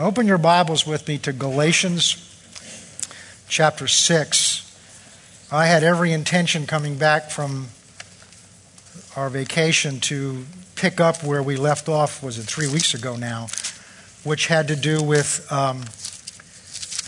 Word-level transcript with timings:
Open 0.00 0.28
your 0.28 0.38
Bibles 0.38 0.86
with 0.86 1.08
me 1.08 1.18
to 1.18 1.32
Galatians 1.32 2.14
chapter 3.48 3.88
6. 3.88 5.48
I 5.50 5.66
had 5.66 5.82
every 5.82 6.12
intention 6.12 6.68
coming 6.68 6.96
back 6.96 7.32
from 7.32 7.66
our 9.16 9.28
vacation 9.28 9.98
to 10.00 10.44
pick 10.76 11.00
up 11.00 11.24
where 11.24 11.42
we 11.42 11.56
left 11.56 11.88
off, 11.88 12.22
was 12.22 12.38
it 12.38 12.44
three 12.44 12.68
weeks 12.68 12.94
ago 12.94 13.16
now, 13.16 13.48
which 14.22 14.46
had 14.46 14.68
to 14.68 14.76
do 14.76 15.02
with 15.02 15.44
um, 15.50 15.82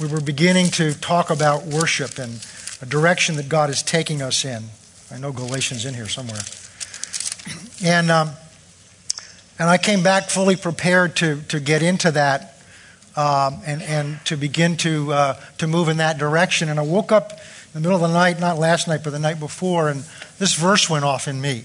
we 0.01 0.13
were 0.13 0.21
beginning 0.21 0.67
to 0.71 0.93
talk 0.93 1.31
about 1.31 1.67
worship 1.67 2.19
and 2.19 2.45
a 2.83 2.87
direction 2.87 3.37
that 3.37 3.49
God 3.49 3.71
is 3.71 3.85
taking 3.85 4.21
us 4.21 4.45
in. 4.45 4.65
I 5.13 5.19
know 5.19 5.31
Galatians 5.31 5.87
in 5.87 5.95
here 5.95 6.09
somewhere. 6.09 6.41
And, 7.85 8.11
um, 8.11 8.31
and 9.61 9.71
I 9.71 9.79
came 9.79 10.03
back 10.03 10.29
fully 10.29 10.57
prepared 10.57 11.15
to, 11.17 11.41
to 11.43 11.61
get 11.61 11.85
into 11.85 12.11
that 12.11 12.57
um, 13.17 13.61
and, 13.67 13.83
and 13.83 14.25
to 14.27 14.37
begin 14.37 14.77
to, 14.79 15.13
uh, 15.13 15.41
to 15.59 15.67
move 15.67 15.89
in 15.89 15.99
that 15.99 16.19
direction. 16.19 16.69
And 16.69 16.79
I 16.79 16.83
woke 16.83 17.13
up 17.13 17.33
in 17.33 17.39
the 17.75 17.81
middle 17.81 17.97
of 17.97 18.11
the 18.11 18.17
night, 18.17 18.41
not 18.41 18.59
last 18.59 18.89
night, 18.89 19.03
but 19.05 19.11
the 19.11 19.19
night 19.19 19.39
before, 19.39 19.89
and 19.89 20.05
this 20.39 20.55
verse 20.55 20.89
went 20.89 21.05
off 21.05 21.29
in 21.29 21.41
me. 21.41 21.65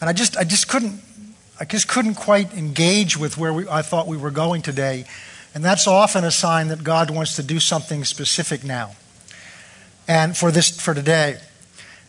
And 0.00 0.10
I 0.10 0.12
just, 0.12 0.36
I 0.36 0.44
just 0.44 0.68
couldn't, 0.68 1.00
I 1.58 1.64
just 1.64 1.88
couldn't 1.88 2.14
quite 2.14 2.52
engage 2.54 3.16
with 3.16 3.38
where 3.38 3.52
we, 3.52 3.68
I 3.68 3.82
thought 3.82 4.06
we 4.06 4.16
were 4.16 4.30
going 4.30 4.62
today. 4.62 5.06
And 5.54 5.64
that's 5.64 5.86
often 5.86 6.24
a 6.24 6.32
sign 6.32 6.68
that 6.68 6.82
God 6.82 7.10
wants 7.10 7.36
to 7.36 7.42
do 7.42 7.60
something 7.60 8.04
specific 8.04 8.64
now. 8.64 8.96
And 10.08 10.36
for 10.36 10.50
this, 10.50 10.80
for 10.80 10.94
today. 10.94 11.38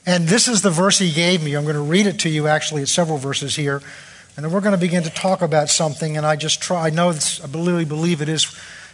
And 0.05 0.27
this 0.27 0.47
is 0.47 0.61
the 0.61 0.71
verse 0.71 0.97
he 0.99 1.11
gave 1.11 1.43
me. 1.43 1.55
I'm 1.55 1.63
going 1.63 1.75
to 1.75 1.81
read 1.81 2.07
it 2.07 2.19
to 2.21 2.29
you 2.29 2.47
actually. 2.47 2.81
It's 2.81 2.91
several 2.91 3.17
verses 3.17 3.55
here. 3.55 3.81
And 4.35 4.43
then 4.43 4.51
we're 4.51 4.61
going 4.61 4.75
to 4.75 4.77
begin 4.77 5.03
to 5.03 5.09
talk 5.09 5.41
about 5.41 5.69
something, 5.69 6.17
and 6.17 6.25
I 6.25 6.35
just 6.35 6.61
try, 6.61 6.87
I 6.87 6.89
know, 6.89 7.13
this, 7.13 7.41
I 7.41 7.47
really 7.47 7.85
believe 7.85 8.21
it 8.21 8.27
is 8.27 8.43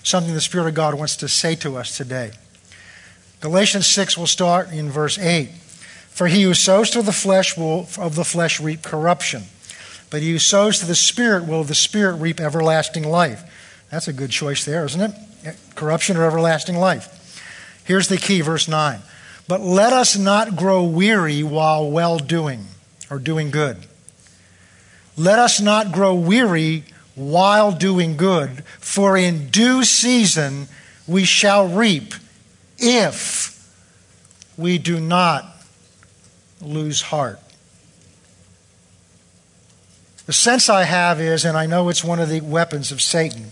something 0.04 0.34
the 0.34 0.41
Spirit 0.41 0.67
of 0.67 0.76
God 0.76 0.94
wants 0.94 1.17
to 1.17 1.27
say 1.27 1.55
to 1.55 1.77
us 1.77 1.98
today. 1.98 2.31
Galatians 3.39 3.88
6 3.88 4.17
will 4.17 4.28
start 4.28 4.72
in 4.72 4.89
verse 4.89 5.17
8. 5.17 5.50
For 6.11 6.28
he 6.28 6.44
who 6.44 6.53
sows 6.53 6.89
to 6.92 7.02
the 7.02 7.14
flesh 7.14 7.58
will 7.58 7.88
of 7.98 8.16
the 8.16 8.25
flesh 8.25 8.59
reap 8.59 8.83
corruption, 8.83 9.44
but 10.09 10.22
he 10.22 10.31
who 10.31 10.39
sows 10.39 10.80
to 10.80 10.86
the 10.86 10.94
Spirit 10.94 11.48
will 11.48 11.61
of 11.61 11.67
the 11.67 11.73
Spirit 11.76 12.16
reap 12.16 12.39
everlasting 12.39 13.03
life. 13.03 13.44
That's 13.89 14.08
a 14.08 14.14
good 14.14 14.30
choice 14.30 14.66
there, 14.66 14.86
isn't 14.86 15.02
it? 15.02 15.55
Corruption 15.73 16.17
or 16.17 16.26
everlasting 16.26 16.76
life. 16.76 17.17
Here's 17.86 18.09
the 18.09 18.17
key, 18.17 18.42
verse 18.42 18.67
9. 18.67 19.00
But 19.48 19.61
let 19.61 19.94
us 19.94 20.17
not 20.17 20.55
grow 20.55 20.83
weary 20.83 21.44
while 21.44 21.89
well 21.89 22.20
doing 22.20 22.66
or 23.09 23.17
doing 23.17 23.50
good. 23.50 23.78
Let 25.22 25.38
us 25.38 25.61
not 25.61 25.91
grow 25.91 26.16
weary 26.16 26.83
while 27.14 27.72
doing 27.72 28.17
good, 28.17 28.64
for 28.80 29.16
in 29.16 29.50
due 29.52 29.83
season 29.83 30.67
we 31.05 31.25
shall 31.25 31.67
reap 31.67 32.16
if 32.80 33.72
we 34.58 34.80
do 34.80 34.99
not 34.99 35.45
lose 36.59 37.03
heart. 37.03 37.39
The 40.25 40.33
sense 40.33 40.69
I 40.69 40.86
have 40.86 41.22
is, 41.22 41.45
and 41.45 41.55
I 41.55 41.67
know 41.67 41.89
it's 41.89 42.03
one 42.03 42.19
of 42.19 42.30
the 42.30 42.42
weapons 42.42 42.92
of 42.92 42.99
Satan, 42.99 43.52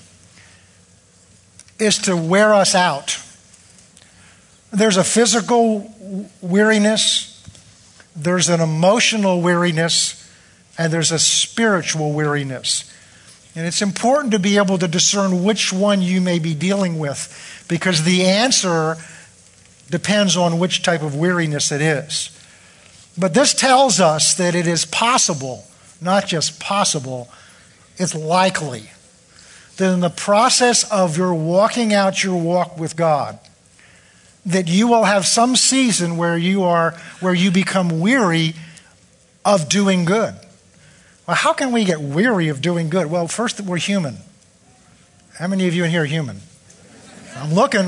is 1.77 1.99
to 1.99 2.17
wear 2.17 2.51
us 2.51 2.73
out. 2.73 3.21
There's 4.71 4.97
a 4.97 5.03
physical 5.03 5.93
weariness, 6.41 7.43
there's 8.15 8.49
an 8.49 8.59
emotional 8.59 9.43
weariness, 9.43 10.18
and 10.79 10.93
there's 10.93 11.11
a 11.11 11.19
spiritual 11.19 12.13
weariness. 12.13 12.91
And 13.53 13.67
it's 13.67 13.81
important 13.81 14.31
to 14.31 14.39
be 14.39 14.55
able 14.55 14.77
to 14.77 14.87
discern 14.87 15.43
which 15.43 15.73
one 15.73 16.01
you 16.01 16.21
may 16.21 16.39
be 16.39 16.55
dealing 16.55 16.97
with 16.97 17.65
because 17.67 18.05
the 18.05 18.23
answer 18.23 18.95
depends 19.89 20.37
on 20.37 20.57
which 20.57 20.81
type 20.81 21.01
of 21.01 21.15
weariness 21.15 21.73
it 21.73 21.81
is. 21.81 22.35
But 23.17 23.33
this 23.33 23.53
tells 23.53 23.99
us 23.99 24.35
that 24.35 24.55
it 24.55 24.67
is 24.67 24.85
possible, 24.85 25.65
not 25.99 26.27
just 26.27 26.61
possible, 26.61 27.27
it's 27.97 28.15
likely 28.15 28.89
that 29.75 29.93
in 29.93 29.99
the 29.99 30.09
process 30.09 30.89
of 30.89 31.17
your 31.17 31.33
walking 31.33 31.93
out 31.93 32.23
your 32.23 32.41
walk 32.41 32.77
with 32.77 32.95
God, 32.95 33.37
that 34.45 34.69
you 34.69 34.87
will 34.87 35.03
have 35.03 35.25
some 35.25 35.57
season 35.57 36.15
where 36.15 36.37
you 36.37 36.63
are 36.63 36.91
where 37.19 37.33
you 37.33 37.51
become 37.51 37.99
weary 37.99 38.53
of 39.43 39.67
doing 39.67 40.05
good. 40.05 40.35
Well, 41.29 41.37
how 41.37 41.53
can 41.53 41.71
we 41.71 41.85
get 41.85 42.01
weary 42.01 42.47
of 42.47 42.59
doing 42.59 42.89
good? 42.89 43.05
Well, 43.05 43.27
first, 43.27 43.61
we're 43.61 43.77
human. 43.77 44.17
How 45.37 45.45
many 45.45 45.67
of 45.67 45.75
you 45.75 45.83
in 45.83 45.91
here 45.91 46.01
are 46.01 46.05
human? 46.05 46.41
I'm 47.35 47.53
looking. 47.53 47.81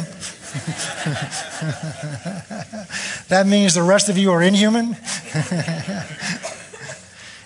that 3.30 3.48
means 3.48 3.74
the 3.74 3.82
rest 3.82 4.10
of 4.10 4.18
you 4.20 4.32
are 4.32 4.44
inhuman? 4.44 4.90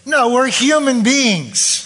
no, 0.06 0.34
we're 0.34 0.48
human 0.48 1.02
beings. 1.02 1.82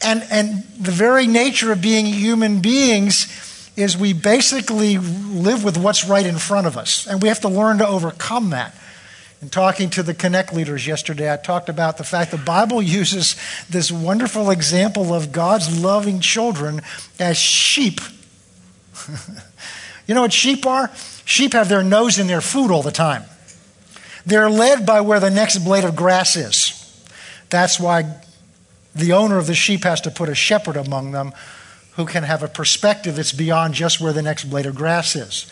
And, 0.00 0.24
and 0.30 0.62
the 0.78 0.90
very 0.90 1.26
nature 1.26 1.72
of 1.72 1.82
being 1.82 2.06
human 2.06 2.62
beings 2.62 3.70
is 3.76 3.94
we 3.94 4.14
basically 4.14 4.96
live 4.96 5.64
with 5.64 5.76
what's 5.76 6.06
right 6.06 6.24
in 6.24 6.38
front 6.38 6.66
of 6.66 6.78
us. 6.78 7.06
And 7.06 7.20
we 7.20 7.28
have 7.28 7.40
to 7.40 7.50
learn 7.50 7.76
to 7.76 7.86
overcome 7.86 8.48
that. 8.50 8.74
In 9.42 9.48
talking 9.48 9.88
to 9.90 10.02
the 10.02 10.12
Connect 10.12 10.52
leaders 10.52 10.86
yesterday, 10.86 11.32
I 11.32 11.36
talked 11.36 11.70
about 11.70 11.96
the 11.96 12.04
fact 12.04 12.30
the 12.30 12.36
Bible 12.36 12.82
uses 13.00 13.36
this 13.68 13.90
wonderful 13.90 14.50
example 14.50 15.14
of 15.14 15.32
God's 15.32 15.80
loving 15.80 16.20
children 16.20 16.82
as 17.18 17.38
sheep. 17.38 18.00
you 20.06 20.14
know 20.14 20.22
what 20.22 20.32
sheep 20.32 20.66
are? 20.66 20.90
Sheep 21.24 21.54
have 21.54 21.68
their 21.68 21.82
nose 21.82 22.18
in 22.18 22.26
their 22.26 22.42
food 22.42 22.70
all 22.70 22.82
the 22.82 22.90
time. 22.90 23.24
They're 24.26 24.50
led 24.50 24.84
by 24.84 25.00
where 25.00 25.20
the 25.20 25.30
next 25.30 25.58
blade 25.58 25.84
of 25.84 25.96
grass 25.96 26.36
is. 26.36 26.76
That's 27.48 27.80
why 27.80 28.20
the 28.94 29.12
owner 29.12 29.38
of 29.38 29.46
the 29.46 29.54
sheep 29.54 29.84
has 29.84 30.02
to 30.02 30.10
put 30.10 30.28
a 30.28 30.34
shepherd 30.34 30.76
among 30.76 31.12
them 31.12 31.32
who 31.92 32.04
can 32.04 32.22
have 32.24 32.42
a 32.42 32.48
perspective 32.48 33.16
that's 33.16 33.32
beyond 33.32 33.74
just 33.74 34.00
where 34.00 34.12
the 34.12 34.22
next 34.22 34.44
blade 34.44 34.66
of 34.66 34.74
grass 34.74 35.16
is. 35.16 35.50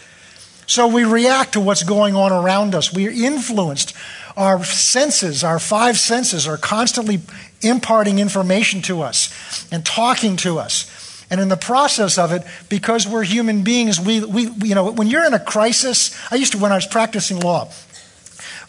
So 0.69 0.87
we 0.87 1.05
react 1.05 1.55
to 1.55 1.61
what's 1.61 1.83
going 1.83 2.15
on 2.15 2.31
around 2.31 2.75
us. 2.75 2.93
We 2.93 3.09
are 3.09 3.11
influenced. 3.11 3.95
Our 4.37 4.62
senses, 4.62 5.43
our 5.43 5.59
five 5.59 5.99
senses, 5.99 6.47
are 6.47 6.59
constantly 6.59 7.23
imparting 7.62 8.19
information 8.19 8.83
to 8.83 9.01
us 9.01 9.33
and 9.73 9.84
talking 9.84 10.37
to 10.37 10.59
us. 10.59 11.25
And 11.31 11.41
in 11.41 11.49
the 11.49 11.56
process 11.56 12.19
of 12.19 12.33
it, 12.33 12.43
because 12.69 13.09
we're 13.09 13.23
human 13.23 13.65
beings, 13.65 13.99
we, 13.99 14.23
we 14.23 14.51
you 14.62 14.75
know, 14.75 14.93
when 14.93 15.06
you're 15.09 15.25
in 15.25 15.33
a 15.33 15.41
crisis, 15.41 16.15
I 16.31 16.34
used 16.34 16.53
to, 16.53 16.59
when 16.59 16.71
I 16.71 16.77
was 16.77 16.87
practicing 16.87 17.41
law, 17.41 17.71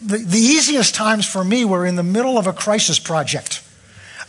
the, 0.00 0.16
the 0.16 0.38
easiest 0.38 0.94
times 0.94 1.28
for 1.28 1.44
me 1.44 1.66
were 1.66 1.84
in 1.84 1.96
the 1.96 2.02
middle 2.02 2.38
of 2.38 2.46
a 2.46 2.54
crisis 2.54 2.98
project. 2.98 3.62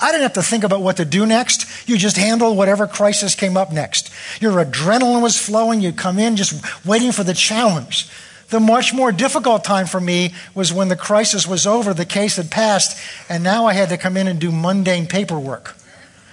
I 0.02 0.12
didn't 0.12 0.24
have 0.24 0.34
to 0.34 0.44
think 0.44 0.64
about 0.64 0.82
what 0.82 0.98
to 0.98 1.06
do 1.06 1.26
next. 1.28 1.88
You 1.88 1.98
just 1.98 2.18
handled 2.18 2.58
whatever 2.58 2.88
crisis 2.88 3.36
came 3.36 3.56
up 3.56 3.72
next. 3.72 4.12
Your 4.42 4.54
adrenaline 4.54 5.22
was 5.22 5.38
flowing. 5.38 5.80
You'd 5.80 5.98
come 5.98 6.18
in 6.18 6.36
just 6.36 6.66
waiting 6.86 7.12
for 7.12 7.24
the 7.24 7.36
challenge. 7.36 8.10
The 8.50 8.60
much 8.60 8.94
more 8.94 9.12
difficult 9.12 9.64
time 9.64 9.86
for 9.86 10.02
me 10.02 10.34
was 10.54 10.74
when 10.74 10.90
the 10.90 10.98
crisis 10.98 11.48
was 11.48 11.66
over, 11.66 11.94
the 11.94 12.06
case 12.06 12.36
had 12.36 12.52
passed, 12.52 13.00
and 13.30 13.44
now 13.44 13.66
I 13.66 13.74
had 13.74 13.90
to 13.90 13.98
come 13.98 14.18
in 14.18 14.28
and 14.28 14.42
do 14.42 14.52
mundane 14.52 15.08
paperwork. 15.08 15.76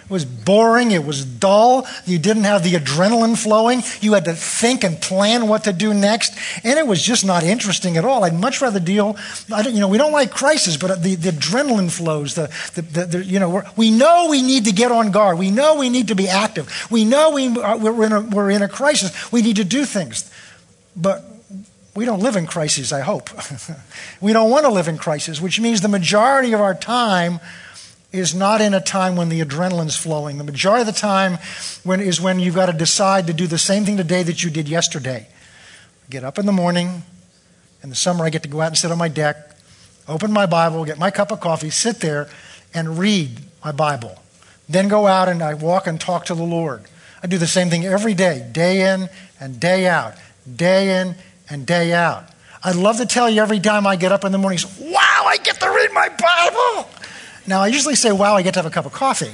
It 0.08 0.12
was 0.12 0.24
boring. 0.24 0.90
It 0.90 1.04
was 1.04 1.22
dull. 1.22 1.86
You 2.06 2.18
didn't 2.18 2.44
have 2.44 2.64
the 2.64 2.72
adrenaline 2.72 3.36
flowing. 3.36 3.82
You 4.00 4.14
had 4.14 4.24
to 4.24 4.32
think 4.32 4.82
and 4.82 4.98
plan 4.98 5.48
what 5.48 5.64
to 5.64 5.72
do 5.74 5.92
next. 5.92 6.32
And 6.64 6.78
it 6.78 6.86
was 6.86 7.02
just 7.02 7.26
not 7.26 7.42
interesting 7.42 7.98
at 7.98 8.06
all. 8.06 8.24
I'd 8.24 8.32
much 8.32 8.62
rather 8.62 8.80
deal, 8.80 9.18
you 9.66 9.80
know, 9.80 9.88
we 9.88 9.98
don't 9.98 10.12
like 10.12 10.30
crisis, 10.30 10.78
but 10.78 11.02
the, 11.02 11.14
the 11.14 11.32
adrenaline 11.32 11.90
flows. 11.90 12.34
The, 12.34 12.50
the, 12.74 12.80
the, 12.80 13.04
the 13.04 13.24
you 13.24 13.38
know, 13.38 13.62
we 13.76 13.90
know 13.90 14.28
we 14.30 14.40
need 14.40 14.64
to 14.64 14.72
get 14.72 14.90
on 14.90 15.10
guard. 15.10 15.38
We 15.38 15.50
know 15.50 15.76
we 15.76 15.90
need 15.90 16.08
to 16.08 16.14
be 16.14 16.26
active. 16.26 16.88
We 16.90 17.04
know 17.04 17.32
we, 17.32 17.48
uh, 17.48 17.76
we're, 17.76 18.06
in 18.06 18.12
a, 18.12 18.20
we're 18.22 18.50
in 18.50 18.62
a 18.62 18.68
crisis. 18.68 19.30
We 19.30 19.42
need 19.42 19.56
to 19.56 19.64
do 19.64 19.84
things. 19.84 20.30
But 20.96 21.22
we 21.94 22.06
don't 22.06 22.20
live 22.20 22.36
in 22.36 22.46
crises, 22.46 22.94
I 22.94 23.00
hope. 23.00 23.28
we 24.22 24.32
don't 24.32 24.50
want 24.50 24.64
to 24.64 24.70
live 24.70 24.88
in 24.88 24.96
crises, 24.96 25.38
which 25.38 25.60
means 25.60 25.82
the 25.82 25.88
majority 25.88 26.54
of 26.54 26.62
our 26.62 26.74
time 26.74 27.40
is 28.10 28.34
not 28.34 28.60
in 28.60 28.72
a 28.72 28.80
time 28.80 29.16
when 29.16 29.28
the 29.28 29.40
adrenaline's 29.40 29.96
flowing. 29.96 30.38
The 30.38 30.44
majority 30.44 30.80
of 30.80 30.86
the 30.86 30.98
time 30.98 31.38
when, 31.84 32.00
is 32.00 32.20
when 32.20 32.40
you've 32.40 32.54
got 32.54 32.66
to 32.66 32.72
decide 32.72 33.26
to 33.26 33.32
do 33.32 33.46
the 33.46 33.58
same 33.58 33.84
thing 33.84 33.96
today 33.96 34.22
that 34.22 34.42
you 34.42 34.50
did 34.50 34.68
yesterday. 34.68 35.28
Get 36.08 36.24
up 36.24 36.38
in 36.38 36.46
the 36.46 36.52
morning. 36.52 37.02
In 37.82 37.90
the 37.90 37.96
summer, 37.96 38.24
I 38.24 38.30
get 38.30 38.42
to 38.42 38.48
go 38.48 38.60
out 38.60 38.68
and 38.68 38.78
sit 38.78 38.90
on 38.90 38.98
my 38.98 39.08
deck, 39.08 39.36
open 40.08 40.32
my 40.32 40.46
Bible, 40.46 40.84
get 40.84 40.98
my 40.98 41.10
cup 41.10 41.30
of 41.30 41.40
coffee, 41.40 41.70
sit 41.70 42.00
there, 42.00 42.28
and 42.74 42.98
read 42.98 43.30
my 43.64 43.72
Bible. 43.72 44.18
Then 44.68 44.88
go 44.88 45.06
out 45.06 45.28
and 45.28 45.42
I 45.42 45.54
walk 45.54 45.86
and 45.86 46.00
talk 46.00 46.24
to 46.26 46.34
the 46.34 46.42
Lord. 46.42 46.84
I 47.22 47.26
do 47.26 47.38
the 47.38 47.46
same 47.46 47.68
thing 47.68 47.84
every 47.84 48.14
day, 48.14 48.48
day 48.52 48.92
in 48.92 49.08
and 49.38 49.60
day 49.60 49.86
out, 49.86 50.14
day 50.56 51.00
in 51.00 51.14
and 51.50 51.66
day 51.66 51.92
out. 51.92 52.24
I'd 52.64 52.76
love 52.76 52.96
to 52.98 53.06
tell 53.06 53.30
you 53.30 53.40
every 53.40 53.60
time 53.60 53.86
I 53.86 53.96
get 53.96 54.12
up 54.12 54.24
in 54.24 54.32
the 54.32 54.38
morning, 54.38 54.58
wow, 54.80 55.24
I 55.26 55.36
get 55.42 55.60
to 55.60 55.70
read 55.70 55.92
my 55.92 56.08
Bible. 56.08 56.90
Now, 57.48 57.62
I 57.62 57.68
usually 57.68 57.94
say, 57.94 58.12
wow, 58.12 58.34
I 58.34 58.42
get 58.42 58.54
to 58.54 58.58
have 58.58 58.66
a 58.66 58.70
cup 58.70 58.84
of 58.84 58.92
coffee. 58.92 59.32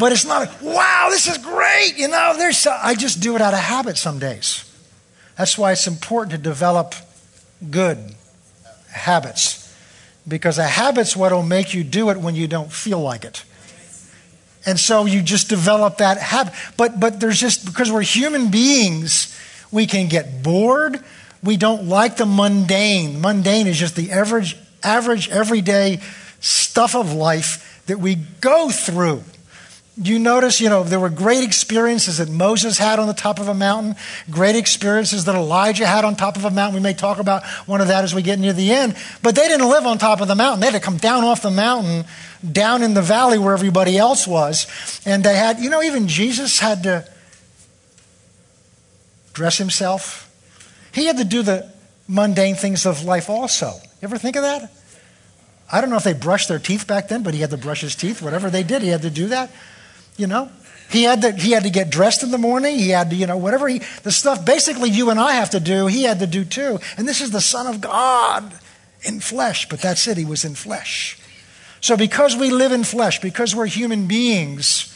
but 0.00 0.12
it's 0.12 0.24
not, 0.24 0.62
wow, 0.62 1.08
this 1.10 1.28
is 1.28 1.36
great. 1.38 1.98
You 1.98 2.08
know, 2.08 2.34
there's, 2.38 2.66
I 2.66 2.94
just 2.94 3.20
do 3.20 3.36
it 3.36 3.42
out 3.42 3.52
of 3.52 3.60
habit 3.60 3.98
some 3.98 4.18
days. 4.18 4.64
That's 5.36 5.58
why 5.58 5.72
it's 5.72 5.86
important 5.86 6.32
to 6.32 6.38
develop 6.38 6.94
good 7.70 8.14
habits. 8.90 9.58
Because 10.26 10.56
a 10.56 10.64
habit's 10.64 11.14
what 11.14 11.32
will 11.32 11.42
make 11.42 11.74
you 11.74 11.84
do 11.84 12.08
it 12.08 12.16
when 12.16 12.34
you 12.34 12.48
don't 12.48 12.72
feel 12.72 13.00
like 13.00 13.24
it. 13.24 13.44
And 14.64 14.78
so 14.80 15.04
you 15.04 15.22
just 15.22 15.48
develop 15.50 15.98
that 15.98 16.16
habit. 16.16 16.54
But, 16.78 16.98
but 16.98 17.20
there's 17.20 17.38
just, 17.38 17.66
because 17.66 17.92
we're 17.92 18.02
human 18.02 18.50
beings, 18.50 19.38
we 19.70 19.86
can 19.86 20.08
get 20.08 20.42
bored. 20.42 21.02
We 21.42 21.58
don't 21.58 21.88
like 21.88 22.16
the 22.16 22.26
mundane. 22.26 23.20
Mundane 23.20 23.66
is 23.66 23.78
just 23.78 23.96
the 23.96 24.12
average, 24.12 24.56
average, 24.82 25.28
everyday 25.28 26.00
stuff 26.40 26.94
of 26.94 27.12
life 27.12 27.82
that 27.86 27.98
we 27.98 28.16
go 28.40 28.70
through. 28.70 29.22
You 30.02 30.18
notice, 30.18 30.60
you 30.60 30.70
know, 30.70 30.82
there 30.82 31.00
were 31.00 31.10
great 31.10 31.44
experiences 31.44 32.18
that 32.18 32.30
Moses 32.30 32.78
had 32.78 32.98
on 32.98 33.06
the 33.06 33.12
top 33.12 33.38
of 33.38 33.48
a 33.48 33.54
mountain, 33.54 33.96
great 34.30 34.56
experiences 34.56 35.26
that 35.26 35.34
Elijah 35.34 35.86
had 35.86 36.04
on 36.04 36.16
top 36.16 36.36
of 36.36 36.44
a 36.44 36.50
mountain. 36.50 36.76
We 36.76 36.80
may 36.82 36.94
talk 36.94 37.18
about 37.18 37.44
one 37.66 37.82
of 37.82 37.88
that 37.88 38.04
as 38.04 38.14
we 38.14 38.22
get 38.22 38.38
near 38.38 38.54
the 38.54 38.72
end. 38.72 38.96
But 39.22 39.34
they 39.34 39.46
didn't 39.48 39.68
live 39.68 39.84
on 39.84 39.98
top 39.98 40.22
of 40.22 40.28
the 40.28 40.34
mountain. 40.34 40.60
They 40.60 40.66
had 40.66 40.74
to 40.74 40.80
come 40.80 40.96
down 40.96 41.24
off 41.24 41.42
the 41.42 41.50
mountain, 41.50 42.04
down 42.50 42.82
in 42.82 42.94
the 42.94 43.02
valley 43.02 43.38
where 43.38 43.52
everybody 43.52 43.98
else 43.98 44.26
was. 44.26 44.66
And 45.04 45.22
they 45.22 45.36
had, 45.36 45.58
you 45.58 45.68
know, 45.68 45.82
even 45.82 46.08
Jesus 46.08 46.60
had 46.60 46.84
to 46.84 47.06
dress 49.34 49.58
himself. 49.58 50.32
He 50.92 51.06
had 51.06 51.18
to 51.18 51.24
do 51.24 51.42
the 51.42 51.70
mundane 52.08 52.54
things 52.54 52.86
of 52.86 53.04
life 53.04 53.28
also. 53.28 53.72
You 54.00 54.06
ever 54.06 54.18
think 54.18 54.36
of 54.36 54.42
that? 54.42 54.70
I 55.70 55.80
don't 55.80 55.90
know 55.90 55.96
if 55.96 56.04
they 56.04 56.14
brushed 56.14 56.48
their 56.48 56.58
teeth 56.58 56.86
back 56.86 57.08
then, 57.08 57.22
but 57.22 57.34
he 57.34 57.40
had 57.40 57.50
to 57.50 57.56
brush 57.56 57.82
his 57.82 57.94
teeth. 57.94 58.22
Whatever 58.22 58.50
they 58.50 58.62
did, 58.62 58.82
he 58.82 58.88
had 58.88 59.02
to 59.02 59.10
do 59.10 59.28
that. 59.28 59.50
You 60.16 60.26
know, 60.26 60.50
he 60.90 61.04
had 61.04 61.22
to 61.22 61.32
he 61.32 61.52
had 61.52 61.62
to 61.62 61.70
get 61.70 61.90
dressed 61.90 62.22
in 62.22 62.30
the 62.30 62.38
morning. 62.38 62.78
He 62.78 62.90
had 62.90 63.10
to 63.10 63.16
you 63.16 63.26
know 63.26 63.36
whatever 63.36 63.68
he 63.68 63.80
the 64.02 64.10
stuff 64.10 64.44
basically 64.44 64.90
you 64.90 65.10
and 65.10 65.20
I 65.20 65.34
have 65.34 65.50
to 65.50 65.60
do. 65.60 65.86
He 65.86 66.02
had 66.02 66.18
to 66.18 66.26
do 66.26 66.44
too. 66.44 66.78
And 66.96 67.06
this 67.06 67.20
is 67.20 67.30
the 67.30 67.40
Son 67.40 67.66
of 67.66 67.80
God 67.80 68.52
in 69.02 69.20
flesh. 69.20 69.68
But 69.68 69.80
that's 69.80 70.06
it. 70.08 70.16
He 70.16 70.24
was 70.24 70.44
in 70.44 70.54
flesh. 70.54 71.18
So 71.80 71.96
because 71.96 72.36
we 72.36 72.50
live 72.50 72.72
in 72.72 72.84
flesh, 72.84 73.20
because 73.20 73.54
we're 73.54 73.66
human 73.66 74.06
beings, 74.06 74.86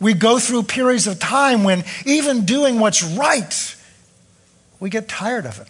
we 0.00 0.12
go 0.12 0.38
through 0.38 0.64
periods 0.64 1.06
of 1.06 1.18
time 1.18 1.64
when 1.64 1.84
even 2.04 2.44
doing 2.44 2.80
what's 2.80 3.02
right, 3.02 3.76
we 4.80 4.90
get 4.90 5.08
tired 5.08 5.46
of 5.46 5.60
it. 5.60 5.68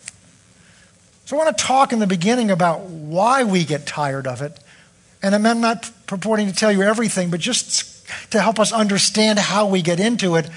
So 1.25 1.37
I 1.37 1.45
want 1.45 1.57
to 1.57 1.65
talk 1.65 1.93
in 1.93 2.01
the 2.01 2.07
beginning 2.07 2.51
about 2.51 2.83
why 2.83 3.45
we 3.45 3.65
get 3.65 3.87
tired 3.87 4.27
of 4.27 4.43
it. 4.43 4.59
And 5.23 5.35
I'm 5.35 5.61
not 5.61 5.91
purporting 6.07 6.49
to 6.49 6.55
tell 6.55 6.71
you 6.71 6.83
everything, 6.83 7.31
but 7.31 7.41
just 7.41 8.07
to 8.31 8.41
help 8.41 8.59
us 8.61 8.73
understand 8.73 9.39
how 9.39 9.67
we 9.67 9.81
get 9.81 10.01
into 10.01 10.37
it, 10.37 10.51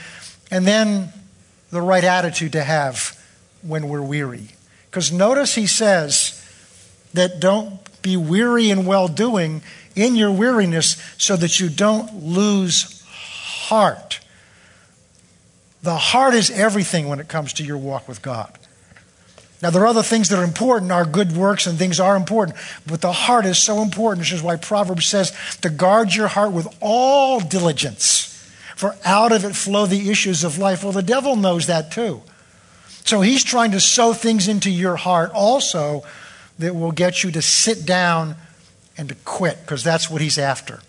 and 0.52 0.66
then 0.66 1.10
the 1.72 1.82
right 1.82 2.04
attitude 2.04 2.52
to 2.54 2.64
have 2.64 3.18
when 3.62 3.88
we're 3.88 4.02
weary. 4.02 4.50
Because 4.90 5.12
notice 5.12 5.56
he 5.56 5.68
says 5.68 6.44
that 7.14 7.40
don't 7.40 7.80
be 8.02 8.18
weary 8.18 8.70
in 8.70 8.86
well 8.86 9.08
doing 9.08 9.62
in 9.96 10.16
your 10.16 10.32
weariness 10.32 11.02
so 11.18 11.36
that 11.38 11.60
you 11.60 11.70
don't 11.70 12.24
lose 12.24 13.02
heart. 13.06 14.20
The 15.82 15.96
heart 15.96 16.34
is 16.34 16.52
everything 16.52 17.08
when 17.08 17.20
it 17.20 17.28
comes 17.28 17.54
to 17.54 17.64
your 17.64 17.78
walk 17.78 18.08
with 18.08 18.22
God. 18.22 18.57
Now, 19.62 19.72
there 19.72 19.82
are 19.82 19.88
other 19.88 20.04
things 20.04 20.30
that 20.30 20.38
are 20.38 20.44
important. 20.44 20.92
Our 20.92 21.06
good 21.06 21.36
works 21.36 21.66
and 21.66 21.80
things 21.80 22.00
are 22.00 22.16
important. 22.16 22.58
But 22.86 23.02
the 23.02 23.12
heart 23.12 23.46
is 23.46 23.58
so 23.58 23.82
important, 23.82 24.20
which 24.20 24.34
is 24.34 24.44
why 24.44 24.56
Proverbs 24.56 25.08
says 25.08 25.36
to 25.62 25.70
guard 25.70 26.14
your 26.14 26.28
heart 26.28 26.52
with 26.52 26.68
all 26.80 27.40
diligence, 27.40 28.26
for 28.76 28.96
out 29.04 29.32
of 29.32 29.44
it 29.44 29.56
flow 29.56 29.88
the 29.88 30.12
issues 30.12 30.44
of 30.44 30.60
life. 30.60 30.84
Well, 30.84 30.94
the 30.94 31.02
devil 31.02 31.36
knows 31.36 31.66
that 31.66 31.92
too. 31.92 32.22
So 33.04 33.22
he's 33.22 33.44
trying 33.44 33.72
to 33.72 33.80
sow 33.80 34.14
things 34.14 34.48
into 34.48 34.70
your 34.70 34.96
heart 34.96 35.32
also 35.34 36.04
that 36.60 36.76
will 36.76 36.92
get 36.92 37.24
you 37.24 37.32
to 37.32 37.42
sit 37.42 37.86
down 37.86 38.36
and 38.98 39.10
to 39.10 39.16
quit, 39.26 39.60
because 39.62 39.84
that's 39.84 40.10
what 40.10 40.22
he's 40.22 40.38
after. 40.38 40.82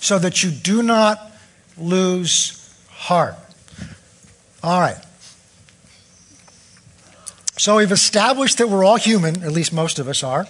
So 0.00 0.18
that 0.18 0.42
you 0.42 0.50
do 0.50 0.82
not 0.82 1.30
lose 1.78 2.74
heart. 2.90 3.36
All 4.62 4.80
right. 4.80 4.96
So 7.62 7.76
we've 7.76 7.92
established 7.92 8.58
that 8.58 8.68
we're 8.68 8.82
all 8.82 8.96
human, 8.96 9.44
at 9.44 9.52
least 9.52 9.72
most 9.72 10.00
of 10.00 10.08
us 10.08 10.24
are. 10.24 10.48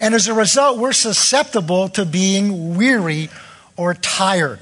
And 0.00 0.14
as 0.14 0.28
a 0.28 0.32
result, 0.32 0.78
we're 0.78 0.94
susceptible 0.94 1.90
to 1.90 2.06
being 2.06 2.74
weary 2.74 3.28
or 3.76 3.92
tired. 3.92 4.60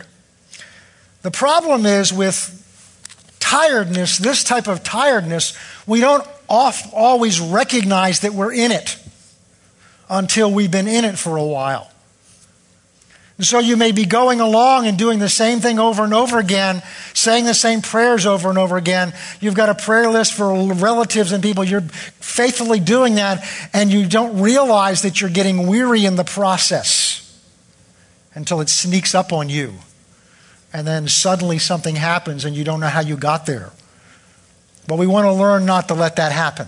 The 1.23 1.31
problem 1.31 1.87
is 1.87 2.13
with 2.13 3.37
tiredness, 3.39 4.19
this 4.19 4.43
type 4.43 4.67
of 4.67 4.83
tiredness, 4.83 5.57
we 5.87 6.01
don't 6.01 6.27
oft, 6.49 6.93
always 6.93 7.41
recognize 7.41 8.19
that 8.23 8.35
we're 8.35 8.53
in 8.53 8.73
it 8.73 8.99
until 10.11 10.53
we've 10.53 10.73
been 10.73 10.89
in 10.89 11.05
it 11.05 11.17
for 11.17 11.37
a 11.37 11.45
while. 11.45 11.89
And 13.39 13.47
so 13.47 13.61
you 13.61 13.77
may 13.77 13.93
be 13.93 14.05
going 14.05 14.41
along 14.41 14.89
and 14.89 14.99
doing 14.99 15.21
the 15.21 15.29
same 15.29 15.61
thing 15.61 15.79
over 15.79 16.03
and 16.03 16.13
over 16.13 16.39
again, 16.39 16.83
saying 17.15 17.45
the 17.45 17.55
same 17.55 17.83
prayers 17.83 18.27
over 18.27 18.49
and 18.49 18.59
over 18.59 18.77
again. 18.77 19.15
You've 19.41 19.55
got 19.55 19.69
a 19.69 19.77
prayer 19.77 20.11
list 20.11 20.35
for 20.35 20.53
relatives 20.75 21.31
and 21.31 21.41
people. 21.41 21.63
You're 21.63 21.83
faithfully 21.83 22.81
doing 22.81 23.15
that, 23.15 23.47
and 23.73 23.93
you 23.93 24.09
don't 24.09 24.41
realize 24.41 25.03
that 25.03 25.21
you're 25.21 25.31
getting 25.31 25.69
weary 25.69 26.05
in 26.05 26.17
the 26.17 26.25
process 26.25 27.25
until 28.35 28.61
it 28.61 28.69
sneaks 28.69 29.15
up 29.15 29.33
on 29.33 29.49
you. 29.49 29.75
And 30.73 30.85
then 30.85 31.07
suddenly 31.07 31.59
something 31.59 31.95
happens 31.95 32.45
and 32.45 32.55
you 32.55 32.63
don't 32.63 32.81
know 32.81 32.89
how 32.89 33.01
you 33.01 33.17
got 33.17 33.47
there. 33.47 33.71
But 34.87 34.99
we 34.99 35.07
want 35.07 35.27
to 35.27 35.33
learn 35.33 35.65
not 35.65 35.89
to 35.89 35.95
let 35.95 36.17
that 36.17 36.33
happen. 36.33 36.67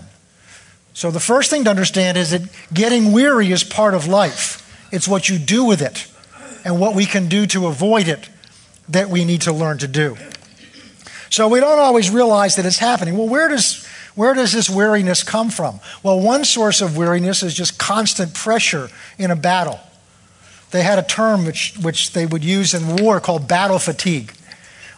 So 0.93 1.11
the 1.11 1.19
first 1.19 1.49
thing 1.49 1.65
to 1.65 1.69
understand 1.69 2.17
is 2.17 2.31
that 2.31 2.41
getting 2.73 3.11
weary 3.11 3.51
is 3.51 3.63
part 3.63 3.93
of 3.93 4.07
life, 4.07 4.57
it's 4.91 5.07
what 5.07 5.29
you 5.29 5.37
do 5.37 5.65
with 5.65 5.81
it 5.81 6.10
and 6.63 6.79
what 6.79 6.95
we 6.95 7.05
can 7.05 7.27
do 7.27 7.45
to 7.47 7.67
avoid 7.67 8.07
it 8.07 8.29
that 8.89 9.09
we 9.09 9.25
need 9.25 9.41
to 9.41 9.53
learn 9.53 9.77
to 9.79 9.87
do. 9.87 10.17
So 11.29 11.47
we 11.47 11.59
don't 11.59 11.79
always 11.79 12.09
realize 12.09 12.57
that 12.57 12.65
it's 12.65 12.77
happening. 12.77 13.17
Well, 13.17 13.29
where 13.29 13.47
does, 13.47 13.85
where 14.15 14.33
does 14.33 14.51
this 14.51 14.69
weariness 14.69 15.23
come 15.23 15.49
from? 15.49 15.79
Well, 16.03 16.19
one 16.19 16.43
source 16.43 16.81
of 16.81 16.97
weariness 16.97 17.41
is 17.41 17.53
just 17.53 17.79
constant 17.79 18.33
pressure 18.33 18.89
in 19.17 19.31
a 19.31 19.35
battle. 19.35 19.79
They 20.71 20.83
had 20.83 20.99
a 20.99 21.03
term 21.03 21.45
which, 21.45 21.77
which 21.81 22.13
they 22.13 22.25
would 22.25 22.43
use 22.43 22.73
in 22.73 22.97
war 22.97 23.19
called 23.19 23.47
battle 23.47 23.79
fatigue 23.79 24.33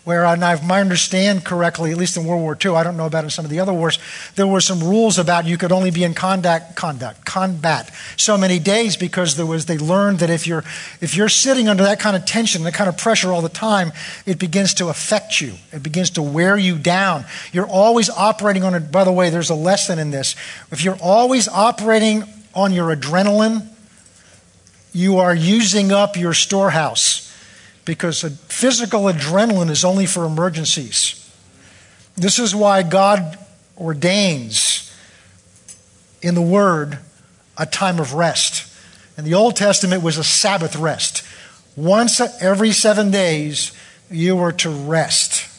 where, 0.04 0.26
and 0.26 0.44
I 0.44 0.56
understand 0.82 1.46
correctly, 1.46 1.92
at 1.92 1.98
least 1.98 2.18
in 2.18 2.26
World 2.26 2.42
War 2.42 2.58
II, 2.64 2.76
I 2.76 2.84
don't 2.84 2.98
know 2.98 3.06
about 3.06 3.24
in 3.24 3.30
some 3.30 3.46
of 3.46 3.52
the 3.52 3.62
other 3.62 3.72
wars, 3.72 4.00
there 4.36 4.46
were 4.46 4.60
some 4.60 4.82
rules 4.82 5.18
about 5.18 5.46
you 5.46 5.58
could 5.58 5.72
only 5.72 5.92
be 5.92 6.04
in 6.04 6.14
conduct, 6.14 6.76
conduct, 6.76 7.24
combat 7.26 7.90
so 8.18 8.38
many 8.38 8.60
days 8.60 8.98
because 8.98 9.38
there 9.38 9.46
was, 9.46 9.66
they 9.66 9.78
learned 9.78 10.20
that 10.20 10.30
if 10.30 10.46
you're, 10.46 10.66
if 11.00 11.16
you're 11.16 11.30
sitting 11.30 11.70
under 11.70 11.84
that 11.84 12.02
kind 12.02 12.18
of 12.18 12.26
tension, 12.26 12.64
that 12.64 12.74
kind 12.74 12.90
of 12.90 12.98
pressure 12.98 13.32
all 13.32 13.42
the 13.42 13.48
time, 13.48 13.94
it 14.26 14.40
begins 14.40 14.74
to 14.74 14.90
affect 14.90 15.40
you. 15.40 15.54
It 15.72 15.82
begins 15.82 16.10
to 16.12 16.22
wear 16.22 16.58
you 16.58 16.78
down. 16.78 17.24
You're 17.54 17.68
always 17.68 18.10
operating 18.10 18.66
on 18.66 18.74
it. 18.74 18.92
By 18.92 19.06
the 19.06 19.12
way, 19.12 19.30
there's 19.30 19.52
a 19.52 19.56
lesson 19.56 20.00
in 20.00 20.12
this. 20.12 20.36
If 20.70 20.84
you're 20.84 21.00
always 21.02 21.48
operating 21.48 22.26
on 22.54 22.74
your 22.74 22.94
adrenaline, 22.94 23.70
you 24.92 25.20
are 25.20 25.34
using 25.34 25.94
up 25.94 26.18
your 26.18 26.34
storehouse 26.34 27.33
because 27.86 28.22
physical 28.48 29.04
adrenaline 29.04 29.70
is 29.70 29.84
only 29.84 30.06
for 30.06 30.26
emergencies. 30.26 31.20
This 32.16 32.40
is 32.40 32.56
why 32.56 32.84
God 32.84 33.38
ordains 33.78 34.96
in 36.22 36.36
the 36.36 36.42
Word 36.42 37.00
a 37.58 37.66
time 37.66 38.00
of 38.00 38.14
rest. 38.14 38.72
In 39.18 39.26
the 39.26 39.34
Old 39.34 39.56
Testament 39.56 40.04
was 40.04 40.18
a 40.18 40.24
Sabbath 40.24 40.76
rest. 40.76 41.24
Once 41.76 42.20
every 42.42 42.72
seven 42.72 43.12
days, 43.12 43.72
you 44.10 44.36
were 44.36 44.52
to 44.52 44.70
rest. 44.70 45.50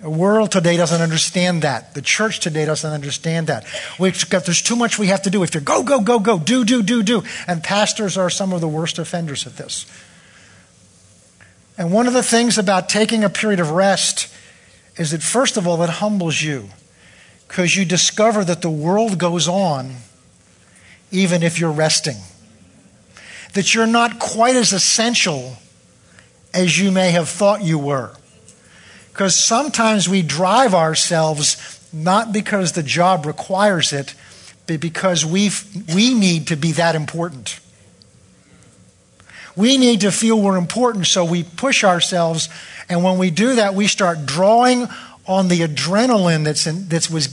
The 0.00 0.10
world 0.10 0.50
today 0.50 0.76
doesn't 0.76 1.00
understand 1.00 1.62
that. 1.62 1.94
The 1.94 2.02
church 2.02 2.40
today 2.40 2.64
doesn't 2.64 2.90
understand 2.90 3.46
that. 3.46 3.64
We've 4.00 4.28
got, 4.28 4.44
there's 4.44 4.60
too 4.60 4.74
much 4.74 4.98
we 4.98 5.06
have 5.06 5.22
to 5.22 5.30
do. 5.30 5.44
If 5.44 5.54
you 5.54 5.60
go, 5.60 5.84
go, 5.84 6.00
go, 6.00 6.18
go, 6.18 6.40
do, 6.40 6.64
do, 6.64 6.82
do, 6.82 7.04
do. 7.04 7.22
And 7.46 7.62
pastors 7.62 8.18
are 8.18 8.28
some 8.28 8.52
of 8.52 8.60
the 8.60 8.66
worst 8.66 8.98
offenders 8.98 9.46
at 9.46 9.56
this. 9.56 9.86
And 11.78 11.92
one 11.92 12.06
of 12.06 12.12
the 12.12 12.22
things 12.22 12.58
about 12.58 12.88
taking 12.88 13.24
a 13.24 13.30
period 13.30 13.60
of 13.60 13.70
rest 13.70 14.32
is 14.96 15.12
that, 15.12 15.22
first 15.22 15.56
of 15.56 15.66
all, 15.66 15.82
it 15.82 15.88
humbles 15.88 16.42
you 16.42 16.68
because 17.48 17.76
you 17.76 17.84
discover 17.84 18.44
that 18.44 18.62
the 18.62 18.70
world 18.70 19.18
goes 19.18 19.48
on 19.48 19.96
even 21.10 21.42
if 21.42 21.60
you're 21.60 21.72
resting. 21.72 22.16
That 23.54 23.74
you're 23.74 23.86
not 23.86 24.18
quite 24.18 24.56
as 24.56 24.72
essential 24.72 25.56
as 26.54 26.78
you 26.78 26.90
may 26.90 27.10
have 27.10 27.28
thought 27.28 27.62
you 27.62 27.78
were. 27.78 28.16
Because 29.12 29.36
sometimes 29.36 30.08
we 30.08 30.22
drive 30.22 30.74
ourselves 30.74 31.78
not 31.92 32.32
because 32.32 32.72
the 32.72 32.82
job 32.82 33.26
requires 33.26 33.92
it, 33.92 34.14
but 34.66 34.80
because 34.80 35.24
we 35.24 35.50
we 35.94 36.14
need 36.14 36.46
to 36.46 36.56
be 36.56 36.72
that 36.72 36.94
important. 36.94 37.60
We 39.56 39.76
need 39.76 40.00
to 40.02 40.10
feel 40.10 40.40
we're 40.40 40.56
important, 40.56 41.06
so 41.06 41.24
we 41.24 41.42
push 41.42 41.84
ourselves. 41.84 42.48
And 42.88 43.04
when 43.04 43.18
we 43.18 43.30
do 43.30 43.56
that, 43.56 43.74
we 43.74 43.86
start 43.86 44.24
drawing 44.24 44.88
on 45.26 45.48
the 45.48 45.60
adrenaline 45.60 46.44
that's 46.44 46.66
in, 46.66 46.88
that 46.88 47.10
was 47.10 47.28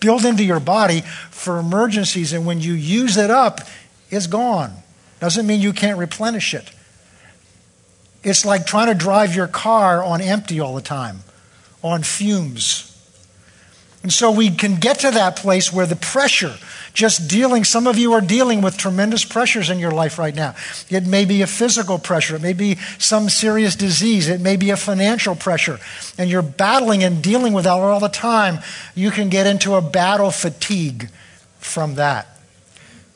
built 0.00 0.24
into 0.24 0.44
your 0.44 0.60
body 0.60 1.02
for 1.30 1.58
emergencies. 1.58 2.32
And 2.32 2.46
when 2.46 2.60
you 2.60 2.74
use 2.74 3.16
it 3.16 3.30
up, 3.30 3.60
it's 4.10 4.26
gone. 4.26 4.72
Doesn't 5.20 5.46
mean 5.46 5.60
you 5.60 5.72
can't 5.72 5.98
replenish 5.98 6.54
it. 6.54 6.70
It's 8.22 8.44
like 8.44 8.66
trying 8.66 8.88
to 8.88 8.94
drive 8.94 9.34
your 9.34 9.46
car 9.46 10.02
on 10.02 10.20
empty 10.20 10.60
all 10.60 10.74
the 10.74 10.82
time, 10.82 11.20
on 11.82 12.02
fumes. 12.02 12.92
And 14.02 14.12
so 14.12 14.30
we 14.30 14.50
can 14.50 14.76
get 14.76 15.00
to 15.00 15.10
that 15.12 15.36
place 15.36 15.72
where 15.72 15.86
the 15.86 15.96
pressure, 15.96 16.56
just 16.96 17.28
dealing, 17.28 17.62
some 17.62 17.86
of 17.86 17.98
you 17.98 18.14
are 18.14 18.22
dealing 18.22 18.62
with 18.62 18.78
tremendous 18.78 19.22
pressures 19.22 19.68
in 19.68 19.78
your 19.78 19.90
life 19.90 20.18
right 20.18 20.34
now. 20.34 20.56
It 20.88 21.06
may 21.06 21.26
be 21.26 21.42
a 21.42 21.46
physical 21.46 21.98
pressure, 21.98 22.36
it 22.36 22.42
may 22.42 22.54
be 22.54 22.78
some 22.98 23.28
serious 23.28 23.76
disease, 23.76 24.28
it 24.28 24.40
may 24.40 24.56
be 24.56 24.70
a 24.70 24.76
financial 24.76 25.36
pressure, 25.36 25.78
and 26.16 26.30
you're 26.30 26.40
battling 26.40 27.04
and 27.04 27.22
dealing 27.22 27.52
with 27.52 27.64
that 27.64 27.74
all 27.74 28.00
the 28.00 28.08
time. 28.08 28.60
You 28.94 29.10
can 29.10 29.28
get 29.28 29.46
into 29.46 29.74
a 29.74 29.82
battle 29.82 30.30
fatigue 30.30 31.10
from 31.58 31.96
that. 31.96 32.28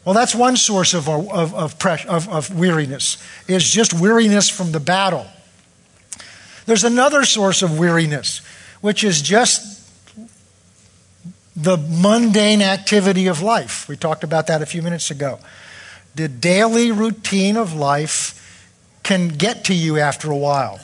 Well, 0.05 0.15
that's 0.15 0.35
one 0.35 0.59
source 0.59 0.93
of, 0.93 1.09
of, 1.09 1.55
of, 1.55 1.79
pressure, 1.79 2.09
of, 2.09 2.29
of 2.29 2.57
weariness, 2.57 3.17
is 3.49 3.69
just 3.69 3.95
weariness 3.95 4.51
from 4.51 4.73
the 4.73 4.81
battle. 4.81 5.27
There's 6.67 6.85
another 6.85 7.25
source 7.25 7.63
of 7.63 7.79
weariness, 7.79 8.43
which 8.83 9.05
is 9.05 9.23
just 9.23 9.80
the 11.57 11.77
mundane 11.77 12.63
activity 12.63 13.27
of 13.27 13.43
life. 13.43 13.89
We 13.89 13.97
talked 13.97 14.25
about 14.25 14.47
that 14.47 14.63
a 14.63 14.67
few 14.67 14.83
minutes 14.83 15.11
ago. 15.11 15.39
The 16.15 16.29
daily 16.29 16.93
routine 16.93 17.57
of 17.57 17.75
life 17.75 18.37
can 19.03 19.29
get 19.29 19.65
to 19.65 19.75
you 19.75 19.99
after 19.99 20.31
a 20.31 20.37
while 20.37 20.81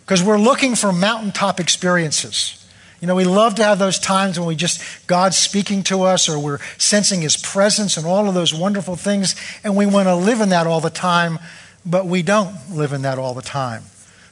because 0.00 0.22
we're 0.22 0.38
looking 0.38 0.74
for 0.74 0.92
mountaintop 0.92 1.60
experiences. 1.60 2.58
You 3.00 3.08
know, 3.08 3.14
we 3.16 3.24
love 3.24 3.56
to 3.56 3.64
have 3.64 3.78
those 3.78 3.98
times 3.98 4.38
when 4.38 4.46
we 4.46 4.54
just, 4.54 4.80
God's 5.08 5.36
speaking 5.36 5.82
to 5.84 6.02
us 6.02 6.28
or 6.28 6.38
we're 6.38 6.60
sensing 6.78 7.20
His 7.20 7.36
presence 7.36 7.96
and 7.96 8.06
all 8.06 8.28
of 8.28 8.34
those 8.34 8.54
wonderful 8.54 8.94
things, 8.94 9.34
and 9.64 9.76
we 9.76 9.86
want 9.86 10.06
to 10.06 10.14
live 10.14 10.40
in 10.40 10.50
that 10.50 10.66
all 10.66 10.80
the 10.80 10.90
time, 10.90 11.38
but 11.84 12.06
we 12.06 12.22
don't 12.22 12.54
live 12.70 12.92
in 12.92 13.02
that 13.02 13.18
all 13.18 13.34
the 13.34 13.42
time. 13.42 13.82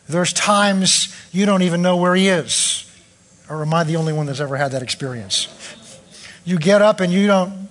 There's 0.09 0.33
times 0.33 1.15
you 1.33 1.47
don't 1.47 1.63
even 1.63 1.83
know 1.83 1.97
where 1.97 2.15
He 2.15 2.29
is. 2.29 2.90
Or 3.51 3.63
am 3.63 3.75
I 3.75 3.83
the 3.83 3.97
only 3.97 4.13
one 4.13 4.27
that's 4.27 4.39
ever 4.39 4.57
had 4.57 4.71
that 4.73 4.83
experience? 4.83 5.49
You 6.45 6.57
get 6.57 6.81
up 6.81 7.01
and 7.01 7.13
you 7.13 7.27
don't, 7.27 7.69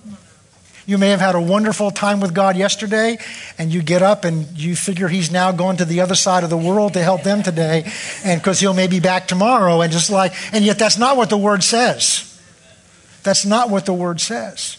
you 0.86 0.98
may 0.98 1.08
have 1.08 1.20
had 1.20 1.34
a 1.34 1.40
wonderful 1.40 1.90
time 1.90 2.20
with 2.20 2.34
God 2.34 2.56
yesterday, 2.56 3.18
and 3.58 3.72
you 3.72 3.80
get 3.80 4.02
up 4.02 4.24
and 4.24 4.46
you 4.58 4.76
figure 4.76 5.08
He's 5.08 5.30
now 5.30 5.52
going 5.52 5.78
to 5.78 5.84
the 5.86 6.00
other 6.00 6.14
side 6.14 6.44
of 6.44 6.50
the 6.50 6.58
world 6.58 6.92
to 6.94 7.02
help 7.02 7.22
them 7.22 7.42
today, 7.42 7.90
and 8.24 8.40
because 8.40 8.60
He'll 8.60 8.74
maybe 8.74 9.00
back 9.00 9.26
tomorrow, 9.26 9.80
and 9.80 9.92
just 9.92 10.10
like, 10.10 10.32
and 10.52 10.64
yet 10.64 10.78
that's 10.78 10.98
not 10.98 11.16
what 11.16 11.30
the 11.30 11.38
Word 11.38 11.62
says. 11.62 12.26
That's 13.22 13.46
not 13.46 13.70
what 13.70 13.86
the 13.86 13.94
Word 13.94 14.20
says. 14.20 14.76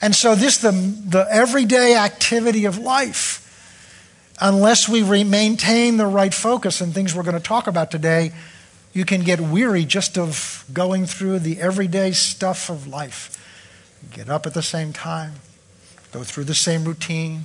And 0.00 0.14
so, 0.14 0.34
this, 0.34 0.58
the, 0.58 0.72
the 0.72 1.26
everyday 1.30 1.96
activity 1.96 2.64
of 2.66 2.78
life, 2.78 3.44
unless 4.40 4.88
we 4.88 5.02
maintain 5.24 5.96
the 5.96 6.06
right 6.06 6.34
focus 6.34 6.80
and 6.80 6.92
things 6.92 7.14
we're 7.14 7.22
going 7.22 7.34
to 7.34 7.40
talk 7.40 7.66
about 7.66 7.90
today, 7.90 8.32
you 8.92 9.04
can 9.04 9.22
get 9.22 9.40
weary 9.40 9.84
just 9.84 10.18
of 10.18 10.64
going 10.72 11.06
through 11.06 11.40
the 11.40 11.60
everyday 11.60 12.12
stuff 12.12 12.70
of 12.70 12.86
life. 12.86 13.34
Get 14.12 14.28
up 14.28 14.46
at 14.46 14.54
the 14.54 14.62
same 14.62 14.92
time, 14.92 15.34
go 16.12 16.22
through 16.22 16.44
the 16.44 16.54
same 16.54 16.84
routine, 16.84 17.44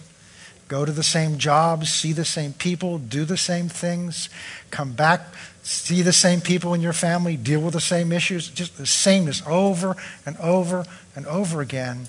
go 0.68 0.86
to 0.86 0.92
the 0.92 1.04
same 1.04 1.38
jobs, 1.38 1.92
see 1.92 2.14
the 2.14 2.26
same 2.26 2.54
people, 2.54 2.98
do 2.98 3.26
the 3.26 3.38
same 3.38 3.70
things, 3.70 4.30
come 4.72 4.94
back, 4.94 5.22
see 5.62 6.02
the 6.02 6.14
same 6.14 6.42
people 6.42 6.74
in 6.74 6.82
your 6.82 6.94
family, 6.94 7.36
deal 7.36 7.62
with 7.62 7.74
the 7.74 7.82
same 7.82 8.12
issues, 8.12 8.50
just 8.50 8.78
the 8.78 8.86
sameness 8.86 9.44
over 9.46 9.96
and 10.26 10.38
over 10.38 10.86
and 11.16 11.26
over 11.28 11.62
again. 11.62 12.08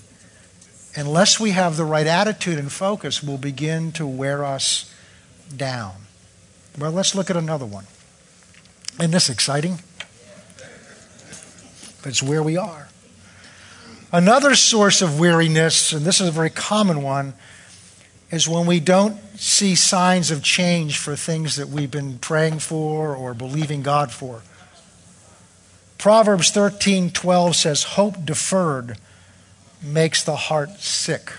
Unless 0.95 1.39
we 1.39 1.51
have 1.51 1.75
the 1.75 1.83
right 1.83 2.07
attitude 2.07 2.57
and 2.57 2.71
focus, 2.71 3.21
will 3.21 3.37
begin 3.37 3.91
to 3.93 4.07
wear 4.07 4.45
us 4.45 4.93
down. 5.55 5.93
Well, 6.79 6.91
let's 6.91 7.13
look 7.15 7.29
at 7.29 7.35
another 7.35 7.65
one. 7.65 7.85
Isn't 8.99 9.11
this 9.11 9.29
exciting? 9.29 9.79
But 12.01 12.09
it's 12.09 12.23
where 12.23 12.41
we 12.41 12.55
are. 12.55 12.87
Another 14.11 14.55
source 14.55 15.01
of 15.01 15.19
weariness, 15.19 15.91
and 15.91 16.05
this 16.05 16.21
is 16.21 16.29
a 16.29 16.31
very 16.31 16.49
common 16.49 17.01
one, 17.01 17.33
is 18.31 18.47
when 18.47 18.65
we 18.65 18.79
don't 18.79 19.17
see 19.37 19.75
signs 19.75 20.31
of 20.31 20.41
change 20.41 20.97
for 20.97 21.15
things 21.15 21.57
that 21.57 21.67
we've 21.67 21.91
been 21.91 22.17
praying 22.19 22.59
for 22.59 23.15
or 23.15 23.33
believing 23.33 23.81
God 23.81 24.11
for. 24.11 24.41
Proverbs 25.97 26.51
13:12 26.51 27.55
says 27.55 27.83
hope 27.83 28.23
deferred 28.23 28.97
makes 29.81 30.23
the 30.23 30.35
heart 30.35 30.79
sick. 30.79 31.33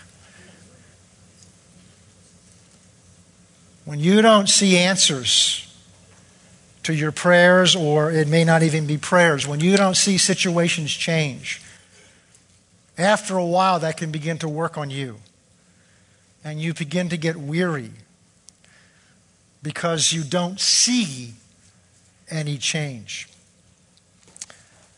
When 3.84 4.00
you 4.00 4.20
don't 4.20 4.48
see 4.48 4.76
answers 4.76 5.65
to 6.86 6.94
your 6.94 7.10
prayers, 7.10 7.74
or 7.74 8.12
it 8.12 8.28
may 8.28 8.44
not 8.44 8.62
even 8.62 8.86
be 8.86 8.96
prayers, 8.96 9.44
when 9.44 9.58
you 9.58 9.76
don't 9.76 9.96
see 9.96 10.16
situations 10.16 10.92
change, 10.92 11.60
after 12.96 13.36
a 13.36 13.44
while 13.44 13.80
that 13.80 13.96
can 13.96 14.12
begin 14.12 14.38
to 14.38 14.48
work 14.48 14.78
on 14.78 14.88
you. 14.88 15.16
And 16.44 16.62
you 16.62 16.72
begin 16.74 17.08
to 17.08 17.16
get 17.16 17.34
weary 17.34 17.90
because 19.64 20.12
you 20.12 20.22
don't 20.22 20.60
see 20.60 21.34
any 22.30 22.56
change. 22.56 23.28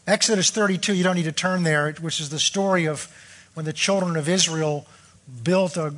Exodus 0.06 0.50
32, 0.50 0.92
you 0.92 1.02
don't 1.02 1.16
need 1.16 1.22
to 1.22 1.32
turn 1.32 1.62
there, 1.62 1.90
which 1.92 2.20
is 2.20 2.28
the 2.28 2.38
story 2.38 2.84
of 2.84 3.10
when 3.54 3.64
the 3.64 3.72
children 3.72 4.14
of 4.16 4.28
Israel 4.28 4.86
built 5.42 5.78
a, 5.78 5.94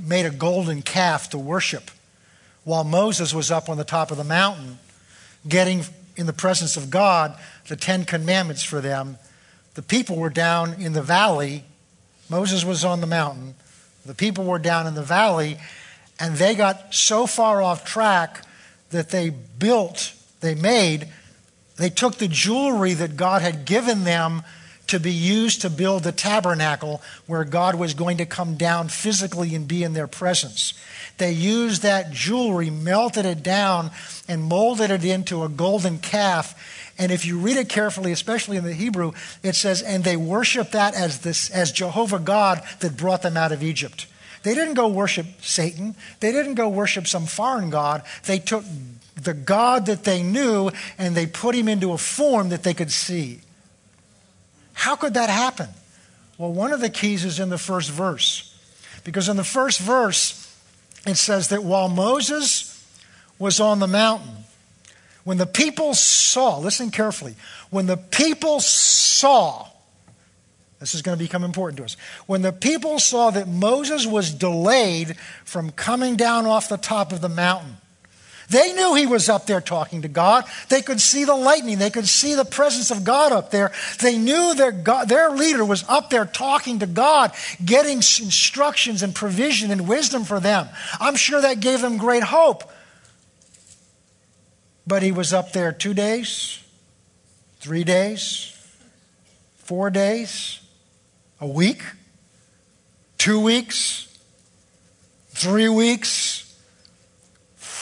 made 0.00 0.24
a 0.24 0.30
golden 0.30 0.82
calf 0.82 1.30
to 1.30 1.38
worship 1.38 1.90
while 2.62 2.84
Moses 2.84 3.34
was 3.34 3.50
up 3.50 3.68
on 3.68 3.76
the 3.76 3.82
top 3.82 4.12
of 4.12 4.16
the 4.16 4.24
mountain 4.24 4.78
getting 5.48 5.84
in 6.16 6.26
the 6.26 6.32
presence 6.32 6.76
of 6.76 6.90
God 6.90 7.36
the 7.68 7.76
Ten 7.76 8.04
Commandments 8.04 8.62
for 8.62 8.80
them. 8.80 9.18
The 9.74 9.82
people 9.82 10.16
were 10.16 10.30
down 10.30 10.74
in 10.74 10.92
the 10.92 11.02
valley. 11.02 11.64
Moses 12.28 12.64
was 12.64 12.84
on 12.84 13.00
the 13.00 13.06
mountain. 13.06 13.54
The 14.04 14.14
people 14.14 14.44
were 14.44 14.58
down 14.58 14.86
in 14.86 14.94
the 14.94 15.02
valley, 15.02 15.58
and 16.18 16.36
they 16.36 16.54
got 16.54 16.94
so 16.94 17.26
far 17.26 17.62
off 17.62 17.84
track 17.84 18.44
that 18.90 19.10
they 19.10 19.30
built, 19.30 20.12
they 20.40 20.54
made, 20.54 21.08
they 21.76 21.88
took 21.88 22.16
the 22.16 22.28
jewelry 22.28 22.94
that 22.94 23.16
God 23.16 23.42
had 23.42 23.64
given 23.64 24.04
them 24.04 24.42
to 24.88 25.00
be 25.00 25.12
used 25.12 25.62
to 25.62 25.70
build 25.70 26.02
the 26.02 26.12
tabernacle 26.12 27.00
where 27.26 27.44
God 27.44 27.76
was 27.76 27.94
going 27.94 28.18
to 28.18 28.26
come 28.26 28.56
down 28.56 28.88
physically 28.88 29.54
and 29.54 29.66
be 29.66 29.82
in 29.82 29.94
their 29.94 30.06
presence. 30.06 30.74
They 31.18 31.32
used 31.32 31.82
that 31.82 32.10
jewelry, 32.10 32.70
melted 32.70 33.26
it 33.26 33.42
down, 33.42 33.90
and 34.28 34.42
molded 34.42 34.90
it 34.90 35.04
into 35.04 35.44
a 35.44 35.48
golden 35.48 35.98
calf. 35.98 36.92
And 36.98 37.12
if 37.12 37.24
you 37.24 37.38
read 37.38 37.56
it 37.56 37.68
carefully, 37.68 38.12
especially 38.12 38.56
in 38.56 38.64
the 38.64 38.74
Hebrew, 38.74 39.12
it 39.42 39.54
says, 39.54 39.82
and 39.82 40.04
they 40.04 40.16
worshiped 40.16 40.72
that 40.72 40.94
as, 40.94 41.20
this, 41.20 41.50
as 41.50 41.72
Jehovah 41.72 42.18
God 42.18 42.62
that 42.80 42.96
brought 42.96 43.22
them 43.22 43.36
out 43.36 43.52
of 43.52 43.62
Egypt. 43.62 44.06
They 44.42 44.54
didn't 44.54 44.74
go 44.74 44.88
worship 44.88 45.26
Satan. 45.40 45.94
They 46.20 46.32
didn't 46.32 46.54
go 46.54 46.68
worship 46.68 47.06
some 47.06 47.26
foreign 47.26 47.70
God. 47.70 48.02
They 48.26 48.38
took 48.38 48.64
the 49.14 49.34
God 49.34 49.86
that 49.86 50.04
they 50.04 50.22
knew 50.22 50.70
and 50.98 51.14
they 51.14 51.26
put 51.26 51.54
him 51.54 51.68
into 51.68 51.92
a 51.92 51.98
form 51.98 52.48
that 52.48 52.62
they 52.62 52.74
could 52.74 52.90
see. 52.90 53.40
How 54.72 54.96
could 54.96 55.14
that 55.14 55.30
happen? 55.30 55.68
Well, 56.38 56.52
one 56.52 56.72
of 56.72 56.80
the 56.80 56.90
keys 56.90 57.24
is 57.24 57.38
in 57.38 57.50
the 57.50 57.58
first 57.58 57.90
verse. 57.90 58.48
Because 59.04 59.28
in 59.28 59.36
the 59.36 59.44
first 59.44 59.80
verse, 59.80 60.41
it 61.06 61.16
says 61.16 61.48
that 61.48 61.64
while 61.64 61.88
Moses 61.88 62.68
was 63.38 63.60
on 63.60 63.78
the 63.78 63.86
mountain, 63.86 64.44
when 65.24 65.38
the 65.38 65.46
people 65.46 65.94
saw, 65.94 66.58
listen 66.58 66.90
carefully, 66.90 67.34
when 67.70 67.86
the 67.86 67.96
people 67.96 68.60
saw, 68.60 69.68
this 70.80 70.94
is 70.94 71.02
going 71.02 71.16
to 71.16 71.22
become 71.22 71.44
important 71.44 71.78
to 71.78 71.84
us. 71.84 71.96
When 72.26 72.42
the 72.42 72.52
people 72.52 72.98
saw 72.98 73.30
that 73.30 73.46
Moses 73.46 74.04
was 74.06 74.32
delayed 74.32 75.16
from 75.44 75.70
coming 75.70 76.16
down 76.16 76.46
off 76.46 76.68
the 76.68 76.76
top 76.76 77.12
of 77.12 77.20
the 77.20 77.28
mountain, 77.28 77.76
they 78.52 78.74
knew 78.74 78.94
he 78.94 79.06
was 79.06 79.30
up 79.30 79.46
there 79.46 79.62
talking 79.62 80.02
to 80.02 80.08
God. 80.08 80.44
They 80.68 80.82
could 80.82 81.00
see 81.00 81.24
the 81.24 81.34
lightning. 81.34 81.78
They 81.78 81.88
could 81.88 82.06
see 82.06 82.34
the 82.34 82.44
presence 82.44 82.90
of 82.90 83.02
God 83.02 83.32
up 83.32 83.50
there. 83.50 83.72
They 84.00 84.18
knew 84.18 84.54
their, 84.54 84.72
God, 84.72 85.08
their 85.08 85.30
leader 85.30 85.64
was 85.64 85.84
up 85.88 86.10
there 86.10 86.26
talking 86.26 86.80
to 86.80 86.86
God, 86.86 87.32
getting 87.64 87.96
instructions 87.96 89.02
and 89.02 89.14
provision 89.14 89.70
and 89.70 89.88
wisdom 89.88 90.24
for 90.24 90.38
them. 90.38 90.68
I'm 91.00 91.16
sure 91.16 91.40
that 91.40 91.60
gave 91.60 91.80
them 91.80 91.96
great 91.96 92.22
hope. 92.22 92.70
But 94.86 95.02
he 95.02 95.12
was 95.12 95.32
up 95.32 95.52
there 95.52 95.72
two 95.72 95.94
days, 95.94 96.62
three 97.58 97.84
days, 97.84 98.54
four 99.56 99.88
days, 99.88 100.60
a 101.40 101.46
week, 101.46 101.82
two 103.16 103.40
weeks, 103.40 104.08
three 105.30 105.68
weeks, 105.68 106.51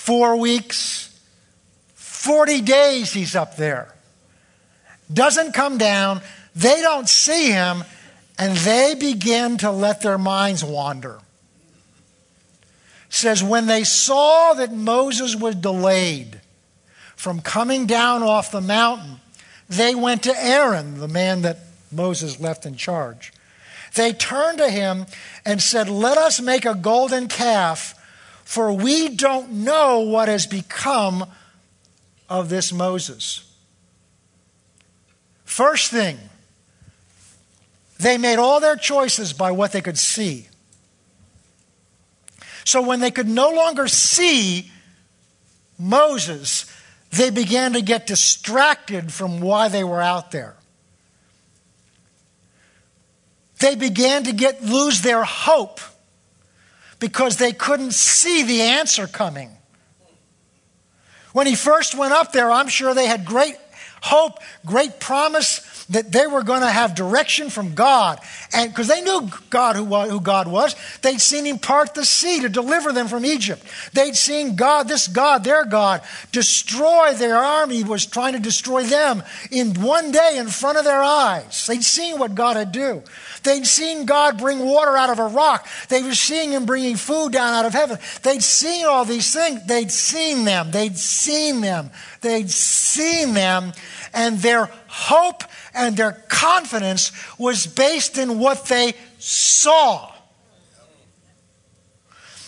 four 0.01 0.37
weeks, 0.37 1.15
40 1.95 2.63
days 2.63 3.13
he's 3.13 3.37
up 3.37 3.57
there. 3.57 3.95
Doesn't 5.13 5.53
come 5.53 5.77
down. 5.77 6.23
They 6.57 6.81
don't 6.81 7.09
see 7.09 7.51
him, 7.51 7.85
and 8.39 8.57
they 8.57 8.95
begin 8.99 9.59
to 9.59 9.71
let 9.71 10.01
their 10.01 10.17
minds 10.17 10.65
wander. 10.65 11.19
says, 13.11 13.43
when 13.43 13.67
they 13.67 13.85
saw 13.85 14.55
that 14.55 14.73
Moses 14.73 15.37
was 15.37 15.55
delayed 15.57 16.41
from 17.15 17.41
coming 17.41 17.85
down 17.87 18.23
off 18.23 18.51
the 18.51 18.63
mountain, 18.63 19.21
they 19.69 19.95
went 19.95 20.23
to 20.23 20.35
Aaron, 20.37 20.99
the 20.99 21.09
man 21.09 21.43
that 21.43 21.59
Moses 21.93 22.41
left 22.41 22.65
in 22.65 22.77
charge. 22.77 23.33
They 23.95 24.13
turned 24.13 24.59
to 24.59 24.71
him 24.71 25.07
and 25.45 25.61
said, 25.61 25.89
Let 25.89 26.17
us 26.17 26.41
make 26.41 26.65
a 26.65 26.75
golden 26.75 27.29
calf, 27.29 27.95
for 28.51 28.73
we 28.73 29.11
don't 29.11 29.49
know 29.53 30.01
what 30.01 30.27
has 30.27 30.45
become 30.45 31.25
of 32.29 32.49
this 32.49 32.73
Moses. 32.73 33.49
First 35.45 35.93
thing, 35.93 36.19
they 38.01 38.19
made 38.19 38.41
all 38.41 38.59
their 38.59 38.75
choices 38.75 39.33
by 39.33 39.53
what 39.53 39.71
they 39.71 39.81
could 39.81 39.97
see. 39.97 40.49
So 42.65 42.83
when 42.83 42.99
they 42.99 43.13
could 43.13 43.29
no 43.29 43.51
longer 43.51 43.87
see 43.87 44.73
Moses, 45.79 46.67
they 47.13 47.31
began 47.31 47.75
to 47.75 47.81
get 47.81 48.09
distracted 48.09 49.13
from 49.13 49.41
why 49.41 49.69
they 49.69 49.85
were 49.85 50.03
out 50.03 50.33
there. 50.33 50.57
They 53.61 53.77
began 53.77 54.25
to 54.25 54.33
get 54.33 54.61
lose 54.61 55.03
their 55.03 55.23
hope 55.23 55.81
because 57.01 57.39
they 57.39 57.53
couldn't 57.53 57.93
see 57.93 58.45
the 58.45 58.61
answer 58.61 59.07
coming. 59.07 59.51
When 61.33 61.47
he 61.47 61.55
first 61.55 61.97
went 61.97 62.13
up 62.13 62.33
there, 62.33 62.51
I'm 62.51 62.69
sure 62.69 62.95
they 62.95 63.07
had 63.07 63.25
great 63.25 63.57
hope, 64.03 64.39
great 64.65 65.01
promise 65.01 65.59
that 65.91 66.13
they 66.13 66.27
were 66.27 66.43
going 66.43 66.63
to 66.63 66.71
have 66.71 66.95
direction 66.95 67.51
from 67.51 67.75
God. 67.75 68.19
And 68.53 68.71
because 68.71 68.89
they 68.89 69.03
knew 69.03 69.29
God 69.51 69.77
who, 69.77 69.85
who 69.85 70.21
God 70.21 70.49
was, 70.49 70.75
they'd 71.03 71.21
seen 71.21 71.45
him 71.45 71.59
part 71.59 71.95
the 71.95 72.05
sea 72.05 72.41
to 72.41 72.49
deliver 72.49 72.93
them 72.93 73.09
from 73.09 73.25
Egypt. 73.25 73.63
They'd 73.93 74.17
seen 74.17 74.57
God, 74.57 74.89
this 74.89 75.09
God, 75.09 75.45
their 75.45 75.65
God, 75.65 76.03
destroy 76.33 77.13
their 77.15 77.37
army, 77.37 77.85
was 77.85 78.07
trying 78.07 78.33
to 78.35 78.39
destroy 78.39 78.85
them 78.85 79.23
in 79.51 79.75
one 79.75 80.13
day 80.13 80.37
in 80.39 80.49
front 80.49 80.79
of 80.79 80.85
their 80.85 81.03
eyes. 81.03 81.67
They'd 81.67 81.85
seen 81.85 82.19
what 82.19 82.35
God 82.35 82.57
had 82.57 82.73
do. 82.73 83.03
They'd 83.43 83.67
seen 83.67 84.07
God 84.07 84.39
bring 84.39 84.61
water 84.61 84.97
out 84.97 85.11
of 85.11 85.19
a 85.19 85.27
rock. 85.27 85.67
They 85.89 86.03
were 86.03 86.15
seeing 86.15 86.53
him 86.53 86.67
bringing 86.67 86.97
food 86.97 87.33
down 87.33 87.55
out 87.55 87.67
of 87.67 87.73
heaven. 87.73 87.99
They'd 88.23 88.43
seen 88.43 88.87
all 88.87 89.05
these 89.05 89.33
things. 89.35 89.67
They'd 89.67 89.91
seen 89.91 90.45
them. 90.45 90.71
They'd 90.71 90.97
seen 90.97 91.61
them. 91.61 91.91
They'd 92.21 92.51
seen 92.51 93.35
them. 93.35 93.73
And 94.13 94.39
their 94.39 94.71
hope 94.91 95.45
and 95.73 95.97
their 95.97 96.13
confidence 96.29 97.13
was 97.39 97.67
based 97.67 98.19
in 98.19 98.39
what 98.39 98.67
they 98.67 98.95
saw. 99.19 100.13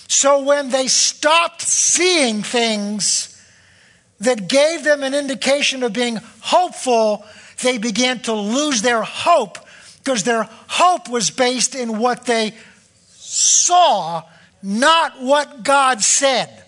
So 0.08 0.42
when 0.42 0.70
they 0.70 0.88
stopped 0.88 1.62
seeing 1.62 2.42
things 2.42 3.40
that 4.20 4.48
gave 4.48 4.84
them 4.84 5.02
an 5.02 5.14
indication 5.14 5.82
of 5.82 5.92
being 5.92 6.18
hopeful, 6.40 7.24
they 7.62 7.78
began 7.78 8.20
to 8.20 8.32
lose 8.34 8.82
their 8.82 9.02
hope 9.02 9.58
because 9.98 10.24
their 10.24 10.48
hope 10.68 11.08
was 11.08 11.30
based 11.30 11.74
in 11.74 11.98
what 11.98 12.26
they 12.26 12.54
saw, 13.08 14.22
not 14.62 15.22
what 15.22 15.62
God 15.62 16.02
said. 16.02 16.62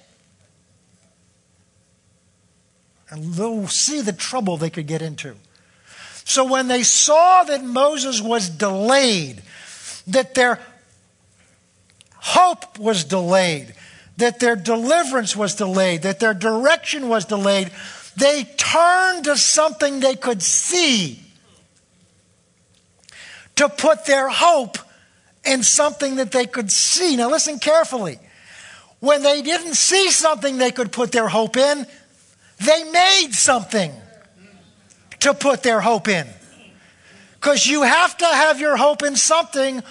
And 3.11 3.35
they'll 3.35 3.69
see 3.69 4.01
the 4.01 4.13
trouble 4.13 4.57
they 4.57 4.71
could 4.71 4.87
get 4.87 5.03
into. 5.03 5.37
So 6.25 6.45
when 6.45 6.69
they 6.69 6.83
saw 6.83 7.45
that 7.45 7.63
Moses 7.63 8.21
was 8.21 8.49
delayed, 8.49 9.43
that 10.07 10.35
their 10.35 10.59
hope 12.17 12.79
was 12.79 13.05
delayed, 13.05 13.75
that 14.17 14.41
their 14.41 14.57
deliverance 14.57 15.37
was 15.37 15.55
delayed, 15.55 16.03
that 16.03 16.21
their 16.21 16.35
direction 16.35 17.09
was 17.09 17.27
delayed, 17.27 17.71
they 18.17 18.45
turned 18.57 19.25
to 19.25 19.37
something 19.37 20.01
they 20.01 20.17
could 20.17 20.43
see 20.43 21.21
to 23.57 23.69
put 23.69 24.07
their 24.07 24.29
hope 24.29 24.79
in 25.45 25.63
something 25.63 26.17
that 26.17 26.33
they 26.33 26.47
could 26.47 26.73
see. 26.73 27.17
Now, 27.17 27.31
listen 27.31 27.59
carefully. 27.59 28.19
When 29.01 29.23
they 29.23 29.43
didn't 29.43 29.75
see 29.75 30.11
something 30.11 30.57
they 30.57 30.71
could 30.71 30.91
put 30.91 31.13
their 31.13 31.29
hope 31.29 31.57
in, 31.57 31.87
they 32.61 32.85
made 32.91 33.31
something 33.33 33.93
to 35.21 35.35
put 35.35 35.63
their 35.63 35.81
hope 35.81 36.09
in. 36.09 36.27
Because 37.35 37.67
you 37.67 37.83
have 37.83 38.17
to 38.17 38.27
have 38.27 38.61
your 38.61 38.77
hope 38.77 39.03
in 39.03 39.17
something 39.17 39.83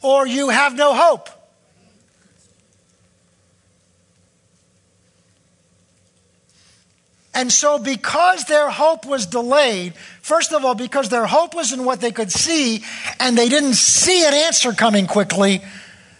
or 0.00 0.26
you 0.26 0.48
have 0.48 0.74
no 0.74 0.94
hope. 0.94 1.28
And 7.34 7.50
so, 7.50 7.78
because 7.78 8.44
their 8.44 8.68
hope 8.68 9.06
was 9.06 9.24
delayed, 9.24 9.94
first 10.20 10.52
of 10.52 10.64
all, 10.64 10.74
because 10.74 11.08
their 11.08 11.24
hope 11.24 11.54
was 11.54 11.72
in 11.72 11.84
what 11.84 12.00
they 12.00 12.12
could 12.12 12.30
see 12.30 12.84
and 13.18 13.38
they 13.38 13.48
didn't 13.48 13.74
see 13.74 14.26
an 14.26 14.34
answer 14.34 14.72
coming 14.72 15.06
quickly, 15.06 15.62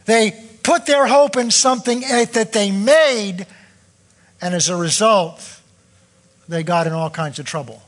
they 0.06 0.32
put 0.62 0.86
their 0.86 1.06
hope 1.06 1.36
in 1.36 1.50
something 1.50 2.02
eh, 2.04 2.24
that 2.26 2.52
they 2.52 2.70
made, 2.70 3.46
and 4.40 4.54
as 4.54 4.68
a 4.68 4.76
result, 4.76 5.60
they 6.48 6.62
got 6.62 6.86
in 6.86 6.92
all 6.92 7.10
kinds 7.10 7.38
of 7.38 7.44
trouble. 7.44 7.82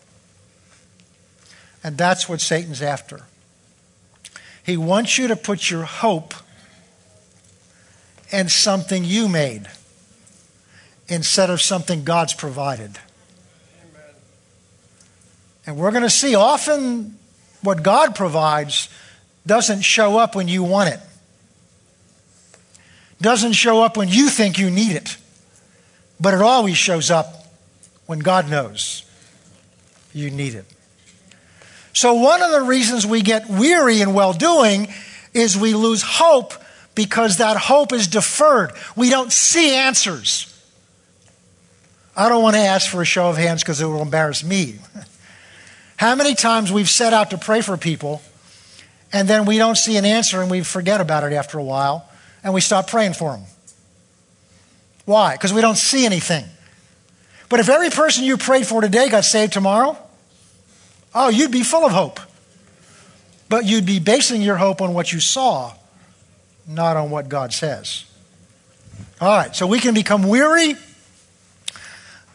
And 1.84 1.98
that's 1.98 2.28
what 2.28 2.40
Satan's 2.40 2.80
after. 2.80 3.26
He 4.64 4.78
wants 4.78 5.18
you 5.18 5.28
to 5.28 5.36
put 5.36 5.70
your 5.70 5.84
hope 5.84 6.32
in 8.32 8.48
something 8.48 9.04
you 9.04 9.28
made 9.28 9.68
instead 11.06 11.50
of 11.50 11.60
something 11.60 12.02
God's 12.02 12.32
provided. 12.32 12.98
And 15.66 15.76
we're 15.76 15.90
going 15.90 16.02
to 16.02 16.10
see 16.10 16.34
often 16.34 17.18
what 17.62 17.82
God 17.82 18.14
provides 18.14 18.88
doesn't 19.46 19.82
show 19.82 20.16
up 20.16 20.34
when 20.34 20.48
you 20.48 20.62
want 20.62 20.88
it, 20.88 21.00
doesn't 23.20 23.52
show 23.52 23.82
up 23.82 23.98
when 23.98 24.08
you 24.08 24.30
think 24.30 24.58
you 24.58 24.70
need 24.70 24.96
it, 24.96 25.18
but 26.18 26.32
it 26.32 26.40
always 26.40 26.78
shows 26.78 27.10
up 27.10 27.46
when 28.06 28.20
God 28.20 28.48
knows 28.48 29.04
you 30.14 30.30
need 30.30 30.54
it. 30.54 30.73
So, 31.94 32.14
one 32.14 32.42
of 32.42 32.50
the 32.50 32.62
reasons 32.62 33.06
we 33.06 33.22
get 33.22 33.48
weary 33.48 34.00
in 34.00 34.14
well 34.14 34.32
doing 34.32 34.88
is 35.32 35.56
we 35.56 35.74
lose 35.74 36.02
hope 36.02 36.52
because 36.96 37.38
that 37.38 37.56
hope 37.56 37.92
is 37.92 38.08
deferred. 38.08 38.72
We 38.96 39.10
don't 39.10 39.32
see 39.32 39.74
answers. 39.74 40.50
I 42.16 42.28
don't 42.28 42.42
want 42.42 42.56
to 42.56 42.60
ask 42.60 42.90
for 42.90 43.00
a 43.00 43.04
show 43.04 43.28
of 43.28 43.36
hands 43.36 43.62
because 43.62 43.80
it 43.80 43.86
will 43.86 44.02
embarrass 44.02 44.44
me. 44.44 44.76
How 45.96 46.16
many 46.16 46.34
times 46.34 46.72
we've 46.72 46.90
set 46.90 47.12
out 47.12 47.30
to 47.30 47.38
pray 47.38 47.60
for 47.60 47.76
people 47.76 48.20
and 49.12 49.28
then 49.28 49.46
we 49.46 49.58
don't 49.58 49.76
see 49.76 49.96
an 49.96 50.04
answer 50.04 50.42
and 50.42 50.50
we 50.50 50.62
forget 50.62 51.00
about 51.00 51.22
it 51.22 51.32
after 51.32 51.58
a 51.58 51.64
while 51.64 52.08
and 52.42 52.52
we 52.52 52.60
stop 52.60 52.88
praying 52.88 53.14
for 53.14 53.32
them? 53.32 53.44
Why? 55.04 55.34
Because 55.34 55.52
we 55.52 55.60
don't 55.60 55.76
see 55.78 56.04
anything. 56.04 56.44
But 57.48 57.60
if 57.60 57.68
every 57.68 57.90
person 57.90 58.24
you 58.24 58.36
prayed 58.36 58.66
for 58.66 58.80
today 58.80 59.08
got 59.08 59.24
saved 59.24 59.52
tomorrow, 59.52 59.96
oh, 61.14 61.28
you'd 61.28 61.52
be 61.52 61.62
full 61.62 61.84
of 61.84 61.92
hope. 61.92 62.20
But 63.48 63.66
you'd 63.66 63.86
be 63.86 64.00
basing 64.00 64.42
your 64.42 64.56
hope 64.56 64.80
on 64.80 64.94
what 64.94 65.12
you 65.12 65.20
saw, 65.20 65.74
not 66.66 66.96
on 66.96 67.10
what 67.10 67.28
God 67.28 67.52
says. 67.52 68.04
All 69.20 69.28
right, 69.28 69.54
so 69.54 69.66
we 69.66 69.80
can 69.80 69.94
become 69.94 70.24
weary 70.24 70.74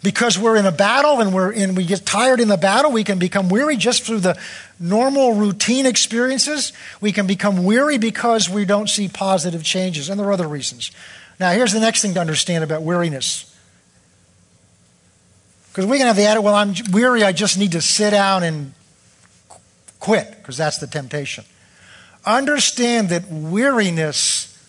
because 0.02 0.40
we're 0.40 0.56
in 0.56 0.66
a 0.66 0.72
battle 0.72 1.20
and 1.20 1.34
we're 1.34 1.52
in, 1.52 1.76
we 1.76 1.86
get 1.86 2.06
tired 2.06 2.40
in 2.40 2.48
the 2.48 2.58
battle, 2.58 2.92
we 2.92 3.04
can 3.04 3.20
become 3.20 3.50
weary 3.50 3.76
just 3.76 4.04
through 4.06 4.20
the 4.20 4.40
normal 4.80 5.34
routine 5.34 5.86
experiences. 5.86 6.72
We 7.02 7.12
can 7.12 7.28
become 7.28 7.66
weary 7.66 7.98
because 7.98 8.50
we 8.50 8.66
don't 8.66 8.88
see 8.88 9.08
positive 9.08 9.64
changes, 9.64 10.10
and 10.10 10.20
there 10.20 10.28
are 10.28 10.32
other 10.32 10.48
reasons. 10.48 10.92
Now, 11.40 11.52
here's 11.52 11.74
the 11.74 11.80
next 11.80 12.02
thing 12.02 12.14
to 12.14 12.22
understand 12.22 12.64
about 12.64 12.84
weariness. 12.84 13.49
Because 15.80 15.92
we 15.92 15.98
can 15.98 16.08
have 16.08 16.18
the 16.18 16.26
attitude, 16.26 16.44
well, 16.44 16.56
I'm 16.56 16.74
weary, 16.92 17.24
I 17.24 17.32
just 17.32 17.58
need 17.58 17.72
to 17.72 17.80
sit 17.80 18.10
down 18.10 18.44
and 18.44 18.74
quit, 20.02 20.30
because 20.30 20.58
that's 20.58 20.78
the 20.80 20.88
temptation. 20.88 21.46
Understand 22.26 23.08
that 23.12 23.32
weariness 23.32 24.62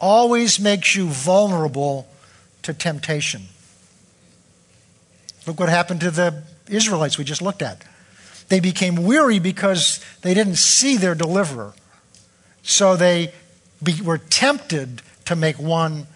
always 0.00 0.58
makes 0.58 0.96
you 0.96 1.08
vulnerable 1.08 2.08
to 2.62 2.72
temptation. 2.72 3.42
Look 5.46 5.60
what 5.60 5.68
happened 5.68 6.00
to 6.00 6.10
the 6.10 6.42
Israelites 6.70 7.18
we 7.18 7.24
just 7.24 7.42
looked 7.42 7.60
at. 7.60 7.84
They 8.48 8.60
became 8.60 9.04
weary 9.04 9.38
because 9.38 10.02
they 10.22 10.32
didn't 10.32 10.56
see 10.56 10.96
their 10.96 11.14
deliverer. 11.14 11.74
So 12.62 12.96
they 12.96 13.34
be, 13.82 14.00
were 14.00 14.16
tempted 14.16 15.02
to 15.26 15.36
make 15.36 15.58
one 15.58 16.06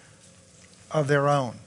of 0.89 1.07
their 1.07 1.29
own. 1.29 1.57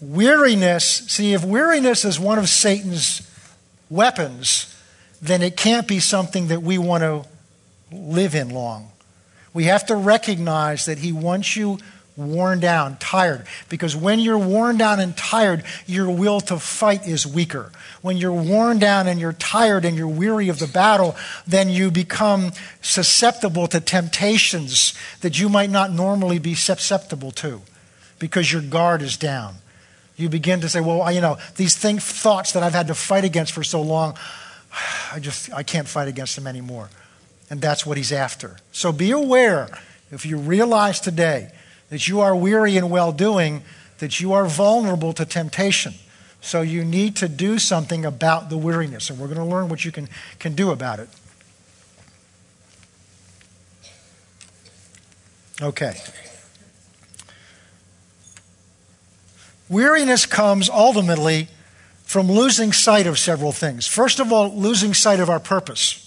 Weariness, 0.00 0.84
see, 0.84 1.32
if 1.32 1.44
weariness 1.44 2.04
is 2.04 2.20
one 2.20 2.38
of 2.38 2.48
Satan's 2.48 3.22
weapons, 3.88 4.74
then 5.22 5.42
it 5.42 5.56
can't 5.56 5.88
be 5.88 6.00
something 6.00 6.48
that 6.48 6.62
we 6.62 6.76
want 6.78 7.02
to 7.02 7.24
live 7.90 8.34
in 8.34 8.50
long. 8.50 8.90
We 9.54 9.64
have 9.64 9.86
to 9.86 9.96
recognize 9.96 10.84
that 10.84 10.98
he 10.98 11.12
wants 11.12 11.56
you 11.56 11.78
worn 12.16 12.60
down, 12.60 12.96
tired. 12.98 13.46
Because 13.68 13.94
when 13.94 14.18
you're 14.18 14.38
worn 14.38 14.76
down 14.76 15.00
and 15.00 15.16
tired, 15.16 15.64
your 15.86 16.10
will 16.10 16.40
to 16.42 16.58
fight 16.58 17.06
is 17.06 17.26
weaker. 17.26 17.70
When 18.02 18.16
you're 18.16 18.32
worn 18.32 18.78
down 18.78 19.06
and 19.06 19.20
you're 19.20 19.34
tired 19.34 19.84
and 19.84 19.96
you're 19.96 20.08
weary 20.08 20.48
of 20.48 20.58
the 20.58 20.66
battle, 20.66 21.16
then 21.46 21.68
you 21.68 21.90
become 21.90 22.52
susceptible 22.80 23.66
to 23.68 23.80
temptations 23.80 24.94
that 25.20 25.38
you 25.38 25.48
might 25.48 25.70
not 25.70 25.92
normally 25.92 26.38
be 26.38 26.54
susceptible 26.54 27.30
to 27.32 27.60
because 28.18 28.52
your 28.52 28.62
guard 28.62 29.02
is 29.02 29.16
down. 29.16 29.56
You 30.16 30.28
begin 30.28 30.60
to 30.62 30.68
say, 30.68 30.80
well, 30.80 31.10
you 31.12 31.20
know, 31.20 31.38
these 31.56 31.76
think, 31.76 32.00
thoughts 32.00 32.52
that 32.52 32.62
I've 32.62 32.72
had 32.72 32.88
to 32.88 32.94
fight 32.94 33.24
against 33.24 33.52
for 33.52 33.62
so 33.62 33.82
long, 33.82 34.16
I 35.12 35.20
just, 35.20 35.52
I 35.52 35.62
can't 35.62 35.86
fight 35.86 36.08
against 36.08 36.36
them 36.36 36.46
anymore. 36.46 36.88
And 37.50 37.60
that's 37.60 37.86
what 37.86 37.96
he's 37.96 38.12
after. 38.12 38.56
So 38.72 38.92
be 38.92 39.10
aware 39.10 39.68
if 40.10 40.26
you 40.26 40.38
realize 40.38 41.00
today 41.00 41.50
that 41.90 42.08
you 42.08 42.20
are 42.20 42.34
weary 42.34 42.76
in 42.76 42.90
well 42.90 43.12
doing, 43.12 43.62
that 43.98 44.20
you 44.20 44.32
are 44.32 44.46
vulnerable 44.46 45.12
to 45.12 45.24
temptation. 45.24 45.94
So 46.40 46.62
you 46.62 46.84
need 46.84 47.16
to 47.16 47.28
do 47.28 47.58
something 47.58 48.04
about 48.04 48.50
the 48.50 48.56
weariness, 48.56 49.10
and 49.10 49.18
we're 49.18 49.26
going 49.26 49.38
to 49.38 49.44
learn 49.44 49.68
what 49.68 49.84
you 49.84 49.92
can, 49.92 50.08
can 50.38 50.54
do 50.54 50.70
about 50.70 51.00
it. 51.00 51.08
Okay. 55.60 55.96
Weariness 59.68 60.26
comes 60.26 60.70
ultimately 60.70 61.48
from 62.04 62.30
losing 62.30 62.72
sight 62.72 63.06
of 63.06 63.18
several 63.18 63.52
things. 63.52 63.86
First 63.86 64.20
of 64.20 64.32
all, 64.32 64.54
losing 64.54 64.94
sight 64.94 65.18
of 65.18 65.28
our 65.28 65.40
purpose. 65.40 66.02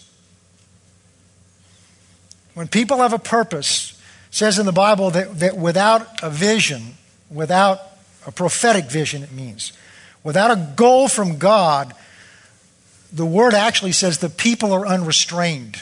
When 2.53 2.67
people 2.67 2.97
have 2.97 3.13
a 3.13 3.19
purpose, 3.19 3.99
says 4.31 4.59
in 4.59 4.65
the 4.65 4.71
Bible 4.71 5.11
that, 5.11 5.39
that 5.39 5.57
without 5.57 6.23
a 6.23 6.29
vision, 6.29 6.97
without 7.29 7.79
a 8.25 8.31
prophetic 8.31 8.85
vision, 8.85 9.23
it 9.23 9.31
means, 9.31 9.73
without 10.23 10.51
a 10.51 10.73
goal 10.75 11.07
from 11.07 11.37
God, 11.37 11.93
the 13.11 13.25
word 13.25 13.53
actually 13.53 13.91
says 13.91 14.19
the 14.19 14.29
people 14.29 14.71
are 14.71 14.85
unrestrained, 14.85 15.81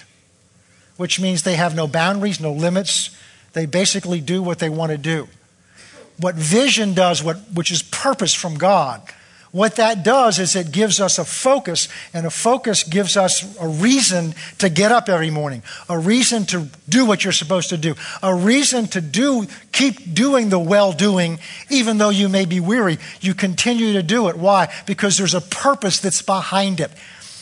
which 0.96 1.20
means 1.20 1.44
they 1.44 1.56
have 1.56 1.76
no 1.76 1.88
boundaries, 1.88 2.40
no 2.40 2.52
limits. 2.52 3.16
They 3.54 3.66
basically 3.66 4.22
do 4.22 4.42
what 4.42 4.60
they 4.60 4.70
want 4.70 4.92
to 4.92 4.98
do. 4.98 5.28
What 6.20 6.36
vision 6.36 6.94
does, 6.94 7.24
what, 7.24 7.38
which 7.54 7.72
is 7.72 7.84
purpose 7.84 8.34
from 8.34 8.56
God, 8.56 9.02
what 9.52 9.78
that 9.78 10.04
does 10.04 10.40
is 10.40 10.56
it 10.56 10.72
gives 10.72 11.00
us 11.00 11.18
a 11.18 11.26
focus, 11.26 11.88
and 12.14 12.26
a 12.26 12.30
focus 12.30 12.84
gives 12.84 13.16
us 13.16 13.58
a 13.60 13.68
reason 13.68 14.36
to 14.58 14.70
get 14.70 14.92
up 14.92 15.08
every 15.08 15.30
morning, 15.30 15.64
a 15.88 15.98
reason 15.98 16.46
to 16.48 16.68
do 16.90 17.06
what 17.06 17.24
you're 17.24 17.34
supposed 17.34 17.70
to 17.70 17.78
do, 17.78 17.96
a 18.22 18.36
reason 18.36 18.88
to 18.88 19.02
do, 19.02 19.48
keep 19.72 20.14
doing 20.14 20.50
the 20.50 20.60
well 20.60 20.92
doing, 20.92 21.40
even 21.70 21.98
though 21.98 22.10
you 22.10 22.28
may 22.28 22.46
be 22.46 22.60
weary. 22.60 22.98
You 23.22 23.34
continue 23.34 23.94
to 23.94 24.04
do 24.04 24.28
it. 24.28 24.38
Why? 24.38 24.72
Because 24.86 25.18
there's 25.18 25.34
a 25.34 25.42
purpose 25.42 26.00
that's 26.00 26.22
behind 26.22 26.80
it. 26.80 26.92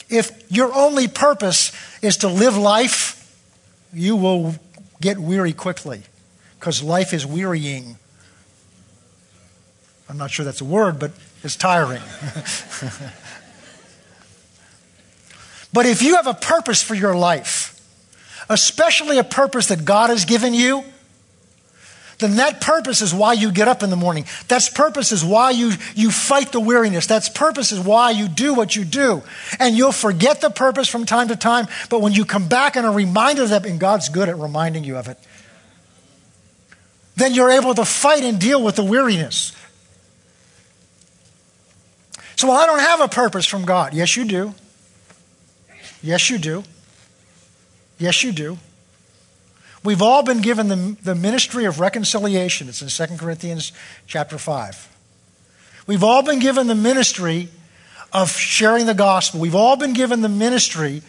If 0.08 0.32
your 0.52 0.74
only 0.74 1.08
purpose 1.08 1.72
is 2.04 2.18
to 2.18 2.28
live 2.28 2.56
life, 2.56 3.22
you 3.92 4.16
will 4.16 4.56
get 5.02 5.18
weary 5.18 5.54
quickly 5.54 6.04
because 6.60 6.84
life 6.84 7.14
is 7.14 7.26
wearying. 7.26 7.98
I'm 10.08 10.18
not 10.18 10.32
sure 10.32 10.46
that's 10.46 10.62
a 10.62 10.66
word, 10.66 11.00
but 11.00 11.12
it's 11.44 11.56
tiring. 11.56 12.02
but 15.74 15.86
if 15.86 16.02
you 16.02 16.16
have 16.16 16.28
a 16.28 16.34
purpose 16.34 16.82
for 16.82 16.96
your 16.96 17.16
life, 17.16 17.72
especially 18.50 19.18
a 19.18 19.24
purpose 19.24 19.68
that 19.68 19.86
God 19.86 20.10
has 20.10 20.26
given 20.26 20.54
you, 20.54 20.84
then 22.20 22.38
that 22.38 22.62
purpose 22.62 23.02
is 23.02 23.14
why 23.14 23.34
you 23.34 23.52
get 23.52 23.68
up 23.68 23.84
in 23.84 23.90
the 23.90 23.96
morning. 23.96 24.26
That's 24.48 24.70
purpose 24.70 25.12
is 25.12 25.24
why 25.24 25.52
you, 25.52 25.74
you 25.96 26.12
fight 26.12 26.52
the 26.52 26.62
weariness. 26.62 27.08
That's 27.08 27.28
purpose 27.28 27.72
is 27.72 27.80
why 27.80 28.12
you 28.12 28.28
do 28.28 28.54
what 28.54 28.76
you 28.76 28.86
do. 28.86 29.22
And 29.60 29.76
you'll 29.76 29.92
forget 29.92 30.40
the 30.40 30.50
purpose 30.50 30.88
from 30.88 31.06
time 31.06 31.28
to 31.28 31.36
time, 31.36 31.68
but 31.90 32.02
when 32.02 32.14
you 32.14 32.24
come 32.24 32.48
back 32.48 32.78
and 32.78 32.86
are 32.86 32.94
reminded 32.94 33.44
of 33.44 33.50
that, 33.50 33.66
and 33.66 33.80
God's 33.80 34.10
good 34.10 34.30
at 34.30 34.38
reminding 34.38 34.84
you 34.86 34.96
of 34.98 35.08
it, 35.08 35.18
then 37.18 37.34
you're 37.34 37.52
able 37.52 37.74
to 37.74 37.86
fight 37.86 38.24
and 38.24 38.40
deal 38.40 38.64
with 38.64 38.76
the 38.76 38.84
weariness. 38.84 39.52
So, 42.36 42.50
well, 42.50 42.58
I 42.58 42.66
don't 42.66 42.80
have 42.80 43.02
a 43.02 43.08
purpose 43.08 43.46
from 43.46 43.66
God. 43.66 43.94
Yes, 43.94 44.16
you 44.18 44.26
do. 44.26 44.54
Yes, 46.02 46.30
you 46.30 46.38
do. 46.38 46.64
Yes, 47.98 48.24
you 48.24 48.32
do. 48.32 48.58
We've 49.84 50.02
all 50.02 50.24
been 50.24 50.42
given 50.42 50.68
the, 50.68 50.98
the 51.04 51.16
ministry 51.16 51.66
of 51.66 51.80
reconciliation. 51.80 52.68
It's 52.68 52.82
in 52.82 53.08
2 53.08 53.18
Corinthians 53.18 53.72
chapter 54.08 54.38
5. 54.38 54.90
We've 55.88 56.04
all 56.04 56.24
been 56.24 56.40
given 56.40 56.68
the 56.68 56.76
ministry 56.76 57.50
of 58.12 58.32
sharing 58.32 58.88
the 58.88 58.94
gospel. 58.94 59.40
We've 59.40 59.56
all 59.56 59.78
been 59.78 59.94
given 59.94 60.22
the 60.22 60.30
ministry 60.30 61.04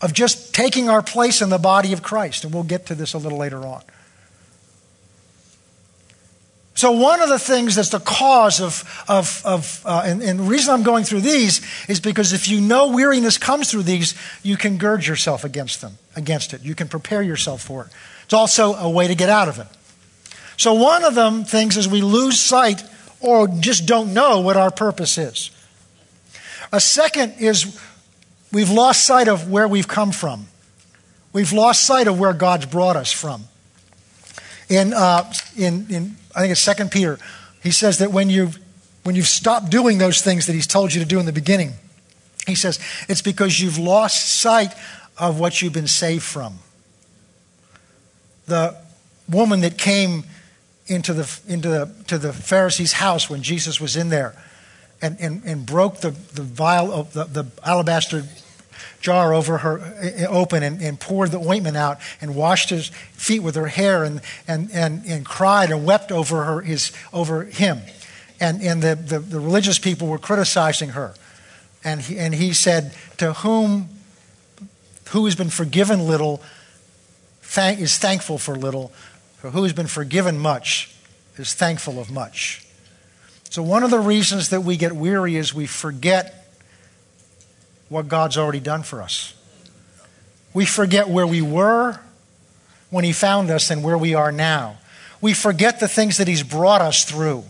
of 0.00 0.12
just 0.12 0.54
taking 0.54 0.88
our 0.88 1.02
place 1.02 1.40
in 1.40 1.48
the 1.48 1.58
body 1.58 1.92
of 1.92 2.02
Christ. 2.02 2.44
And 2.44 2.52
we'll 2.52 2.64
get 2.64 2.86
to 2.86 2.94
this 2.94 3.14
a 3.14 3.18
little 3.18 3.38
later 3.38 3.66
on. 3.66 3.82
So, 6.78 6.92
one 6.92 7.20
of 7.20 7.28
the 7.28 7.40
things 7.40 7.74
that's 7.74 7.88
the 7.88 7.98
cause 7.98 8.60
of, 8.60 9.04
of, 9.08 9.42
of 9.44 9.82
uh, 9.84 10.02
and, 10.04 10.22
and, 10.22 10.38
the 10.38 10.44
reason 10.44 10.72
I'm 10.72 10.84
going 10.84 11.02
through 11.02 11.22
these 11.22 11.60
is 11.88 11.98
because 11.98 12.32
if 12.32 12.46
you 12.46 12.60
know 12.60 12.92
weariness 12.92 13.36
comes 13.36 13.68
through 13.68 13.82
these, 13.82 14.14
you 14.44 14.56
can 14.56 14.78
gird 14.78 15.04
yourself 15.04 15.42
against 15.42 15.80
them, 15.80 15.98
against 16.14 16.54
it. 16.54 16.62
You 16.62 16.76
can 16.76 16.86
prepare 16.86 17.20
yourself 17.20 17.62
for 17.62 17.86
it. 17.86 17.88
It's 18.22 18.32
also 18.32 18.74
a 18.74 18.88
way 18.88 19.08
to 19.08 19.16
get 19.16 19.28
out 19.28 19.48
of 19.48 19.58
it. 19.58 19.66
So, 20.56 20.74
one 20.74 21.04
of 21.04 21.16
them 21.16 21.42
things 21.42 21.76
is 21.76 21.88
we 21.88 22.00
lose 22.00 22.38
sight 22.38 22.84
or 23.18 23.48
just 23.48 23.84
don't 23.84 24.14
know 24.14 24.38
what 24.38 24.56
our 24.56 24.70
purpose 24.70 25.18
is. 25.18 25.50
A 26.72 26.78
second 26.78 27.34
is 27.40 27.76
we've 28.52 28.70
lost 28.70 29.04
sight 29.04 29.26
of 29.26 29.50
where 29.50 29.66
we've 29.66 29.88
come 29.88 30.12
from. 30.12 30.46
We've 31.32 31.52
lost 31.52 31.82
sight 31.82 32.06
of 32.06 32.20
where 32.20 32.32
God's 32.32 32.66
brought 32.66 32.94
us 32.94 33.10
from. 33.10 33.46
In, 34.68 34.92
uh, 34.92 35.32
in, 35.56 35.86
in 35.88 36.16
I 36.38 36.40
think 36.40 36.52
it's 36.52 36.60
Second 36.60 36.92
Peter, 36.92 37.18
he 37.64 37.72
says 37.72 37.98
that 37.98 38.12
when 38.12 38.30
you've, 38.30 38.60
when 39.02 39.16
you've 39.16 39.26
stopped 39.26 39.70
doing 39.70 39.98
those 39.98 40.22
things 40.22 40.46
that 40.46 40.52
he's 40.52 40.68
told 40.68 40.94
you 40.94 41.00
to 41.00 41.06
do 41.06 41.18
in 41.18 41.26
the 41.26 41.32
beginning, 41.32 41.72
he 42.46 42.54
says 42.54 42.78
it's 43.08 43.22
because 43.22 43.58
you've 43.58 43.76
lost 43.76 44.40
sight 44.40 44.72
of 45.18 45.40
what 45.40 45.60
you've 45.60 45.72
been 45.72 45.88
saved 45.88 46.22
from. 46.22 46.60
The 48.46 48.76
woman 49.28 49.62
that 49.62 49.78
came 49.78 50.22
into 50.86 51.12
the, 51.12 51.40
into 51.48 51.70
the, 51.70 51.92
to 52.06 52.18
the 52.18 52.32
Pharisee's 52.32 52.92
house 52.92 53.28
when 53.28 53.42
Jesus 53.42 53.80
was 53.80 53.96
in 53.96 54.08
there 54.08 54.40
and, 55.02 55.16
and, 55.18 55.42
and 55.42 55.66
broke 55.66 56.02
the, 56.02 56.10
the 56.10 56.42
vial 56.42 56.92
of 56.92 57.14
the, 57.14 57.24
the 57.24 57.46
alabaster 57.64 58.22
jar 59.00 59.32
over 59.32 59.58
her 59.58 59.78
eh, 60.00 60.26
open 60.26 60.62
and, 60.62 60.82
and, 60.82 60.98
poured 60.98 61.30
the 61.30 61.38
ointment 61.38 61.76
out 61.76 61.98
and 62.20 62.34
washed 62.34 62.70
his 62.70 62.88
feet 63.12 63.40
with 63.40 63.54
her 63.54 63.68
hair 63.68 64.04
and, 64.04 64.20
and, 64.46 64.70
and, 64.72 65.04
and 65.06 65.24
cried 65.24 65.70
and 65.70 65.84
wept 65.84 66.10
over 66.10 66.44
her 66.44 66.60
his 66.60 66.92
over 67.12 67.44
him. 67.44 67.80
And, 68.40 68.60
and 68.62 68.82
the, 68.82 68.94
the, 68.94 69.18
the 69.20 69.40
religious 69.40 69.78
people 69.78 70.08
were 70.08 70.18
criticizing 70.18 70.90
her. 70.90 71.14
And 71.84 72.00
he, 72.00 72.18
and 72.18 72.34
he 72.34 72.52
said 72.52 72.92
to 73.18 73.34
whom 73.34 73.88
who 75.10 75.24
has 75.24 75.34
been 75.34 75.50
forgiven 75.50 76.06
little 76.06 76.42
thank, 77.42 77.80
is 77.80 77.96
thankful 77.98 78.38
for 78.38 78.56
little 78.56 78.92
for 79.38 79.50
who 79.50 79.62
has 79.62 79.72
been 79.72 79.86
forgiven 79.86 80.38
much 80.38 80.94
is 81.36 81.54
thankful 81.54 82.00
of 82.00 82.10
much. 82.10 82.66
So 83.50 83.62
one 83.62 83.82
of 83.82 83.90
the 83.90 84.00
reasons 84.00 84.50
that 84.50 84.62
we 84.62 84.76
get 84.76 84.92
weary 84.92 85.36
is 85.36 85.54
we 85.54 85.66
forget 85.66 86.37
what 87.88 88.08
God's 88.08 88.36
already 88.36 88.60
done 88.60 88.82
for 88.82 89.02
us. 89.02 89.34
We 90.54 90.64
forget 90.64 91.08
where 91.08 91.26
we 91.26 91.42
were 91.42 92.00
when 92.90 93.04
He 93.04 93.12
found 93.12 93.50
us 93.50 93.70
and 93.70 93.82
where 93.82 93.98
we 93.98 94.14
are 94.14 94.32
now. 94.32 94.78
We 95.20 95.34
forget 95.34 95.80
the 95.80 95.88
things 95.88 96.18
that 96.18 96.28
He's 96.28 96.42
brought 96.42 96.80
us 96.80 97.04
through. 97.04 97.44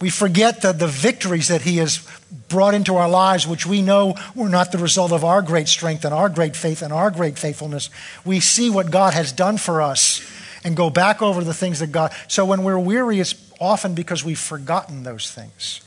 We 0.00 0.08
forget 0.08 0.62
the, 0.62 0.72
the 0.72 0.86
victories 0.86 1.48
that 1.48 1.62
He 1.62 1.76
has 1.76 2.06
brought 2.48 2.74
into 2.74 2.96
our 2.96 3.08
lives, 3.08 3.46
which 3.46 3.66
we 3.66 3.82
know 3.82 4.14
were 4.34 4.48
not 4.48 4.72
the 4.72 4.78
result 4.78 5.12
of 5.12 5.24
our 5.24 5.42
great 5.42 5.68
strength 5.68 6.04
and 6.04 6.14
our 6.14 6.28
great 6.28 6.56
faith 6.56 6.82
and 6.82 6.92
our 6.92 7.10
great 7.10 7.38
faithfulness. 7.38 7.90
We 8.24 8.40
see 8.40 8.70
what 8.70 8.90
God 8.90 9.14
has 9.14 9.32
done 9.32 9.58
for 9.58 9.82
us 9.82 10.22
and 10.64 10.76
go 10.76 10.90
back 10.90 11.22
over 11.22 11.44
the 11.44 11.54
things 11.54 11.80
that 11.80 11.92
God. 11.92 12.12
So 12.28 12.44
when 12.44 12.62
we're 12.62 12.78
weary, 12.78 13.20
it's 13.20 13.34
often 13.60 13.94
because 13.94 14.24
we've 14.24 14.38
forgotten 14.38 15.02
those 15.02 15.30
things. 15.30 15.82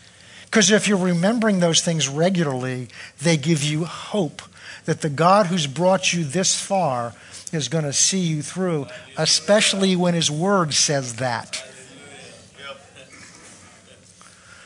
Because 0.54 0.70
if 0.70 0.88
you're 0.88 1.00
remembering 1.00 1.62
those 1.62 1.82
things 1.82 2.08
regularly, 2.08 2.88
they 3.20 3.38
give 3.38 3.63
you 3.63 3.86
hope 3.86 4.44
that 4.86 5.02
the 5.02 5.10
God 5.10 5.48
who's 5.48 5.66
brought 5.66 6.13
you 6.13 6.24
this 6.24 6.54
far 6.54 7.16
is 7.52 7.70
going 7.70 7.86
to 7.86 7.92
see 7.92 8.20
you 8.20 8.44
through, 8.44 8.86
especially 9.18 9.96
when 9.96 10.13
His 10.13 10.30
Word 10.30 10.76
says 10.76 11.16
that. 11.16 11.66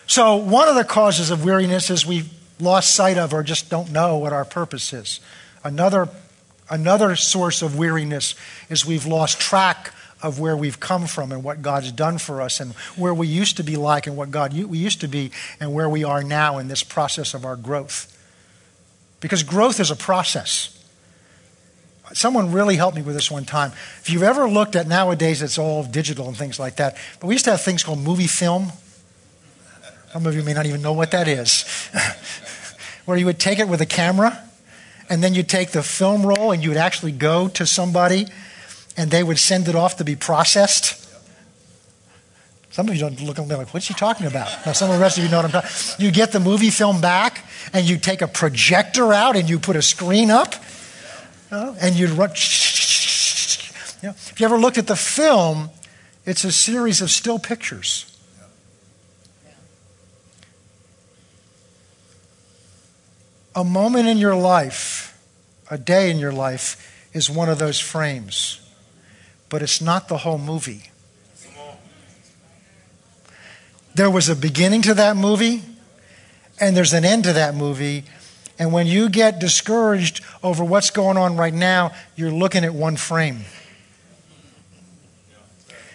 So, 0.08 0.36
one 0.36 0.68
of 0.68 0.76
the 0.76 0.84
causes 0.84 1.32
of 1.32 1.46
weariness 1.46 1.90
is 1.90 2.06
we've 2.06 2.30
lost 2.60 2.94
sight 2.94 3.18
of 3.18 3.34
or 3.34 3.42
just 3.42 3.70
don't 3.70 3.90
know 3.90 4.18
what 4.18 4.34
our 4.34 4.44
purpose 4.44 4.92
is. 4.92 5.22
Another, 5.64 6.10
another 6.70 7.16
source 7.16 7.62
of 7.62 7.78
weariness 7.78 8.36
is 8.70 8.86
we've 8.86 9.06
lost 9.06 9.40
track 9.40 9.94
of 10.22 10.40
where 10.40 10.58
we've 10.58 10.80
come 10.80 11.06
from 11.06 11.32
and 11.32 11.44
what 11.44 11.62
God's 11.62 11.92
done 11.92 12.18
for 12.18 12.42
us 12.42 12.60
and 12.60 12.74
where 12.96 13.14
we 13.14 13.28
used 13.28 13.58
to 13.58 13.64
be 13.64 13.78
like 13.78 14.08
and 14.08 14.18
what 14.18 14.32
God 14.32 14.54
we 14.54 14.78
used 14.78 15.02
to 15.02 15.08
be 15.08 15.32
and 15.60 15.74
where 15.74 15.90
we 15.90 16.04
are 16.04 16.24
now 16.24 16.58
in 16.58 16.68
this 16.68 16.84
process 16.84 17.34
of 17.34 17.46
our 17.46 17.56
growth. 17.56 18.14
Because 19.20 19.44
growth 19.44 19.80
is 19.80 19.92
a 19.92 19.96
process. 19.96 20.74
Someone 22.14 22.52
really 22.52 22.78
helped 22.78 22.96
me 22.96 23.04
with 23.04 23.16
this 23.16 23.30
one 23.30 23.46
time. 23.46 23.74
If 24.00 24.10
you've 24.10 24.24
ever 24.24 24.50
looked 24.50 24.76
at 24.76 24.88
nowadays, 24.88 25.42
it's 25.42 25.58
all 25.58 25.84
digital 25.84 26.28
and 26.28 26.38
things 26.38 26.60
like 26.60 26.78
that. 26.78 26.96
But 27.20 27.28
we 27.28 27.36
used 27.36 27.46
to 27.46 27.52
have 27.52 27.62
things 27.62 27.84
called 27.84 28.00
movie 28.00 28.28
film. 28.28 28.72
Some 30.14 30.26
of 30.26 30.34
you 30.34 30.42
may 30.42 30.54
not 30.54 30.66
even 30.66 30.82
know 30.82 30.94
what 30.94 31.12
that 31.12 31.28
is. 31.28 31.64
Where 33.06 33.18
you 33.18 33.26
would 33.26 33.40
take 33.40 33.60
it 33.60 33.68
with 33.68 33.82
a 33.82 33.86
camera, 33.86 34.42
and 35.10 35.24
then 35.24 35.34
you'd 35.34 35.50
take 35.50 35.72
the 35.72 35.84
film 35.84 36.26
roll 36.26 36.52
and 36.52 36.64
you 36.64 36.70
would 36.70 36.78
actually 36.78 37.12
go 37.12 37.48
to 37.50 37.66
somebody 37.66 38.28
and 38.98 39.12
they 39.12 39.24
would 39.24 39.38
send 39.38 39.68
it 39.68 39.76
off 39.76 39.98
to 39.98 40.04
be 40.04 40.16
processed. 40.16 41.06
Some 42.72 42.90
of 42.90 42.96
you 42.96 43.02
don't 43.02 43.22
look 43.22 43.40
at 43.40 43.48
me 43.48 43.56
like, 43.56 43.74
what's 43.74 43.86
she 43.86 43.94
talking 43.94 44.28
about? 44.28 44.50
Now, 44.66 44.72
some 44.74 44.90
of 44.90 44.98
the 44.98 45.02
rest 45.02 45.18
of 45.18 45.24
you 45.24 45.30
know 45.30 45.38
what 45.38 45.46
I'm 45.46 45.52
talking 45.52 46.06
You 46.06 46.12
get 46.12 46.32
the 46.32 46.40
movie 46.40 46.72
film 46.72 47.00
back, 47.00 47.46
and 47.74 47.88
you 47.88 47.98
take 47.98 48.22
a 48.22 48.28
projector 48.28 49.14
out, 49.14 49.36
and 49.36 49.50
you 49.50 49.60
put 49.60 49.76
a 49.76 49.82
screen 49.82 50.30
up, 50.30 50.56
uh, 51.52 51.76
and 51.80 51.96
you 51.96 52.08
run. 52.08 52.32
You 54.04 54.10
know, 54.10 54.16
if 54.16 54.40
you 54.40 54.46
ever 54.46 54.60
looked 54.60 54.78
at 54.78 54.86
the 54.86 54.96
film, 54.96 55.72
it's 56.24 56.44
a 56.44 56.52
series 56.52 57.02
of 57.02 57.10
still 57.10 57.40
pictures. 57.40 58.16
A 63.56 63.64
moment 63.64 64.08
in 64.08 64.20
your 64.20 64.36
life, 64.36 65.20
a 65.72 65.80
day 65.80 66.12
in 66.12 66.20
your 66.20 66.32
life, 66.32 67.10
is 67.12 67.28
one 67.28 67.50
of 67.50 67.58
those 67.58 67.80
frames 67.80 68.67
but 69.50 69.62
it's 69.62 69.82
not 69.82 70.08
the 70.08 70.18
whole 70.18 70.38
movie. 70.38 70.84
There 73.96 74.12
was 74.12 74.30
a 74.30 74.36
beginning 74.36 74.84
to 74.84 74.94
that 74.94 75.18
movie, 75.18 75.64
and 76.60 76.78
there's 76.78 76.94
an 76.94 77.04
end 77.04 77.24
to 77.24 77.34
that 77.34 77.56
movie. 77.56 78.04
And 78.60 78.72
when 78.72 78.88
you 78.88 79.10
get 79.10 79.40
discouraged 79.40 80.24
over 80.44 80.64
what's 80.64 80.90
going 80.92 81.18
on 81.18 81.36
right 81.36 81.54
now, 81.54 81.92
you're 82.16 82.32
looking 82.32 82.64
at 82.64 82.74
one 82.74 82.96
frame. 82.96 83.42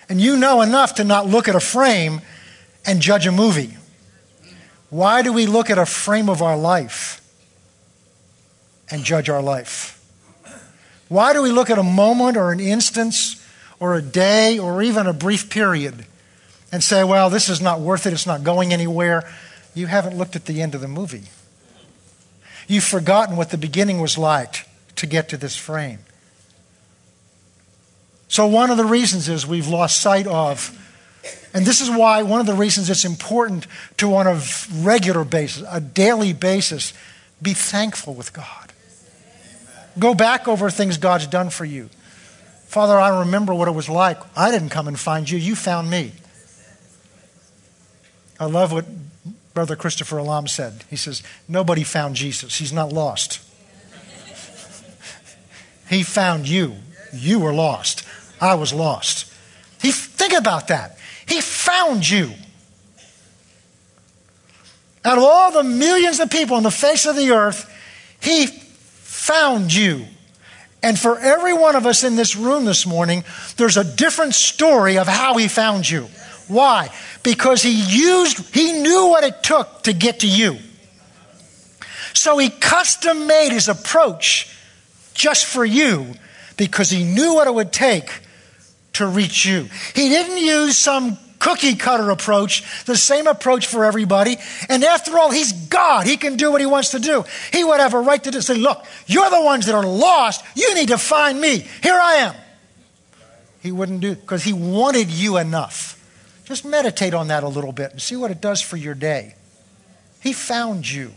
And 0.08 0.20
you 0.20 0.36
know 0.36 0.62
enough 0.62 0.96
to 0.96 1.04
not 1.04 1.26
look 1.26 1.48
at 1.48 1.54
a 1.54 1.60
frame 1.60 2.20
and 2.84 3.00
judge 3.00 3.26
a 3.26 3.32
movie. 3.32 3.76
Why 4.90 5.22
do 5.22 5.32
we 5.32 5.46
look 5.46 5.70
at 5.70 5.78
a 5.78 5.86
frame 5.86 6.28
of 6.28 6.42
our 6.42 6.56
life 6.56 7.20
and 8.90 9.04
judge 9.04 9.28
our 9.28 9.42
life? 9.42 9.98
Why 11.08 11.32
do 11.32 11.42
we 11.42 11.50
look 11.50 11.70
at 11.70 11.78
a 11.78 11.82
moment 11.82 12.36
or 12.36 12.52
an 12.52 12.60
instance 12.60 13.41
or 13.82 13.96
a 13.96 14.00
day 14.00 14.60
or 14.60 14.80
even 14.80 15.08
a 15.08 15.12
brief 15.12 15.50
period 15.50 16.06
and 16.70 16.84
say, 16.84 17.02
well, 17.02 17.28
this 17.28 17.48
is 17.48 17.60
not 17.60 17.80
worth 17.80 18.06
it, 18.06 18.12
it's 18.12 18.28
not 18.28 18.44
going 18.44 18.72
anywhere, 18.72 19.28
you 19.74 19.88
haven't 19.88 20.16
looked 20.16 20.36
at 20.36 20.44
the 20.44 20.62
end 20.62 20.76
of 20.76 20.80
the 20.80 20.86
movie. 20.86 21.24
You've 22.68 22.84
forgotten 22.84 23.36
what 23.36 23.50
the 23.50 23.58
beginning 23.58 24.00
was 24.00 24.16
like 24.16 24.68
to 24.94 25.06
get 25.06 25.28
to 25.30 25.36
this 25.36 25.56
frame. 25.56 25.98
So, 28.28 28.46
one 28.46 28.70
of 28.70 28.76
the 28.76 28.84
reasons 28.84 29.28
is 29.28 29.48
we've 29.48 29.66
lost 29.66 30.00
sight 30.00 30.28
of, 30.28 30.78
and 31.52 31.66
this 31.66 31.80
is 31.80 31.90
why 31.90 32.22
one 32.22 32.38
of 32.38 32.46
the 32.46 32.54
reasons 32.54 32.88
it's 32.88 33.04
important 33.04 33.66
to, 33.96 34.14
on 34.14 34.28
a 34.28 34.40
regular 34.76 35.24
basis, 35.24 35.64
a 35.68 35.80
daily 35.80 36.32
basis, 36.32 36.94
be 37.42 37.52
thankful 37.52 38.14
with 38.14 38.32
God. 38.32 38.72
Go 39.98 40.14
back 40.14 40.46
over 40.46 40.70
things 40.70 40.98
God's 40.98 41.26
done 41.26 41.50
for 41.50 41.64
you. 41.64 41.90
Father, 42.72 42.98
I 42.98 43.20
remember 43.20 43.52
what 43.52 43.68
it 43.68 43.72
was 43.72 43.90
like. 43.90 44.16
I 44.34 44.50
didn't 44.50 44.70
come 44.70 44.88
and 44.88 44.98
find 44.98 45.28
you, 45.28 45.36
you 45.36 45.54
found 45.54 45.90
me. 45.90 46.12
I 48.40 48.46
love 48.46 48.72
what 48.72 48.86
Brother 49.52 49.76
Christopher 49.76 50.16
Alam 50.16 50.48
said. 50.48 50.82
He 50.88 50.96
says, 50.96 51.22
Nobody 51.46 51.84
found 51.84 52.16
Jesus, 52.16 52.56
he's 52.56 52.72
not 52.72 52.90
lost. 52.90 53.42
he 55.90 56.02
found 56.02 56.48
you. 56.48 56.76
You 57.12 57.40
were 57.40 57.52
lost. 57.52 58.04
I 58.40 58.54
was 58.54 58.72
lost. 58.72 59.30
He, 59.82 59.92
think 59.92 60.32
about 60.32 60.68
that. 60.68 60.96
He 61.28 61.42
found 61.42 62.08
you. 62.08 62.30
Out 65.04 65.18
of 65.18 65.24
all 65.24 65.52
the 65.52 65.62
millions 65.62 66.20
of 66.20 66.30
people 66.30 66.56
on 66.56 66.62
the 66.62 66.70
face 66.70 67.04
of 67.04 67.16
the 67.16 67.32
earth, 67.32 67.70
he 68.22 68.46
found 68.46 69.74
you. 69.74 70.06
And 70.82 70.98
for 70.98 71.18
every 71.18 71.52
one 71.52 71.76
of 71.76 71.86
us 71.86 72.02
in 72.02 72.16
this 72.16 72.34
room 72.34 72.64
this 72.64 72.86
morning, 72.86 73.24
there's 73.56 73.76
a 73.76 73.84
different 73.84 74.34
story 74.34 74.98
of 74.98 75.06
how 75.06 75.36
he 75.36 75.46
found 75.46 75.88
you. 75.88 76.08
Why? 76.48 76.90
Because 77.22 77.62
he 77.62 77.70
used, 77.70 78.54
he 78.54 78.72
knew 78.72 79.06
what 79.06 79.22
it 79.24 79.42
took 79.42 79.82
to 79.84 79.92
get 79.92 80.20
to 80.20 80.28
you. 80.28 80.58
So 82.14 82.36
he 82.38 82.50
custom 82.50 83.26
made 83.26 83.50
his 83.52 83.68
approach 83.68 84.54
just 85.14 85.46
for 85.46 85.64
you 85.64 86.14
because 86.56 86.90
he 86.90 87.04
knew 87.04 87.34
what 87.34 87.46
it 87.46 87.54
would 87.54 87.72
take 87.72 88.20
to 88.94 89.06
reach 89.06 89.46
you. 89.46 89.68
He 89.94 90.08
didn't 90.08 90.38
use 90.38 90.76
some 90.76 91.16
cookie 91.42 91.74
cutter 91.74 92.10
approach, 92.10 92.84
the 92.84 92.96
same 92.96 93.26
approach 93.26 93.66
for 93.66 93.84
everybody. 93.84 94.36
And 94.68 94.84
after 94.84 95.18
all, 95.18 95.32
he's 95.32 95.52
God. 95.52 96.06
He 96.06 96.16
can 96.16 96.36
do 96.36 96.52
what 96.52 96.60
he 96.60 96.66
wants 96.66 96.90
to 96.92 97.00
do. 97.00 97.24
He 97.52 97.64
would 97.64 97.80
have 97.80 97.94
a 97.94 98.00
right 98.00 98.22
to 98.22 98.40
say, 98.40 98.54
Look, 98.54 98.84
you're 99.06 99.28
the 99.28 99.42
ones 99.42 99.66
that 99.66 99.74
are 99.74 99.84
lost. 99.84 100.44
You 100.54 100.74
need 100.76 100.88
to 100.88 100.98
find 100.98 101.40
me. 101.40 101.66
Here 101.82 101.98
I 102.00 102.14
am. 102.14 102.34
He 103.60 103.72
wouldn't 103.72 104.00
do 104.00 104.14
because 104.14 104.44
he 104.44 104.52
wanted 104.52 105.10
you 105.10 105.36
enough. 105.36 105.98
Just 106.44 106.64
meditate 106.64 107.12
on 107.12 107.28
that 107.28 107.42
a 107.42 107.48
little 107.48 107.72
bit 107.72 107.90
and 107.90 108.00
see 108.00 108.16
what 108.16 108.30
it 108.30 108.40
does 108.40 108.60
for 108.60 108.76
your 108.76 108.94
day. 108.94 109.34
He 110.20 110.32
found 110.32 110.88
you. 110.88 111.12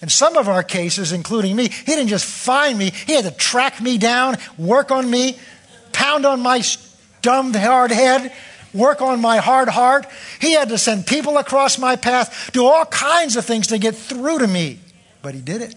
In 0.00 0.08
some 0.08 0.36
of 0.36 0.48
our 0.48 0.62
cases, 0.62 1.12
including 1.12 1.56
me, 1.56 1.68
he 1.68 1.84
didn't 1.84 2.08
just 2.08 2.24
find 2.24 2.78
me, 2.78 2.90
he 2.90 3.12
had 3.12 3.24
to 3.24 3.30
track 3.30 3.80
me 3.80 3.98
down, 3.98 4.36
work 4.58 4.90
on 4.90 5.08
me, 5.08 5.38
pound 5.92 6.26
on 6.26 6.40
my 6.40 6.62
dumb, 7.22 7.54
hard 7.54 7.92
head, 7.92 8.32
work 8.74 9.02
on 9.02 9.20
my 9.20 9.38
hard 9.38 9.68
heart. 9.68 10.06
He 10.40 10.52
had 10.52 10.68
to 10.70 10.78
send 10.78 11.06
people 11.06 11.38
across 11.38 11.78
my 11.78 11.96
path, 11.96 12.50
do 12.52 12.64
all 12.64 12.84
kinds 12.86 13.36
of 13.36 13.44
things 13.44 13.68
to 13.68 13.78
get 13.78 13.94
through 13.94 14.38
to 14.38 14.46
me. 14.46 14.78
But 15.22 15.34
he 15.34 15.40
did 15.40 15.62
it. 15.62 15.74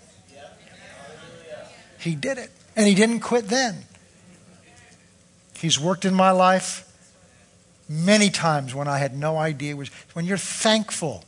He 1.99 2.15
did 2.15 2.37
it. 2.37 2.51
And 2.75 2.87
he 2.87 2.93
didn't 2.93 3.21
quit 3.21 3.47
then. 3.47 3.83
He's 5.59 5.79
worked 5.79 6.05
in 6.05 6.13
my 6.13 6.31
life 6.31 6.81
many 7.87 8.29
times 8.29 8.75
when 8.75 8.87
I 8.87 8.99
had 8.99 9.17
no 9.17 9.37
idea. 9.37 9.75
Was 9.75 9.89
when 10.13 10.25
you're 10.25 10.37
thankful 10.37 11.23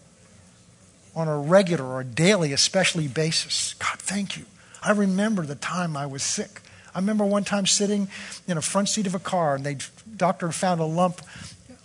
on 1.16 1.28
a 1.28 1.40
regular 1.40 1.86
or 1.86 2.04
daily, 2.04 2.54
especially 2.54 3.08
basis. 3.08 3.74
God, 3.80 3.98
thank 3.98 4.38
you. 4.38 4.46
I 4.84 4.92
remember 4.92 5.44
the 5.46 5.56
time 5.56 5.98
I 5.98 6.06
was 6.06 6.22
sick. 6.22 6.62
I 6.94 7.00
remember 7.00 7.26
one 7.26 7.44
time 7.44 7.66
sitting 7.66 8.08
in 8.48 8.58
a 8.58 8.62
front 8.62 8.90
seat 8.90 9.08
of 9.08 9.16
a 9.16 9.20
car 9.20 9.56
and 9.56 9.64
the 9.64 9.84
doctor 10.16 10.52
found 10.52 10.80
a 10.80 10.86
lump 10.86 11.22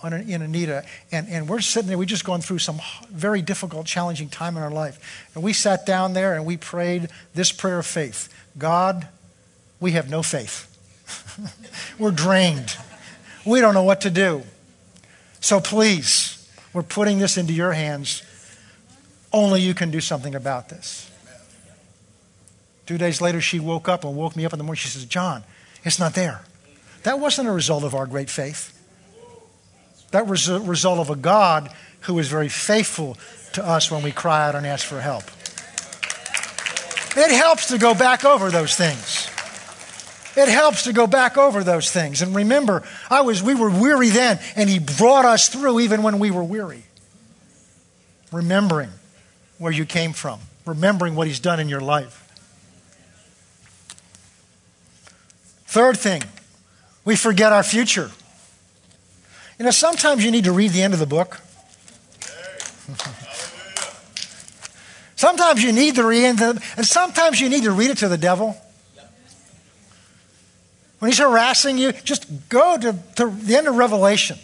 on 0.05 0.12
in 0.12 0.43
Anita, 0.43 0.85
and, 1.11 1.29
and 1.29 1.49
we're 1.49 1.61
sitting 1.61 1.88
there. 1.88 1.99
We've 1.99 2.09
just 2.09 2.25
gone 2.25 2.41
through 2.41 2.59
some 2.59 2.81
very 3.11 3.43
difficult, 3.43 3.87
challenging 3.87 4.29
time 4.29 4.57
in 4.57 4.62
our 4.62 4.71
life. 4.71 5.29
And 5.35 5.43
we 5.43 5.53
sat 5.53 5.87
down 5.87 6.12
there 6.12 6.35
and 6.35 6.45
we 6.45 6.57
prayed 6.57 7.09
this 7.35 7.53
prayer 7.53 7.79
of 7.79 7.87
faith 7.87 8.29
God, 8.59 9.09
we 9.81 9.93
have 9.93 10.11
no 10.11 10.23
faith. 10.23 10.69
we're 11.99 12.11
drained. 12.11 12.77
We 13.45 13.61
don't 13.61 13.75
know 13.75 13.83
what 13.83 14.03
to 14.03 14.11
do. 14.11 14.43
So 15.41 15.61
please, 15.61 16.49
we're 16.73 16.83
putting 16.83 17.19
this 17.19 17.37
into 17.37 17.53
your 17.53 17.73
hands. 17.73 18.23
Only 19.33 19.61
you 19.61 19.75
can 19.75 19.91
do 19.91 20.01
something 20.01 20.35
about 20.35 20.69
this. 20.69 21.11
Two 22.87 22.99
days 22.99 23.21
later, 23.21 23.41
she 23.41 23.59
woke 23.59 23.88
up 23.88 24.05
and 24.05 24.15
woke 24.15 24.37
me 24.37 24.45
up 24.45 24.53
in 24.53 24.59
the 24.59 24.65
morning. 24.65 24.79
She 24.79 24.88
says, 24.88 25.05
John, 25.05 25.45
it's 25.85 25.99
not 25.99 26.15
there. 26.15 26.43
That 27.05 27.19
wasn't 27.19 27.49
a 27.49 27.53
result 27.53 27.85
of 27.85 27.95
our 27.95 28.07
great 28.07 28.31
faith. 28.31 28.79
That 30.12 30.27
was 30.27 30.48
a 30.48 30.61
result 30.61 30.98
of 30.98 31.11
a 31.11 31.16
God 31.16 31.70
who 32.03 32.18
is 32.18 32.29
very 32.29 32.48
faithful 32.48 33.16
to 33.55 33.66
us 33.66 33.90
when 33.90 34.03
we 34.03 34.12
cry 34.12 34.46
out 34.46 34.55
and 34.55 34.66
ask 34.66 34.87
for 34.87 35.01
help. 35.01 35.25
It 37.16 37.31
helps 37.35 37.68
to 37.68 37.79
go 37.79 37.94
back 37.94 38.25
over 38.25 38.51
those 38.51 38.75
things. 38.75 39.29
It 40.35 40.48
helps 40.48 40.85
to 40.85 40.92
go 40.92 41.07
back 41.07 41.37
over 41.37 41.62
those 41.62 41.90
things. 41.90 42.22
And 42.22 42.35
remember, 42.35 42.83
I 43.11 43.20
was 43.20 43.42
we 43.42 43.55
were 43.55 43.70
weary 43.70 44.09
then, 44.09 44.38
and 44.57 44.68
he 44.68 44.79
brought 44.79 45.25
us 45.25 45.48
through 45.48 45.81
even 45.81 46.03
when 46.03 46.18
we 46.18 46.31
were 46.31 46.44
weary. 46.44 46.85
Remembering 48.31 48.90
where 49.59 49.72
you 49.72 49.85
came 49.85 50.14
from, 50.14 50.40
remembering 50.64 51.14
what 51.14 51.27
he's 51.27 51.40
done 51.40 51.61
in 51.61 51.68
your 51.68 51.83
life. 51.83 52.18
Third 55.66 55.98
thing, 55.98 56.22
we 57.05 57.14
forget 57.16 57.53
our 57.53 57.62
future. 57.62 58.11
You 59.62 59.66
know, 59.66 59.70
sometimes 59.70 60.25
you 60.25 60.33
need 60.33 60.42
to 60.42 60.51
read 60.51 60.72
the 60.72 60.83
end 60.83 60.92
of 60.92 60.98
the 60.98 61.07
book. 61.07 61.40
sometimes 65.14 65.62
you 65.62 65.70
need 65.70 65.94
to 65.94 66.05
read 66.05 66.25
it, 66.25 66.42
and 66.77 66.85
sometimes 66.85 67.40
you 67.40 67.48
need 67.48 67.62
to 67.62 67.70
read 67.70 67.90
it 67.90 67.98
to 67.98 68.09
the 68.09 68.18
devil. 68.18 68.57
When 70.98 71.12
he's 71.12 71.20
harassing 71.20 71.79
you, 71.79 71.92
just 71.92 72.27
go 72.48 72.77
to, 72.77 72.98
to 73.14 73.31
the 73.31 73.55
end 73.55 73.68
of 73.68 73.77
Revelation. 73.77 74.37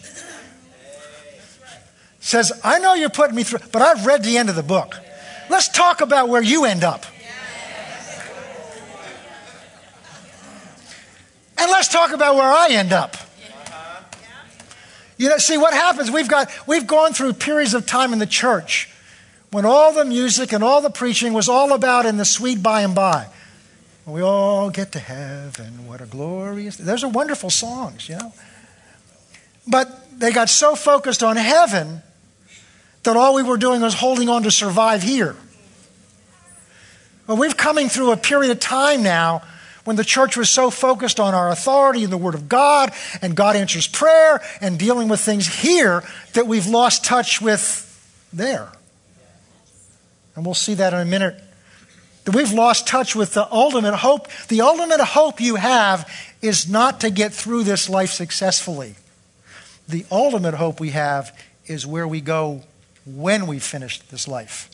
Says, 2.21 2.53
I 2.63 2.79
know 2.79 2.93
you're 2.93 3.09
putting 3.09 3.35
me 3.35 3.43
through, 3.43 3.59
but 3.73 3.81
I've 3.81 4.05
read 4.05 4.23
the 4.23 4.37
end 4.37 4.47
of 4.47 4.55
the 4.55 4.63
book. 4.63 4.95
Let's 5.49 5.67
talk 5.67 5.99
about 5.99 6.29
where 6.29 6.41
you 6.41 6.63
end 6.63 6.85
up. 6.85 7.05
And 11.57 11.69
let's 11.69 11.89
talk 11.89 12.13
about 12.13 12.35
where 12.35 12.49
I 12.49 12.69
end 12.69 12.93
up. 12.93 13.17
You 15.19 15.27
know, 15.27 15.37
see 15.37 15.57
what 15.57 15.73
happens, 15.73 16.09
we've 16.09 16.29
got 16.29 16.49
we've 16.65 16.87
gone 16.87 17.11
through 17.11 17.33
periods 17.33 17.73
of 17.73 17.85
time 17.85 18.13
in 18.13 18.19
the 18.19 18.25
church 18.25 18.89
when 19.51 19.65
all 19.65 19.91
the 19.91 20.05
music 20.05 20.53
and 20.53 20.63
all 20.63 20.79
the 20.79 20.89
preaching 20.89 21.33
was 21.33 21.49
all 21.49 21.73
about 21.73 22.05
in 22.05 22.15
the 22.15 22.23
sweet 22.23 22.63
by 22.63 22.81
and 22.81 22.95
by. 22.95 23.27
We 24.05 24.21
all 24.21 24.69
get 24.69 24.93
to 24.93 24.99
heaven. 24.99 25.85
What 25.87 25.99
a 25.99 26.05
glorious. 26.05 26.77
Those 26.77 27.03
are 27.03 27.09
wonderful 27.09 27.49
songs, 27.49 28.07
you 28.07 28.15
know. 28.15 28.33
But 29.67 30.17
they 30.17 30.31
got 30.31 30.49
so 30.49 30.73
focused 30.73 31.21
on 31.21 31.35
heaven 31.35 32.01
that 33.03 33.17
all 33.17 33.35
we 33.35 33.43
were 33.43 33.57
doing 33.57 33.81
was 33.81 33.95
holding 33.95 34.29
on 34.29 34.43
to 34.43 34.51
survive 34.51 35.03
here. 35.03 35.35
But 37.27 37.35
we're 37.35 37.51
coming 37.51 37.89
through 37.89 38.13
a 38.13 38.17
period 38.17 38.51
of 38.51 38.61
time 38.61 39.03
now 39.03 39.43
when 39.89 39.95
the 39.95 40.05
church 40.05 40.37
was 40.37 40.51
so 40.51 40.69
focused 40.69 41.19
on 41.19 41.33
our 41.33 41.49
authority 41.49 42.03
and 42.03 42.13
the 42.13 42.17
Word 42.17 42.35
of 42.35 42.47
God, 42.47 42.93
and 43.23 43.35
God 43.35 43.55
answers 43.55 43.87
prayer, 43.87 44.39
and 44.61 44.77
dealing 44.77 45.07
with 45.07 45.19
things 45.19 45.47
here, 45.47 46.03
that 46.33 46.45
we've 46.45 46.67
lost 46.67 47.03
touch 47.03 47.41
with 47.41 47.87
there. 48.31 48.71
And 50.35 50.45
we'll 50.45 50.53
see 50.53 50.75
that 50.75 50.93
in 50.93 50.99
a 50.99 51.05
minute. 51.05 51.43
That 52.25 52.35
we've 52.35 52.51
lost 52.51 52.87
touch 52.87 53.15
with 53.15 53.33
the 53.33 53.51
ultimate 53.51 53.95
hope. 53.95 54.27
The 54.47 54.61
ultimate 54.61 55.01
hope 55.01 55.41
you 55.41 55.55
have 55.55 56.07
is 56.39 56.69
not 56.69 56.99
to 56.99 57.09
get 57.09 57.33
through 57.33 57.63
this 57.63 57.89
life 57.89 58.11
successfully. 58.11 58.93
The 59.87 60.05
ultimate 60.11 60.53
hope 60.53 60.79
we 60.79 60.91
have 60.91 61.35
is 61.65 61.87
where 61.87 62.07
we 62.07 62.21
go 62.21 62.61
when 63.07 63.47
we 63.47 63.57
finish 63.57 64.01
this 64.01 64.27
life. 64.27 64.69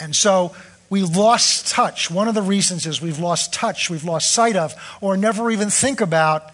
And 0.00 0.16
so 0.16 0.56
we 0.90 1.02
lost 1.02 1.68
touch. 1.68 2.10
One 2.10 2.26
of 2.26 2.34
the 2.34 2.42
reasons 2.42 2.84
is 2.84 3.00
we've 3.00 3.20
lost 3.20 3.52
touch, 3.54 3.88
we've 3.88 4.04
lost 4.04 4.32
sight 4.32 4.56
of, 4.56 4.74
or 5.00 5.16
never 5.16 5.50
even 5.50 5.70
think 5.70 6.00
about 6.00 6.50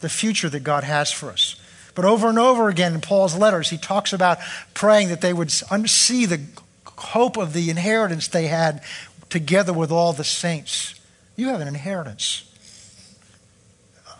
the 0.00 0.08
future 0.08 0.48
that 0.48 0.60
God 0.60 0.84
has 0.84 1.10
for 1.10 1.30
us. 1.30 1.56
But 1.96 2.04
over 2.04 2.28
and 2.28 2.38
over 2.38 2.68
again 2.68 2.94
in 2.94 3.00
Paul's 3.00 3.36
letters, 3.36 3.70
he 3.70 3.76
talks 3.76 4.12
about 4.12 4.38
praying 4.72 5.08
that 5.08 5.20
they 5.20 5.32
would 5.32 5.50
see 5.50 6.24
the 6.24 6.40
hope 6.86 7.36
of 7.36 7.52
the 7.52 7.68
inheritance 7.68 8.28
they 8.28 8.46
had 8.46 8.82
together 9.28 9.72
with 9.72 9.90
all 9.90 10.12
the 10.12 10.22
saints. 10.22 10.94
You 11.34 11.48
have 11.48 11.60
an 11.60 11.66
inheritance. 11.66 12.44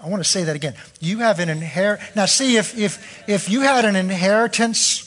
I 0.02 0.08
want 0.08 0.22
to 0.22 0.28
say 0.28 0.44
that 0.44 0.56
again. 0.56 0.74
You 1.00 1.18
have 1.18 1.38
an 1.38 1.48
inheritance. 1.48 2.16
Now, 2.16 2.26
see, 2.26 2.56
if, 2.56 2.76
if, 2.76 3.28
if 3.28 3.48
you 3.48 3.60
had 3.60 3.84
an 3.84 3.94
inheritance 3.94 5.04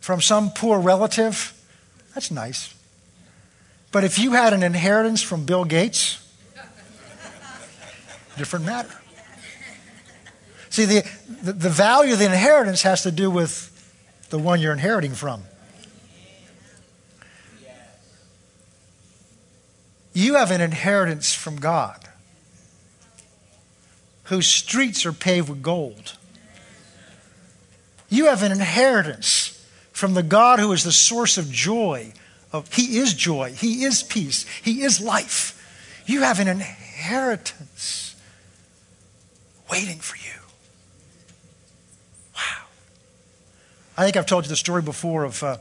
from 0.00 0.20
some 0.20 0.50
poor 0.50 0.78
relative, 0.78 1.54
that's 2.14 2.30
nice. 2.30 2.74
But 3.92 4.04
if 4.04 4.18
you 4.18 4.32
had 4.32 4.52
an 4.52 4.62
inheritance 4.62 5.22
from 5.22 5.44
Bill 5.44 5.64
Gates, 5.64 6.20
different 8.36 8.64
matter. 8.64 8.92
See, 10.70 10.84
the, 10.86 11.04
the, 11.42 11.52
the, 11.52 11.70
value 11.70 12.14
of 12.14 12.18
the 12.18 12.24
inheritance 12.24 12.82
has 12.82 13.04
to 13.04 13.12
do 13.12 13.30
with 13.30 13.70
the 14.30 14.38
one 14.38 14.60
you're 14.60 14.72
inheriting 14.72 15.12
from. 15.12 15.44
You 20.12 20.34
have 20.34 20.50
an 20.50 20.60
inheritance 20.60 21.32
from 21.32 21.56
God 21.56 22.00
whose 24.24 24.48
streets 24.48 25.06
are 25.06 25.12
paved 25.12 25.48
with 25.48 25.62
gold. 25.62 26.16
You 28.08 28.26
have 28.26 28.42
an 28.42 28.50
inheritance 28.50 29.53
from 29.94 30.14
the 30.14 30.22
God 30.24 30.58
who 30.58 30.72
is 30.72 30.82
the 30.82 30.92
source 30.92 31.38
of 31.38 31.50
joy. 31.50 32.12
Of, 32.52 32.70
he 32.74 32.98
is 32.98 33.14
joy. 33.14 33.52
He 33.52 33.84
is 33.84 34.02
peace. 34.02 34.44
He 34.60 34.82
is 34.82 35.00
life. 35.00 35.52
You 36.04 36.22
have 36.22 36.40
an 36.40 36.48
inheritance 36.48 38.16
waiting 39.70 39.98
for 39.98 40.16
you. 40.16 40.40
Wow. 42.34 42.66
I 43.96 44.04
think 44.04 44.16
I've 44.16 44.26
told 44.26 44.44
you 44.44 44.48
the 44.48 44.56
story 44.56 44.82
before 44.82 45.22
of, 45.22 45.42
uh, 45.42 45.58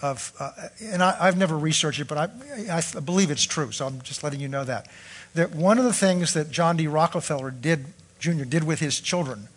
of 0.00 0.32
uh, 0.40 0.52
and 0.80 1.02
I, 1.02 1.26
have 1.26 1.36
never 1.36 1.56
researched 1.56 2.00
it, 2.00 2.08
but 2.08 2.16
I, 2.16 2.80
I 2.96 3.00
believe 3.00 3.30
it's 3.30 3.44
true, 3.44 3.72
so 3.72 3.86
I'm 3.86 4.00
just 4.00 4.24
letting 4.24 4.40
you 4.40 4.48
know 4.48 4.64
that. 4.64 4.88
That 5.34 5.54
one 5.54 5.78
of 5.78 5.84
the 5.84 5.92
things 5.92 6.32
that 6.32 6.50
John 6.50 6.78
D. 6.78 6.86
Rockefeller 6.86 7.50
did, 7.50 7.84
Jr., 8.20 8.44
did 8.44 8.64
with 8.64 8.80
his 8.80 9.00
children, 9.00 9.48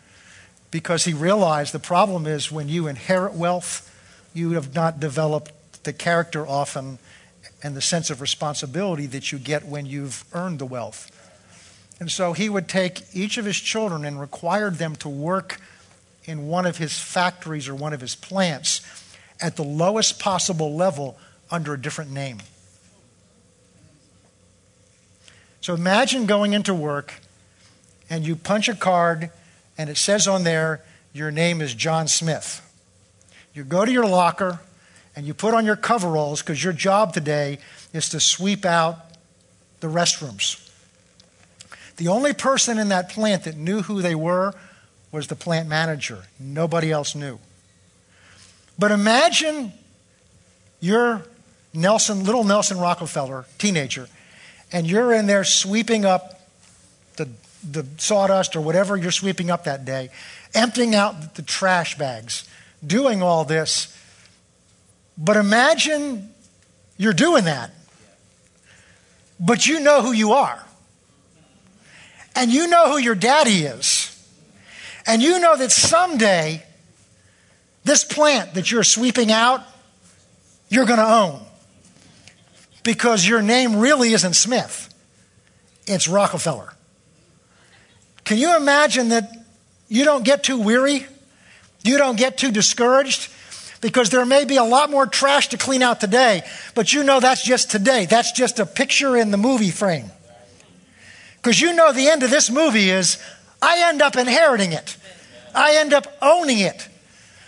because 0.72 1.06
he 1.06 1.14
realized 1.14 1.74
the 1.74 1.80
problem 1.80 2.28
is 2.28 2.52
when 2.52 2.68
you 2.68 2.88
inherit 2.88 3.34
wealth, 3.34 3.89
you 4.40 4.52
have 4.52 4.74
not 4.74 5.00
developed 5.00 5.84
the 5.84 5.94
character 5.94 6.48
often 6.48 6.98
and 7.62 7.76
the 7.76 7.82
sense 7.82 8.10
of 8.10 8.22
responsibility 8.22 9.06
that 9.06 9.32
you 9.32 9.38
get 9.38 9.66
when 9.66 9.86
you've 9.86 10.24
earned 10.34 10.60
the 10.60 10.66
wealth. 10.66 11.12
And 12.00 12.10
so 12.10 12.34
he 12.34 12.48
would 12.48 12.70
take 12.70 13.04
each 13.14 13.38
of 13.38 13.46
his 13.46 13.60
children 13.60 14.06
and 14.06 14.20
required 14.20 14.76
them 14.76 14.96
to 14.98 15.10
work 15.10 15.60
in 16.24 16.48
one 16.48 16.66
of 16.66 16.78
his 16.78 16.98
factories 16.98 17.68
or 17.68 17.76
one 17.76 17.92
of 17.92 18.00
his 18.00 18.16
plants 18.16 18.82
at 19.42 19.56
the 19.56 19.64
lowest 19.64 20.20
possible 20.20 20.76
level 20.76 21.18
under 21.52 21.74
a 21.74 21.82
different 21.82 22.12
name. 22.12 22.38
So 25.62 25.74
imagine 25.74 26.26
going 26.26 26.54
into 26.54 26.74
work 26.74 27.16
and 28.10 28.26
you 28.26 28.36
punch 28.36 28.70
a 28.70 28.76
card 28.76 29.30
and 29.78 29.90
it 29.90 29.98
says 29.98 30.28
on 30.28 30.44
there, 30.44 30.82
your 31.14 31.32
name 31.32 31.62
is 31.62 31.74
John 31.74 32.08
Smith. 32.08 32.66
You 33.54 33.64
go 33.64 33.86
to 33.86 33.92
your 33.92 34.06
locker 34.06 34.60
and 35.16 35.26
you 35.26 35.34
put 35.34 35.54
on 35.54 35.66
your 35.66 35.76
coveralls 35.76 36.42
because 36.42 36.64
your 36.64 36.74
job 36.74 37.14
today 37.14 37.60
is 37.94 38.10
to 38.10 38.20
sweep 38.20 38.66
out 38.66 38.98
the 39.80 39.88
restrooms. 39.88 40.66
The 41.98 42.08
only 42.08 42.34
person 42.34 42.78
in 42.78 42.90
that 42.90 43.10
plant 43.10 43.44
that 43.44 43.58
knew 43.58 43.82
who 43.82 44.02
they 44.02 44.16
were 44.16 44.54
was 45.12 45.28
the 45.28 45.36
plant 45.36 45.68
manager. 45.68 46.24
Nobody 46.40 46.92
else 46.92 47.16
knew. 47.16 47.40
But 48.78 48.92
imagine 48.92 49.74
you're 50.80 51.24
Nelson, 51.74 52.24
little 52.24 52.44
Nelson 52.44 52.78
Rockefeller, 52.78 53.46
teenager, 53.58 54.08
and 54.72 54.88
you're 54.88 55.12
in 55.14 55.28
there 55.28 55.44
sweeping 55.44 56.06
up 56.06 56.40
the, 57.18 57.28
the 57.70 57.86
sawdust 57.98 58.56
or 58.56 58.62
whatever 58.62 58.96
you're 58.96 59.12
sweeping 59.12 59.52
up 59.52 59.66
that 59.66 59.84
day, 59.84 60.10
emptying 60.54 60.96
out 60.96 61.36
the 61.36 61.42
trash 61.42 61.98
bags 61.98 62.48
doing 62.86 63.22
all 63.22 63.46
this. 63.46 63.96
But 65.18 65.36
imagine 65.36 66.34
you're 66.98 67.14
doing 67.14 67.46
that, 67.46 67.72
but 69.40 69.68
you 69.68 69.80
know 69.80 70.02
who 70.02 70.12
you 70.12 70.34
are. 70.34 70.64
And 72.36 72.52
you 72.52 72.68
know 72.68 72.92
who 72.92 72.98
your 72.98 73.16
daddy 73.16 73.64
is. 73.64 74.06
And 75.06 75.22
you 75.22 75.40
know 75.40 75.58
that 75.58 75.72
someday, 75.72 76.64
this 77.84 78.04
plant 78.04 78.54
that 78.54 78.72
you're 78.72 78.84
sweeping 78.84 79.32
out, 79.32 79.62
you're 80.70 80.86
going 80.86 81.00
to 81.00 81.12
own. 81.12 81.42
Because 82.84 83.28
your 83.28 83.42
name 83.42 83.78
really 83.78 84.14
isn't 84.14 84.36
Smith, 84.36 84.94
it's 85.86 86.08
Rockefeller. 86.08 86.74
Can 88.24 88.38
you 88.38 88.56
imagine 88.56 89.10
that 89.10 89.32
you 89.88 90.06
don't 90.06 90.24
get 90.24 90.44
too 90.44 90.62
weary? 90.62 91.08
You 91.84 91.98
don't 91.98 92.18
get 92.18 92.38
too 92.38 92.52
discouraged 92.52 93.32
because 93.82 94.10
there 94.10 94.26
may 94.26 94.46
be 94.46 94.58
a 94.58 94.64
lot 94.64 94.90
more 94.90 95.06
trash 95.06 95.50
to 95.50 95.58
clean 95.58 95.82
out 95.82 96.02
today, 96.02 96.44
but 96.76 96.92
you 96.92 97.04
know 97.04 97.20
that's 97.20 97.44
just 97.44 97.72
today. 97.72 98.06
That's 98.06 98.32
just 98.32 98.60
a 98.60 98.66
picture 98.66 99.16
in 99.16 99.32
the 99.32 99.38
movie 99.38 99.72
frame. 99.72 100.12
Because 101.38 101.62
you 101.62 101.74
know 101.74 101.94
the 101.94 102.10
end 102.10 102.24
of 102.24 102.30
this 102.30 102.50
movie 102.50 102.90
is 102.90 103.18
I 103.62 103.90
end 103.90 104.02
up 104.02 104.18
inheriting 104.18 104.74
it, 104.74 104.98
I 105.56 105.78
end 105.78 105.94
up 105.94 106.08
owning 106.22 106.60
it. 106.60 106.88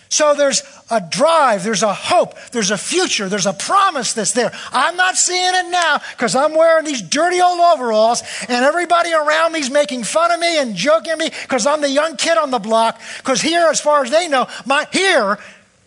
So 0.09 0.34
there's 0.34 0.61
a 0.91 1.01
drive, 1.01 1.63
there's 1.63 1.81
a 1.81 1.93
hope, 1.93 2.37
there's 2.51 2.69
a 2.69 2.77
future, 2.77 3.29
there's 3.29 3.47
a 3.47 3.53
promise 3.53 4.13
that's 4.13 4.33
there. 4.33 4.51
I'm 4.71 4.97
not 4.97 5.15
seeing 5.15 5.55
it 5.55 5.71
now 5.71 6.01
because 6.11 6.35
I'm 6.35 6.53
wearing 6.53 6.85
these 6.85 7.01
dirty 7.01 7.41
old 7.41 7.59
overalls 7.59 8.21
and 8.47 8.65
everybody 8.65 9.13
around 9.13 9.53
me's 9.53 9.71
making 9.71 10.03
fun 10.03 10.31
of 10.31 10.39
me 10.39 10.59
and 10.59 10.75
joking 10.75 11.17
me 11.17 11.29
because 11.41 11.65
I'm 11.65 11.81
the 11.81 11.89
young 11.89 12.17
kid 12.17 12.37
on 12.37 12.51
the 12.51 12.59
block. 12.59 13.01
Because 13.17 13.41
here, 13.41 13.67
as 13.67 13.79
far 13.79 14.03
as 14.03 14.11
they 14.11 14.27
know, 14.27 14.47
my 14.65 14.85
here, 14.91 15.39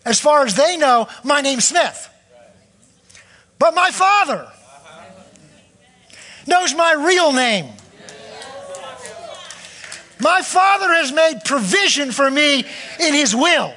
as 0.04 0.18
far 0.18 0.44
as 0.44 0.56
they 0.56 0.76
know, 0.76 1.06
my 1.22 1.42
name's 1.42 1.66
Smith. 1.66 2.10
But 3.58 3.74
my 3.74 3.90
father 3.90 4.50
knows 6.46 6.74
my 6.74 6.92
real 6.94 7.32
name. 7.32 7.70
My 10.20 10.40
Father 10.42 10.94
has 10.94 11.12
made 11.12 11.40
provision 11.44 12.10
for 12.10 12.30
me 12.30 12.64
in 13.00 13.14
His 13.14 13.34
will. 13.34 13.74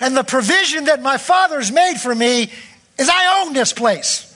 And 0.00 0.16
the 0.16 0.24
provision 0.24 0.84
that 0.84 1.02
my 1.02 1.18
Father's 1.18 1.72
made 1.72 1.96
for 1.96 2.14
me 2.14 2.50
is 2.98 3.08
I 3.08 3.42
own 3.42 3.52
this 3.52 3.72
place. 3.72 4.32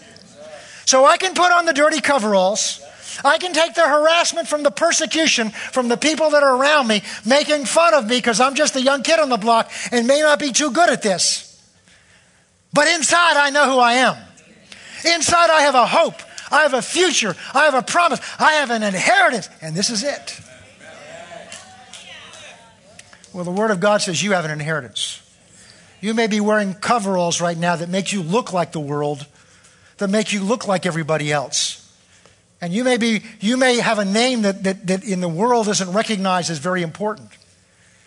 So 0.86 1.04
I 1.04 1.16
can 1.18 1.34
put 1.34 1.52
on 1.52 1.66
the 1.66 1.72
dirty 1.72 2.00
coveralls. 2.00 2.82
I 3.24 3.38
can 3.38 3.52
take 3.52 3.74
the 3.74 3.86
harassment 3.86 4.48
from 4.48 4.62
the 4.62 4.70
persecution 4.70 5.50
from 5.50 5.88
the 5.88 5.96
people 5.96 6.30
that 6.30 6.42
are 6.42 6.56
around 6.56 6.88
me, 6.88 7.02
making 7.26 7.66
fun 7.66 7.94
of 7.94 8.06
me 8.06 8.16
because 8.16 8.40
I'm 8.40 8.54
just 8.54 8.76
a 8.76 8.82
young 8.82 9.02
kid 9.02 9.18
on 9.18 9.28
the 9.28 9.36
block 9.36 9.70
and 9.92 10.06
may 10.06 10.20
not 10.20 10.38
be 10.38 10.52
too 10.52 10.70
good 10.70 10.88
at 10.88 11.02
this. 11.02 11.46
But 12.72 12.88
inside, 12.88 13.36
I 13.36 13.50
know 13.50 13.70
who 13.70 13.78
I 13.78 13.94
am. 13.94 14.16
Inside, 15.04 15.50
I 15.50 15.62
have 15.62 15.74
a 15.74 15.86
hope. 15.86 16.14
I 16.50 16.62
have 16.62 16.74
a 16.74 16.82
future. 16.82 17.36
I 17.54 17.64
have 17.64 17.74
a 17.74 17.82
promise. 17.82 18.20
I 18.38 18.54
have 18.54 18.70
an 18.70 18.82
inheritance. 18.82 19.48
And 19.60 19.74
this 19.74 19.90
is 19.90 20.02
it. 20.02 20.40
Well, 23.32 23.44
the 23.44 23.52
Word 23.52 23.70
of 23.70 23.80
God 23.80 24.02
says 24.02 24.22
you 24.22 24.32
have 24.32 24.44
an 24.44 24.50
inheritance. 24.50 25.22
You 26.00 26.14
may 26.14 26.26
be 26.26 26.40
wearing 26.40 26.74
coveralls 26.74 27.40
right 27.40 27.56
now 27.56 27.76
that 27.76 27.88
make 27.88 28.12
you 28.12 28.22
look 28.22 28.52
like 28.52 28.72
the 28.72 28.80
world, 28.80 29.26
that 29.98 30.08
make 30.08 30.32
you 30.32 30.42
look 30.42 30.66
like 30.66 30.86
everybody 30.86 31.30
else. 31.30 31.76
And 32.60 32.72
you 32.72 32.84
may, 32.84 32.96
be, 32.96 33.22
you 33.40 33.56
may 33.56 33.76
have 33.80 33.98
a 33.98 34.04
name 34.04 34.42
that, 34.42 34.64
that, 34.64 34.86
that 34.86 35.04
in 35.04 35.20
the 35.20 35.28
world 35.28 35.68
isn't 35.68 35.92
recognized 35.92 36.50
as 36.50 36.58
very 36.58 36.82
important, 36.82 37.30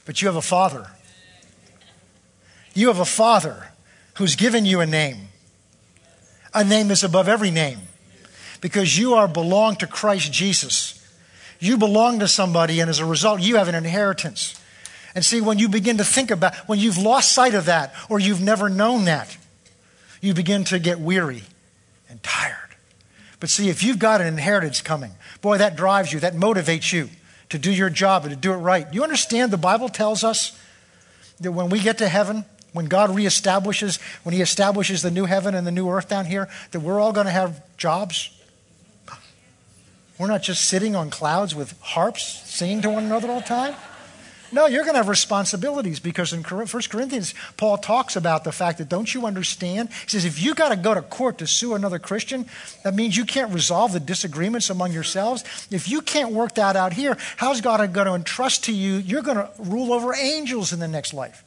but 0.05 0.21
you 0.21 0.27
have 0.27 0.35
a 0.35 0.41
father. 0.41 0.87
You 2.73 2.87
have 2.87 2.99
a 2.99 3.05
father 3.05 3.69
who's 4.15 4.35
given 4.35 4.65
you 4.65 4.79
a 4.79 4.85
name. 4.85 5.29
A 6.53 6.63
name 6.63 6.87
that's 6.87 7.03
above 7.03 7.27
every 7.27 7.49
name 7.49 7.79
because 8.61 8.97
you 8.97 9.15
are 9.15 9.27
belong 9.27 9.75
to 9.75 9.87
Christ 9.87 10.31
Jesus. 10.31 11.03
You 11.59 11.77
belong 11.77 12.19
to 12.19 12.27
somebody, 12.27 12.79
and 12.79 12.89
as 12.89 12.99
a 12.99 13.05
result, 13.05 13.41
you 13.41 13.57
have 13.57 13.67
an 13.67 13.75
inheritance. 13.75 14.59
And 15.15 15.23
see, 15.23 15.41
when 15.41 15.59
you 15.59 15.69
begin 15.69 15.97
to 15.97 16.03
think 16.03 16.31
about, 16.31 16.55
when 16.67 16.79
you've 16.79 16.97
lost 16.97 17.31
sight 17.31 17.53
of 17.53 17.65
that 17.65 17.93
or 18.09 18.19
you've 18.19 18.41
never 18.41 18.69
known 18.69 19.05
that, 19.05 19.37
you 20.21 20.33
begin 20.33 20.63
to 20.65 20.79
get 20.79 20.99
weary 20.99 21.43
and 22.09 22.21
tired. 22.23 22.57
But 23.39 23.49
see, 23.49 23.69
if 23.69 23.83
you've 23.83 23.99
got 23.99 24.21
an 24.21 24.27
inheritance 24.27 24.81
coming, 24.81 25.11
boy, 25.41 25.57
that 25.57 25.75
drives 25.75 26.13
you, 26.13 26.19
that 26.21 26.33
motivates 26.33 26.93
you 26.93 27.09
to 27.49 27.59
do 27.59 27.71
your 27.71 27.89
job 27.89 28.23
and 28.23 28.31
to 28.31 28.39
do 28.39 28.53
it 28.53 28.57
right. 28.57 28.87
You 28.91 29.03
understand 29.03 29.51
the 29.51 29.57
Bible 29.57 29.89
tells 29.89 30.23
us 30.23 30.57
that 31.41 31.51
when 31.51 31.69
we 31.69 31.79
get 31.79 31.97
to 31.99 32.07
heaven, 32.07 32.45
when 32.71 32.85
God 32.85 33.11
reestablishes, 33.11 33.99
when 34.23 34.33
He 34.33 34.41
establishes 34.41 35.01
the 35.01 35.11
new 35.11 35.25
heaven 35.25 35.53
and 35.53 35.67
the 35.67 35.71
new 35.71 35.89
earth 35.89 36.07
down 36.07 36.25
here, 36.25 36.49
that 36.71 36.79
we're 36.79 36.99
all 36.99 37.11
going 37.11 37.27
to 37.27 37.31
have 37.31 37.61
jobs. 37.77 38.31
We're 40.17 40.27
not 40.27 40.41
just 40.41 40.65
sitting 40.65 40.95
on 40.95 41.09
clouds 41.09 41.53
with 41.53 41.79
harps 41.81 42.23
singing 42.49 42.81
to 42.83 42.89
one 42.89 43.03
another 43.03 43.29
all 43.29 43.41
the 43.41 43.45
time. 43.45 43.75
No, 44.53 44.67
you're 44.67 44.83
going 44.83 44.93
to 44.93 44.99
have 44.99 45.09
responsibilities 45.09 45.99
because 45.99 46.31
in 46.31 46.43
1 46.43 46.67
Corinthians, 46.67 47.33
Paul 47.57 47.79
talks 47.79 48.15
about 48.15 48.43
the 48.43 48.51
fact 48.51 48.77
that 48.77 48.87
don't 48.87 49.11
you 49.11 49.25
understand? 49.25 49.89
He 49.89 50.09
says, 50.09 50.25
if 50.25 50.39
you 50.39 50.53
got 50.53 50.69
to 50.69 50.75
go 50.75 50.93
to 50.93 51.01
court 51.01 51.39
to 51.39 51.47
sue 51.47 51.73
another 51.73 51.97
Christian, 51.97 52.45
that 52.83 52.93
means 52.93 53.17
you 53.17 53.25
can't 53.25 53.51
resolve 53.51 53.93
the 53.93 53.99
disagreements 53.99 54.69
among 54.69 54.91
yourselves. 54.91 55.43
If 55.71 55.89
you 55.89 56.03
can't 56.03 56.33
work 56.33 56.53
that 56.53 56.75
out 56.75 56.93
here, 56.93 57.17
how's 57.37 57.61
God 57.61 57.79
going 57.93 58.05
to 58.05 58.13
entrust 58.13 58.65
to 58.65 58.71
you? 58.71 58.97
You're 58.97 59.23
going 59.23 59.37
to 59.37 59.49
rule 59.57 59.91
over 59.91 60.13
angels 60.13 60.71
in 60.71 60.79
the 60.79 60.87
next 60.87 61.15
life. 61.15 61.43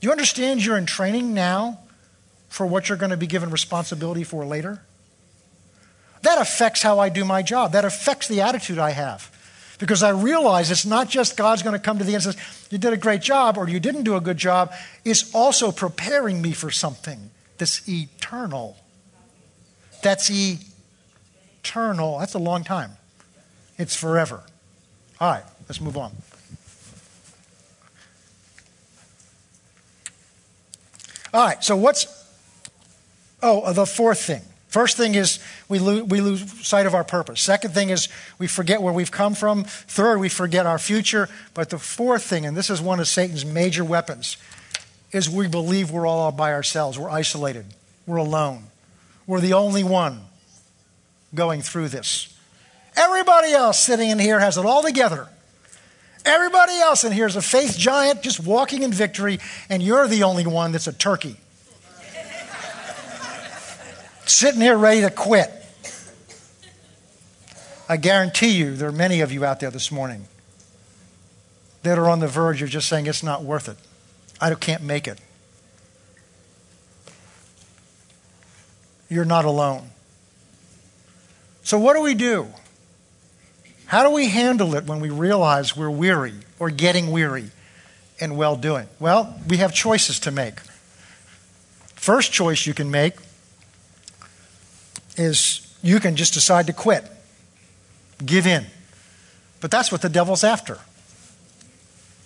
Do 0.00 0.08
you 0.08 0.10
understand 0.10 0.64
you're 0.64 0.76
in 0.76 0.86
training 0.86 1.32
now 1.32 1.78
for 2.48 2.66
what 2.66 2.88
you're 2.88 2.98
going 2.98 3.10
to 3.10 3.16
be 3.16 3.28
given 3.28 3.50
responsibility 3.50 4.24
for 4.24 4.44
later? 4.44 4.82
That 6.22 6.40
affects 6.40 6.82
how 6.82 6.98
I 6.98 7.08
do 7.08 7.24
my 7.24 7.42
job. 7.42 7.70
That 7.70 7.84
affects 7.84 8.26
the 8.26 8.40
attitude 8.40 8.80
I 8.80 8.90
have. 8.90 9.30
Because 9.84 10.02
I 10.02 10.08
realize 10.08 10.70
it's 10.70 10.86
not 10.86 11.10
just 11.10 11.36
God's 11.36 11.62
going 11.62 11.74
to 11.74 11.78
come 11.78 11.98
to 11.98 12.04
the 12.04 12.14
end 12.14 12.24
and 12.24 12.34
says, 12.34 12.66
You 12.70 12.78
did 12.78 12.94
a 12.94 12.96
great 12.96 13.20
job 13.20 13.58
or 13.58 13.68
you 13.68 13.78
didn't 13.78 14.04
do 14.04 14.16
a 14.16 14.20
good 14.22 14.38
job. 14.38 14.72
It's 15.04 15.34
also 15.34 15.70
preparing 15.70 16.40
me 16.40 16.52
for 16.52 16.70
something 16.70 17.30
that's 17.58 17.86
eternal. 17.86 18.78
That's 20.02 20.30
eternal. 20.30 22.18
That's 22.18 22.32
a 22.32 22.38
long 22.38 22.64
time. 22.64 22.92
It's 23.76 23.94
forever. 23.94 24.42
All 25.20 25.30
right, 25.30 25.44
let's 25.68 25.82
move 25.82 25.98
on. 25.98 26.12
All 31.34 31.44
right, 31.44 31.62
so 31.62 31.76
what's. 31.76 32.06
Oh, 33.42 33.70
the 33.74 33.84
fourth 33.84 34.22
thing. 34.22 34.40
First 34.74 34.96
thing 34.96 35.14
is 35.14 35.38
we 35.68 35.78
lose, 35.78 36.02
we 36.02 36.20
lose 36.20 36.66
sight 36.66 36.84
of 36.84 36.96
our 36.96 37.04
purpose. 37.04 37.40
Second 37.40 37.74
thing 37.74 37.90
is 37.90 38.08
we 38.40 38.48
forget 38.48 38.82
where 38.82 38.92
we've 38.92 39.12
come 39.12 39.36
from. 39.36 39.62
Third, 39.62 40.18
we 40.18 40.28
forget 40.28 40.66
our 40.66 40.80
future. 40.80 41.28
But 41.54 41.70
the 41.70 41.78
fourth 41.78 42.24
thing, 42.24 42.44
and 42.44 42.56
this 42.56 42.70
is 42.70 42.82
one 42.82 42.98
of 42.98 43.06
Satan's 43.06 43.44
major 43.44 43.84
weapons, 43.84 44.36
is 45.12 45.30
we 45.30 45.46
believe 45.46 45.92
we're 45.92 46.08
all 46.08 46.32
by 46.32 46.52
ourselves. 46.52 46.98
We're 46.98 47.08
isolated. 47.08 47.66
We're 48.04 48.16
alone. 48.16 48.64
We're 49.28 49.38
the 49.38 49.52
only 49.52 49.84
one 49.84 50.22
going 51.36 51.62
through 51.62 51.90
this. 51.90 52.36
Everybody 52.96 53.52
else 53.52 53.78
sitting 53.78 54.10
in 54.10 54.18
here 54.18 54.40
has 54.40 54.58
it 54.58 54.66
all 54.66 54.82
together. 54.82 55.28
Everybody 56.24 56.80
else 56.80 57.04
in 57.04 57.12
here 57.12 57.26
is 57.26 57.36
a 57.36 57.42
faith 57.42 57.78
giant 57.78 58.22
just 58.22 58.44
walking 58.44 58.82
in 58.82 58.92
victory, 58.92 59.38
and 59.70 59.84
you're 59.84 60.08
the 60.08 60.24
only 60.24 60.48
one 60.48 60.72
that's 60.72 60.88
a 60.88 60.92
turkey 60.92 61.36
sitting 64.34 64.60
here 64.60 64.76
ready 64.76 65.02
to 65.02 65.10
quit. 65.10 65.50
I 67.88 67.96
guarantee 67.96 68.50
you 68.50 68.74
there 68.74 68.88
are 68.88 68.92
many 68.92 69.20
of 69.20 69.30
you 69.30 69.44
out 69.44 69.60
there 69.60 69.70
this 69.70 69.92
morning 69.92 70.26
that 71.82 71.98
are 71.98 72.08
on 72.08 72.18
the 72.18 72.26
verge 72.26 72.62
of 72.62 72.68
just 72.68 72.88
saying 72.88 73.06
it's 73.06 73.22
not 73.22 73.44
worth 73.44 73.68
it. 73.68 73.76
I 74.40 74.52
can't 74.54 74.82
make 74.82 75.06
it. 75.06 75.20
You're 79.08 79.24
not 79.24 79.44
alone. 79.44 79.90
So, 81.62 81.78
what 81.78 81.94
do 81.94 82.02
we 82.02 82.14
do? 82.14 82.48
How 83.86 84.02
do 84.02 84.10
we 84.10 84.28
handle 84.28 84.74
it 84.74 84.84
when 84.84 84.98
we 84.98 85.10
realize 85.10 85.76
we're 85.76 85.90
weary 85.90 86.34
or 86.58 86.70
getting 86.70 87.12
weary 87.12 87.50
and 88.20 88.36
well 88.36 88.56
doing? 88.56 88.88
Well, 88.98 89.38
we 89.48 89.58
have 89.58 89.72
choices 89.72 90.18
to 90.20 90.30
make. 90.30 90.60
First 91.94 92.32
choice 92.32 92.66
you 92.66 92.74
can 92.74 92.90
make 92.90 93.14
is 95.16 95.76
you 95.82 96.00
can 96.00 96.16
just 96.16 96.34
decide 96.34 96.66
to 96.66 96.72
quit, 96.72 97.04
give 98.24 98.46
in. 98.46 98.66
But 99.60 99.70
that's 99.70 99.90
what 99.90 100.02
the 100.02 100.08
devil's 100.08 100.44
after. 100.44 100.78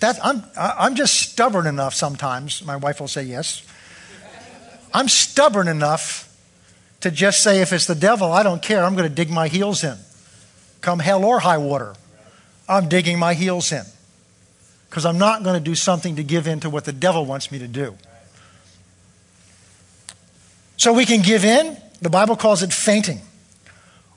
That, 0.01 0.19
I'm, 0.23 0.43
I'm 0.57 0.95
just 0.95 1.15
stubborn 1.15 1.67
enough 1.67 1.95
sometimes, 1.95 2.65
my 2.65 2.77
wife 2.77 3.01
will 3.01 3.09
say 3.09 3.25
yes. 3.25 3.63
I'm 4.95 5.09
stubborn 5.09 5.69
enough 5.69 6.25
to 7.01 7.11
just 7.11 7.43
say, 7.43 7.61
if 7.61 7.73
it's 7.73 7.87
the 7.87 7.95
devil, 7.95 8.33
I 8.33 8.43
don't 8.43 8.63
care. 8.63 8.83
I'm 8.83 8.95
going 8.95 9.09
to 9.09 9.15
dig 9.15 9.31
my 9.31 9.49
heels 9.49 9.85
in. 9.85 9.97
Come 10.81 10.99
hell 10.99 11.25
or 11.25 11.41
high 11.41 11.59
water, 11.59 11.95
I'm 12.69 12.89
digging 12.89 13.19
my 13.19 13.35
heels 13.35 13.73
in. 13.73 13.85
Because 14.89 15.05
I'm 15.05 15.19
not 15.19 15.43
going 15.43 15.55
to 15.55 15.65
do 15.65 15.75
something 15.75 16.17
to 16.17 16.23
give 16.23 16.47
in 16.47 16.61
to 16.61 16.71
what 16.71 16.85
the 16.85 16.93
devil 16.93 17.27
wants 17.27 17.53
me 17.53 17.59
to 17.59 17.69
do. 17.69 17.95
So 20.77 20.93
we 20.93 21.05
can 21.05 21.23
give 21.23 21.45
in, 21.45 21.77
the 22.01 22.11
Bible 22.11 22.37
calls 22.37 22.63
it 22.63 22.73
fainting. 22.73 23.21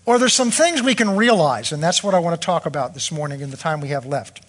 Or 0.05 0.17
there's 0.17 0.33
some 0.33 0.51
things 0.51 0.81
we 0.81 0.95
can 0.95 1.15
realize, 1.15 1.71
and 1.71 1.81
that's 1.81 2.03
what 2.03 2.13
I 2.13 2.19
want 2.19 2.39
to 2.39 2.45
talk 2.45 2.65
about 2.65 2.93
this 2.93 3.11
morning 3.11 3.41
in 3.41 3.51
the 3.51 3.57
time 3.57 3.81
we 3.81 3.89
have 3.89 4.05
left. 4.05 4.41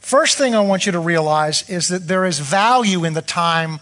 First 0.00 0.38
thing 0.38 0.54
I 0.54 0.60
want 0.60 0.86
you 0.86 0.92
to 0.92 0.98
realize 0.98 1.68
is 1.70 1.88
that 1.88 2.08
there 2.08 2.24
is 2.24 2.38
value 2.38 3.04
in 3.04 3.14
the 3.14 3.22
time 3.22 3.80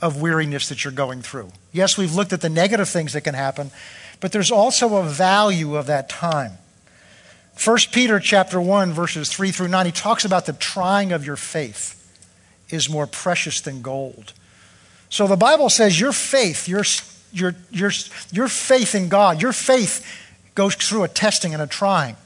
of 0.00 0.20
weariness 0.20 0.68
that 0.68 0.84
you're 0.84 0.92
going 0.92 1.22
through. 1.22 1.50
Yes, 1.72 1.96
we've 1.96 2.14
looked 2.14 2.32
at 2.32 2.40
the 2.40 2.48
negative 2.48 2.88
things 2.88 3.12
that 3.12 3.22
can 3.22 3.34
happen, 3.34 3.70
but 4.20 4.32
there's 4.32 4.50
also 4.50 4.96
a 4.96 5.04
value 5.04 5.76
of 5.76 5.86
that 5.86 6.08
time. 6.08 6.52
1 7.62 7.78
Peter 7.92 8.20
chapter 8.20 8.60
1 8.60 8.92
verses 8.92 9.28
3 9.30 9.50
through 9.50 9.68
9 9.68 9.86
he 9.86 9.92
talks 9.92 10.24
about 10.24 10.46
the 10.46 10.52
trying 10.52 11.10
of 11.10 11.26
your 11.26 11.34
faith 11.34 11.94
is 12.70 12.88
more 12.88 13.06
precious 13.06 13.60
than 13.60 13.82
gold. 13.82 14.32
So 15.10 15.26
the 15.26 15.36
Bible 15.36 15.68
says 15.70 15.98
your 15.98 16.12
faith, 16.12 16.68
your 16.68 16.84
your, 17.32 17.54
your, 17.70 17.90
your 18.32 18.48
faith 18.48 18.94
in 18.94 19.08
God, 19.08 19.42
your 19.42 19.52
faith 19.52 20.06
goes 20.54 20.74
through 20.74 21.04
a 21.04 21.08
testing 21.08 21.52
and 21.52 21.62
a 21.62 21.66
trying. 21.66 22.16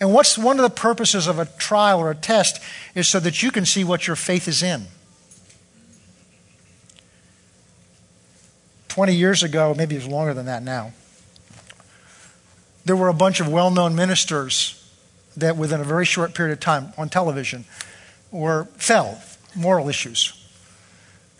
And 0.00 0.12
what's 0.12 0.36
one 0.36 0.58
of 0.58 0.62
the 0.62 0.74
purposes 0.74 1.26
of 1.26 1.38
a 1.38 1.44
trial 1.44 2.00
or 2.00 2.10
a 2.10 2.14
test 2.14 2.60
is 2.94 3.06
so 3.06 3.20
that 3.20 3.42
you 3.42 3.50
can 3.50 3.64
see 3.64 3.84
what 3.84 4.06
your 4.06 4.16
faith 4.16 4.48
is 4.48 4.62
in. 4.62 4.86
20 8.88 9.14
years 9.14 9.42
ago, 9.42 9.74
maybe 9.76 9.96
it's 9.96 10.06
longer 10.06 10.34
than 10.34 10.46
that 10.46 10.62
now, 10.62 10.92
there 12.84 12.96
were 12.96 13.08
a 13.08 13.14
bunch 13.14 13.40
of 13.40 13.48
well 13.48 13.70
known 13.70 13.94
ministers 13.94 14.78
that 15.36 15.56
within 15.56 15.80
a 15.80 15.84
very 15.84 16.04
short 16.04 16.34
period 16.34 16.52
of 16.52 16.60
time 16.60 16.92
on 16.98 17.08
television 17.08 17.64
were 18.30 18.64
fell 18.76 19.22
moral 19.54 19.88
issues. 19.88 20.38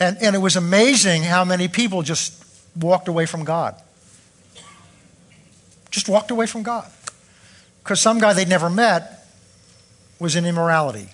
And, 0.01 0.17
and 0.23 0.35
it 0.35 0.39
was 0.39 0.57
amazing 0.57 1.25
how 1.25 1.45
many 1.45 1.69
people 1.69 2.03
just 2.03 2.42
walked 2.77 3.09
away 3.09 3.27
from 3.27 3.45
God. 3.45 3.75
Just 5.91 6.09
walked 6.09 6.31
away 6.31 6.47
from 6.47 6.63
God. 6.63 6.91
because 7.83 8.01
some 8.01 8.19
guy 8.19 8.33
they'd 8.33 8.49
never 8.49 8.71
met 8.71 9.27
was 10.19 10.37
in 10.37 10.47
immorality. 10.47 11.09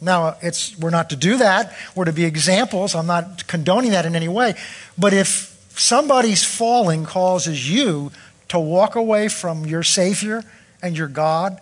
Now, 0.00 0.36
it's, 0.42 0.76
we're 0.76 0.90
not 0.90 1.10
to 1.10 1.16
do 1.16 1.36
that. 1.38 1.74
We're 1.94 2.06
to 2.06 2.12
be 2.12 2.24
examples. 2.24 2.94
I'm 2.94 3.06
not 3.06 3.46
condoning 3.46 3.92
that 3.92 4.04
in 4.04 4.16
any 4.16 4.28
way. 4.28 4.54
But 4.98 5.14
if 5.14 5.56
somebody's 5.76 6.42
falling 6.42 7.04
causes 7.04 7.70
you 7.70 8.10
to 8.48 8.58
walk 8.58 8.96
away 8.96 9.28
from 9.28 9.64
your 9.64 9.84
Savior 9.84 10.42
and 10.82 10.98
your 10.98 11.06
God, 11.06 11.60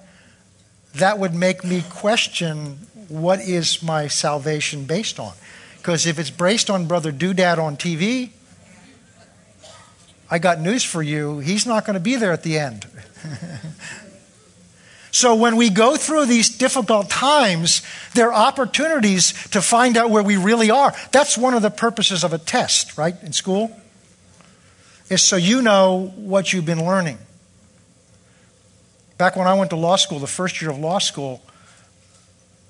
that 0.95 1.18
would 1.18 1.35
make 1.35 1.62
me 1.62 1.85
question 1.91 2.78
what 3.09 3.41
is 3.41 3.83
my 3.83 4.09
salvation 4.09 4.87
based 4.87 5.20
on. 5.20 5.35
Because 5.76 6.07
if 6.07 6.18
it's 6.18 6.31
based 6.31 6.70
on 6.70 6.87
Brother 6.87 7.12
Doodad 7.12 7.59
on 7.59 7.76
TV, 7.76 8.31
I 10.31 10.39
got 10.39 10.61
news 10.61 10.85
for 10.85 11.03
you. 11.03 11.41
He's 11.41 11.66
not 11.66 11.85
going 11.85 11.95
to 11.95 12.01
be 12.01 12.16
there 12.16 12.33
at 12.33 12.43
the 12.43 12.59
end. 12.59 12.87
So 15.12 15.35
when 15.35 15.57
we 15.57 15.70
go 15.70 15.97
through 15.97 16.26
these 16.26 16.49
difficult 16.49 17.11
times, 17.11 17.83
there 18.14 18.33
are 18.33 18.47
opportunities 18.49 19.33
to 19.49 19.61
find 19.61 19.97
out 19.97 20.11
where 20.11 20.22
we 20.22 20.37
really 20.37 20.70
are. 20.70 20.95
That's 21.11 21.37
one 21.37 21.55
of 21.55 21.62
the 21.62 21.70
purposes 21.70 22.22
of 22.22 22.33
a 22.33 22.39
test, 22.39 22.97
right, 22.97 23.20
in 23.22 23.33
school? 23.33 23.76
Is 25.09 25.22
so 25.22 25.37
you 25.37 25.62
know 25.62 26.12
what 26.16 26.53
you've 26.53 26.66
been 26.66 26.85
learning. 26.85 27.18
Back 29.18 29.37
when 29.37 29.49
I 29.49 29.55
went 29.55 29.70
to 29.70 29.76
law 29.76 29.97
school, 29.97 30.20
the 30.20 30.28
first 30.28 30.62
year 30.62 30.70
of 30.70 30.78
law 30.78 30.99
school, 30.99 31.43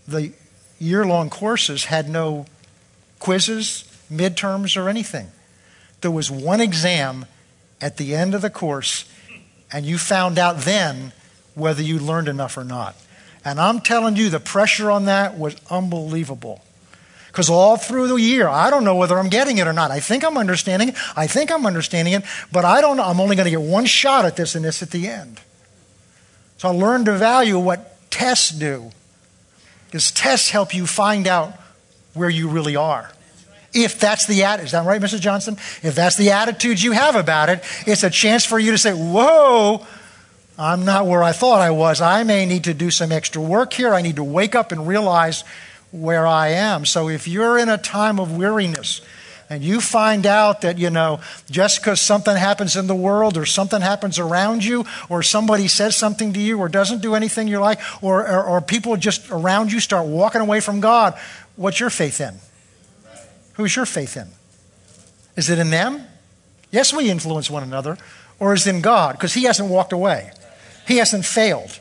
the 0.08 0.32
year 0.78 1.04
long 1.04 1.28
courses 1.28 1.84
had 1.84 2.08
no 2.08 2.46
quizzes, 3.18 3.84
midterms, 4.10 4.82
or 4.82 4.88
anything. 4.88 5.30
There 6.00 6.10
was 6.10 6.30
one 6.30 6.62
exam 6.62 7.26
at 7.80 7.96
the 7.96 8.14
end 8.14 8.34
of 8.34 8.42
the 8.42 8.50
course, 8.50 9.10
and 9.72 9.86
you 9.86 9.98
found 9.98 10.38
out 10.38 10.58
then 10.58 11.12
whether 11.54 11.82
you 11.82 11.98
learned 11.98 12.28
enough 12.28 12.56
or 12.56 12.64
not. 12.64 12.96
And 13.44 13.58
I'm 13.58 13.80
telling 13.80 14.16
you, 14.16 14.28
the 14.28 14.40
pressure 14.40 14.90
on 14.90 15.06
that 15.06 15.38
was 15.38 15.56
unbelievable. 15.70 16.62
Because 17.28 17.48
all 17.48 17.76
through 17.76 18.08
the 18.08 18.16
year, 18.16 18.48
I 18.48 18.70
don't 18.70 18.84
know 18.84 18.96
whether 18.96 19.16
I'm 19.18 19.28
getting 19.28 19.58
it 19.58 19.66
or 19.66 19.72
not. 19.72 19.90
I 19.90 20.00
think 20.00 20.24
I'm 20.24 20.36
understanding 20.36 20.90
it. 20.90 20.96
I 21.16 21.26
think 21.26 21.52
I'm 21.52 21.64
understanding 21.64 22.14
it, 22.14 22.24
but 22.50 22.64
I 22.64 22.80
don't 22.80 22.96
know. 22.96 23.04
I'm 23.04 23.20
only 23.20 23.36
going 23.36 23.44
to 23.44 23.50
get 23.50 23.60
one 23.60 23.86
shot 23.86 24.24
at 24.24 24.36
this 24.36 24.56
and 24.56 24.64
this 24.64 24.82
at 24.82 24.90
the 24.90 25.06
end. 25.06 25.40
So 26.58 26.68
I 26.68 26.72
learned 26.72 27.06
to 27.06 27.16
value 27.16 27.58
what 27.58 28.10
tests 28.10 28.50
do. 28.50 28.90
Because 29.86 30.10
tests 30.10 30.50
help 30.50 30.74
you 30.74 30.86
find 30.86 31.26
out 31.26 31.54
where 32.14 32.28
you 32.28 32.48
really 32.48 32.76
are. 32.76 33.10
If 33.72 34.00
that's 34.00 34.26
the 34.26 34.44
attitude, 34.44 34.66
is 34.66 34.72
that 34.72 34.84
right, 34.84 35.00
Mrs. 35.00 35.20
Johnson? 35.20 35.54
If 35.82 35.94
that's 35.94 36.16
the 36.16 36.30
attitude 36.32 36.82
you 36.82 36.92
have 36.92 37.14
about 37.14 37.48
it, 37.48 37.62
it's 37.86 38.02
a 38.02 38.10
chance 38.10 38.44
for 38.44 38.58
you 38.58 38.72
to 38.72 38.78
say, 38.78 38.92
Whoa, 38.92 39.86
I'm 40.58 40.84
not 40.84 41.06
where 41.06 41.22
I 41.22 41.32
thought 41.32 41.60
I 41.60 41.70
was. 41.70 42.00
I 42.00 42.24
may 42.24 42.46
need 42.46 42.64
to 42.64 42.74
do 42.74 42.90
some 42.90 43.12
extra 43.12 43.40
work 43.40 43.72
here. 43.72 43.94
I 43.94 44.02
need 44.02 44.16
to 44.16 44.24
wake 44.24 44.54
up 44.54 44.72
and 44.72 44.86
realize 44.86 45.44
where 45.92 46.26
I 46.26 46.48
am. 46.48 46.84
So 46.84 47.08
if 47.08 47.26
you're 47.26 47.58
in 47.58 47.68
a 47.68 47.78
time 47.78 48.20
of 48.20 48.36
weariness, 48.36 49.00
and 49.50 49.64
you 49.64 49.80
find 49.80 50.26
out 50.26 50.60
that, 50.60 50.78
you 50.78 50.90
know, 50.90 51.18
just 51.50 51.80
because 51.80 52.00
something 52.00 52.36
happens 52.36 52.76
in 52.76 52.86
the 52.86 52.94
world 52.94 53.36
or 53.36 53.44
something 53.44 53.80
happens 53.80 54.20
around 54.20 54.64
you 54.64 54.86
or 55.08 55.24
somebody 55.24 55.66
says 55.66 55.96
something 55.96 56.32
to 56.34 56.38
you 56.38 56.58
or 56.60 56.68
doesn't 56.68 57.02
do 57.02 57.16
anything 57.16 57.48
you 57.48 57.58
like 57.58 57.80
or, 58.00 58.26
or, 58.26 58.44
or, 58.44 58.60
people 58.60 58.96
just 58.96 59.28
around 59.28 59.72
you 59.72 59.80
start 59.80 60.06
walking 60.06 60.40
away 60.40 60.60
from 60.60 60.78
God, 60.78 61.18
what's 61.56 61.80
your 61.80 61.90
faith 61.90 62.20
in? 62.20 62.36
Who's 63.60 63.76
your 63.76 63.84
faith 63.84 64.16
in? 64.16 64.26
Is 65.36 65.50
it 65.50 65.58
in 65.58 65.68
them? 65.68 66.06
Yes, 66.70 66.94
we 66.94 67.10
influence 67.10 67.50
one 67.50 67.62
another. 67.62 67.98
Or 68.38 68.54
is 68.54 68.66
it 68.66 68.74
in 68.74 68.80
God? 68.80 69.16
Because 69.16 69.34
He 69.34 69.42
hasn't 69.42 69.68
walked 69.68 69.92
away. 69.92 70.32
He 70.88 70.96
hasn't 70.96 71.26
failed. 71.26 71.78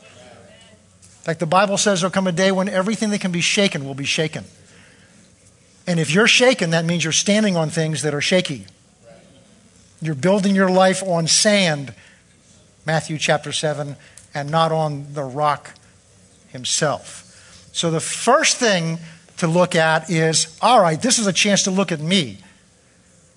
Like 1.26 1.38
the 1.38 1.46
Bible 1.46 1.78
says, 1.78 2.02
there'll 2.02 2.12
come 2.12 2.26
a 2.26 2.32
day 2.32 2.52
when 2.52 2.68
everything 2.68 3.08
that 3.10 3.22
can 3.22 3.32
be 3.32 3.40
shaken 3.40 3.86
will 3.86 3.94
be 3.94 4.04
shaken. 4.04 4.44
And 5.86 5.98
if 5.98 6.10
you're 6.10 6.26
shaken, 6.26 6.68
that 6.70 6.84
means 6.84 7.02
you're 7.02 7.14
standing 7.14 7.56
on 7.56 7.70
things 7.70 8.02
that 8.02 8.12
are 8.12 8.20
shaky. 8.20 8.66
You're 10.02 10.14
building 10.14 10.54
your 10.54 10.70
life 10.70 11.02
on 11.02 11.28
sand, 11.28 11.94
Matthew 12.84 13.16
chapter 13.16 13.52
7, 13.52 13.96
and 14.34 14.50
not 14.50 14.70
on 14.70 15.14
the 15.14 15.24
rock 15.24 15.70
himself. 16.48 17.70
So 17.72 17.90
the 17.90 18.00
first 18.00 18.58
thing 18.58 18.98
to 19.40 19.46
look 19.46 19.74
at 19.74 20.10
is 20.10 20.56
all 20.62 20.80
right, 20.80 21.00
this 21.00 21.18
is 21.18 21.26
a 21.26 21.32
chance 21.32 21.64
to 21.64 21.70
look 21.70 21.92
at 21.92 22.00
me. 22.00 22.38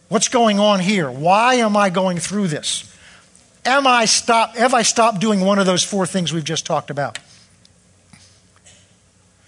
What's 0.09 0.27
going 0.27 0.59
on 0.59 0.79
here? 0.79 1.09
Why 1.09 1.55
am 1.55 1.75
I 1.75 1.89
going 1.89 2.19
through 2.19 2.47
this? 2.47 2.89
Am 3.65 3.87
I 3.87 4.05
stop, 4.05 4.55
have 4.55 4.73
I 4.73 4.83
stopped 4.83 5.19
doing 5.19 5.41
one 5.41 5.59
of 5.59 5.65
those 5.65 5.83
four 5.83 6.05
things 6.05 6.31
we've 6.31 6.43
just 6.43 6.65
talked 6.65 6.89
about? 6.89 7.17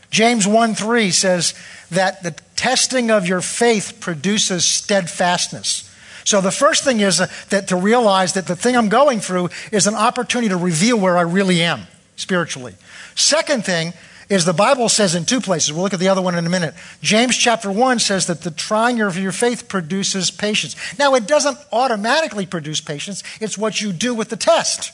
James 0.09 0.47
1 0.47 0.75
3 0.75 1.11
says 1.11 1.53
that 1.91 2.23
the 2.23 2.31
testing 2.55 3.11
of 3.11 3.27
your 3.27 3.41
faith 3.41 3.97
produces 3.99 4.63
steadfastness. 4.65 5.91
So 6.23 6.41
the 6.41 6.51
first 6.51 6.83
thing 6.83 7.01
is 7.01 7.17
that 7.49 7.67
to 7.67 7.75
realize 7.75 8.33
that 8.33 8.47
the 8.47 8.55
thing 8.55 8.75
I'm 8.75 8.89
going 8.89 9.19
through 9.19 9.49
is 9.71 9.87
an 9.87 9.93
opportunity 9.93 10.49
to 10.49 10.57
reveal 10.57 10.97
where 10.97 11.17
I 11.17 11.21
really 11.21 11.61
am 11.61 11.85
spiritually. 12.15 12.75
Second 13.13 13.65
thing 13.65 13.93
is 14.29 14.45
the 14.45 14.53
Bible 14.53 14.89
says 14.89 15.15
in 15.15 15.25
two 15.25 15.41
places. 15.41 15.71
We'll 15.71 15.83
look 15.83 15.93
at 15.93 15.99
the 15.99 16.09
other 16.09 16.21
one 16.21 16.35
in 16.35 16.45
a 16.45 16.49
minute. 16.49 16.73
James 17.01 17.37
chapter 17.37 17.71
1 17.71 17.99
says 17.99 18.27
that 18.27 18.41
the 18.41 18.51
trying 18.51 19.01
of 19.01 19.17
your 19.17 19.31
faith 19.31 19.67
produces 19.67 20.31
patience. 20.31 20.75
Now, 20.97 21.15
it 21.15 21.27
doesn't 21.27 21.57
automatically 21.71 22.45
produce 22.45 22.81
patience, 22.81 23.23
it's 23.39 23.57
what 23.57 23.81
you 23.81 23.93
do 23.93 24.13
with 24.13 24.29
the 24.29 24.37
test. 24.37 24.91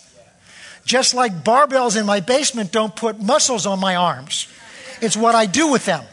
Just 0.83 1.13
like 1.13 1.43
barbells 1.43 1.99
in 1.99 2.05
my 2.05 2.19
basement 2.19 2.71
don't 2.71 2.95
put 2.95 3.21
muscles 3.21 3.65
on 3.65 3.79
my 3.79 3.95
arms, 3.95 4.47
it's 5.01 5.15
what 5.15 5.35
I 5.35 5.45
do 5.45 5.71
with 5.71 5.85
them. 5.85 6.03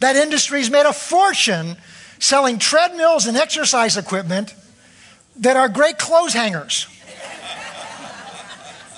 That 0.00 0.16
industry's 0.16 0.70
made 0.70 0.84
a 0.84 0.92
fortune 0.92 1.78
selling 2.18 2.58
treadmills 2.58 3.26
and 3.26 3.36
exercise 3.36 3.96
equipment 3.96 4.54
that 5.38 5.56
are 5.56 5.68
great 5.68 5.98
clothes 5.98 6.34
hangers 6.34 6.86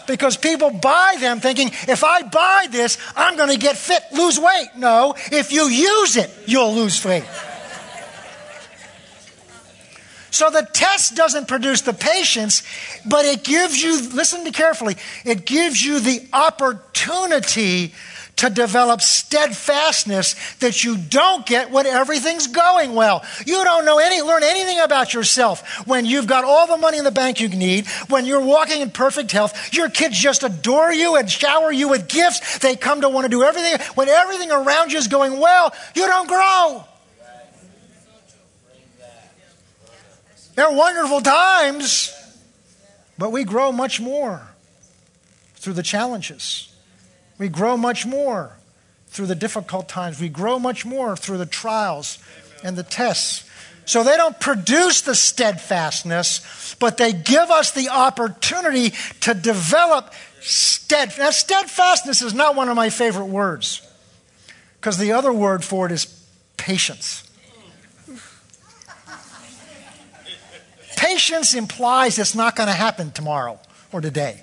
because 0.09 0.37
people 0.37 0.71
buy 0.71 1.17
them 1.21 1.39
thinking, 1.39 1.69
if 1.87 2.03
I 2.03 2.23
buy 2.23 2.67
this, 2.71 2.99
I'm 3.15 3.37
going 3.37 3.51
to 3.51 3.59
get 3.59 3.77
fit, 3.77 4.03
lose 4.13 4.41
weight. 4.41 4.71
No, 4.77 5.15
if 5.31 5.53
you 5.53 5.69
use 5.69 6.17
it, 6.17 6.31
you'll 6.47 6.75
lose 6.75 7.05
weight. 7.05 7.25
So 10.31 10.51
the 10.51 10.69
test 10.73 11.15
doesn't 11.15 11.49
produce 11.49 11.83
the 11.83 11.93
patience, 11.93 12.63
but 13.07 13.25
it 13.25 13.45
gives 13.45 13.81
you, 13.83 14.09
listen 14.11 14.45
to 14.45 14.51
carefully, 14.51 14.97
it 15.25 15.45
gives 15.45 15.85
you 15.85 16.01
the 16.01 16.27
opportunity 16.33 17.93
to 18.39 18.51
develop 18.51 19.01
steadfastness 19.01 20.35
that 20.57 20.85
you 20.85 20.97
don't 20.97 21.45
get 21.47 21.71
when 21.71 21.87
everything's 21.87 22.47
going 22.47 22.95
well. 22.95 23.25
You 23.47 23.63
don't 23.65 23.85
know 23.85 23.99
any, 23.99 24.23
learn 24.23 24.43
anything 24.43 24.81
about 24.81 25.13
yourself 25.15 25.87
when 25.87 26.07
you've 26.07 26.27
got 26.27 26.45
all 26.45 26.67
the 26.67 26.77
money 26.77 26.99
in 26.99 27.05
the 27.05 27.11
bank 27.11 27.41
you 27.41 27.49
need, 27.49 27.87
when 28.09 28.27
you're 28.27 28.41
walking 28.41 28.81
in 28.81 28.91
perfect 28.91 29.33
health, 29.33 29.75
your 29.75 29.91
kids 29.91 30.19
just 30.19 30.43
adore 30.43 30.93
you 30.93 31.17
and 31.17 31.31
shower 31.31 31.73
you 31.73 31.89
with 31.89 32.09
gifts. 32.09 32.59
They 32.59 32.77
come 32.77 33.01
to 33.01 33.09
want 33.09 33.25
to 33.25 33.29
do 33.29 33.43
everything. 33.43 33.79
When 33.95 34.09
everything 34.09 34.51
around 34.51 34.93
you 34.93 34.99
is 34.99 35.09
going 35.09 35.39
well, 35.39 35.75
you 35.95 36.07
don't 36.07 36.29
grow. 36.29 36.85
They're 40.55 40.73
wonderful 40.73 41.21
times, 41.21 42.13
but 43.17 43.31
we 43.31 43.45
grow 43.45 43.71
much 43.71 44.01
more 44.01 44.43
through 45.55 45.75
the 45.75 45.85
challenges. 45.85 46.68
We 47.39 47.49
grow 47.49 47.77
much 47.77 48.05
more 48.05 48.57
through 49.09 49.27
the 49.27 49.35
difficult 49.35 49.89
times. 49.89 50.21
We 50.21 50.29
grow 50.29 50.59
much 50.59 50.85
more 50.85 51.17
through 51.17 51.39
the 51.39 51.47
trials 51.47 52.19
and 52.63 52.77
the 52.77 52.83
tests. 52.83 53.45
So 53.85 54.03
they 54.03 54.17
don't 54.17 54.39
produce 54.39 55.01
the 55.01 55.15
steadfastness, 55.15 56.77
but 56.79 56.99
they 56.99 57.13
give 57.13 57.51
us 57.51 57.71
the 57.73 57.89
opportunity 57.89 58.93
to 59.21 59.33
develop 59.33 60.13
steadfastness. 60.41 61.19
Now, 61.19 61.31
steadfastness 61.31 62.23
is 62.23 62.35
not 62.35 62.55
one 62.55 62.69
of 62.69 62.77
my 62.77 62.91
favorite 62.91 63.27
words 63.27 63.81
because 64.79 64.99
the 64.99 65.13
other 65.13 65.33
word 65.33 65.65
for 65.65 65.87
it 65.87 65.93
is 65.93 66.05
patience. 66.59 67.25
Patience 70.97 71.55
implies 71.55 72.19
it's 72.19 72.35
not 72.35 72.57
going 72.57 72.67
to 72.67 72.75
happen 72.75 73.13
tomorrow 73.13 73.59
or 73.93 74.01
today. 74.01 74.43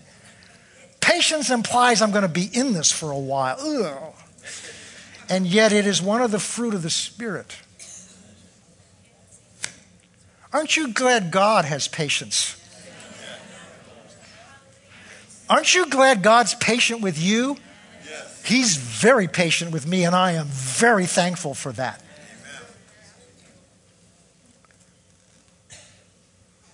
Patience 1.06 1.52
implies 1.52 2.02
I'm 2.02 2.10
going 2.10 2.24
to 2.24 2.28
be 2.28 2.50
in 2.52 2.74
this 2.74 2.92
for 2.92 3.12
a 3.12 3.18
while. 3.18 3.58
Ugh. 3.60 4.14
And 5.30 5.46
yet 5.46 5.72
it 5.72 5.86
is 5.86 6.02
one 6.02 6.24
of 6.24 6.32
the 6.32 6.40
fruit 6.40 6.74
of 6.74 6.82
the 6.82 6.90
Spirit. 6.90 7.58
Aren't 10.52 10.76
you 10.76 10.92
glad 10.94 11.30
God 11.30 11.64
has 11.66 11.88
patience? 11.88 12.60
Aren't 15.48 15.76
you 15.76 15.88
glad 15.92 16.24
God's 16.24 16.56
patient 16.56 17.02
with 17.02 17.22
you? 17.22 17.58
He's 18.44 18.76
very 18.76 19.28
patient 19.28 19.72
with 19.72 19.86
me, 19.86 20.06
and 20.06 20.16
I 20.16 20.32
am 20.32 20.48
very 20.48 21.06
thankful 21.06 21.54
for 21.54 21.72
that. 21.74 22.04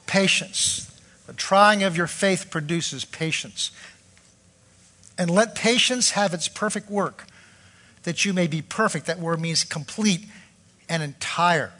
Patience. 0.07 0.87
The 1.27 1.33
trying 1.33 1.83
of 1.83 1.97
your 1.97 2.07
faith 2.07 2.49
produces 2.49 3.03
patience. 3.03 3.71
And 5.21 5.29
let 5.29 5.53
patience 5.53 6.11
have 6.11 6.33
its 6.33 6.47
perfect 6.47 6.89
work, 6.89 7.27
that 8.05 8.25
you 8.25 8.33
may 8.33 8.47
be 8.47 8.63
perfect. 8.63 9.05
That 9.05 9.19
word 9.19 9.39
means 9.39 9.63
complete 9.63 10.25
and 10.89 11.03
entire. 11.03 11.71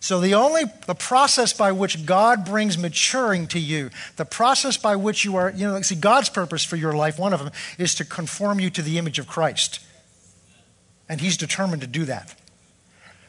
So 0.00 0.18
the 0.18 0.32
only 0.32 0.62
the 0.86 0.94
process 0.94 1.52
by 1.52 1.72
which 1.72 2.06
God 2.06 2.46
brings 2.46 2.78
maturing 2.78 3.48
to 3.48 3.58
you, 3.58 3.90
the 4.16 4.24
process 4.24 4.78
by 4.78 4.96
which 4.96 5.26
you 5.26 5.36
are, 5.36 5.50
you 5.50 5.66
know, 5.66 5.78
see 5.82 5.94
God's 5.94 6.30
purpose 6.30 6.64
for 6.64 6.76
your 6.76 6.94
life, 6.94 7.18
one 7.18 7.34
of 7.34 7.40
them 7.40 7.52
is 7.76 7.94
to 7.96 8.04
conform 8.06 8.60
you 8.60 8.70
to 8.70 8.80
the 8.80 8.96
image 8.96 9.18
of 9.18 9.26
Christ. 9.26 9.80
And 11.06 11.20
he's 11.20 11.36
determined 11.36 11.82
to 11.82 11.86
do 11.86 12.06
that. 12.06 12.34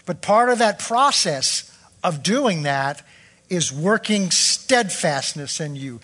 But 0.05 0.21
part 0.21 0.47
of 0.47 0.59
that 0.59 0.79
process 0.79 1.77
of 2.05 2.23
doing 2.23 2.63
that 2.63 3.05
is 3.49 3.73
working 3.73 4.31
steadfastness 4.31 5.59
in 5.59 5.75
you, 5.75 5.99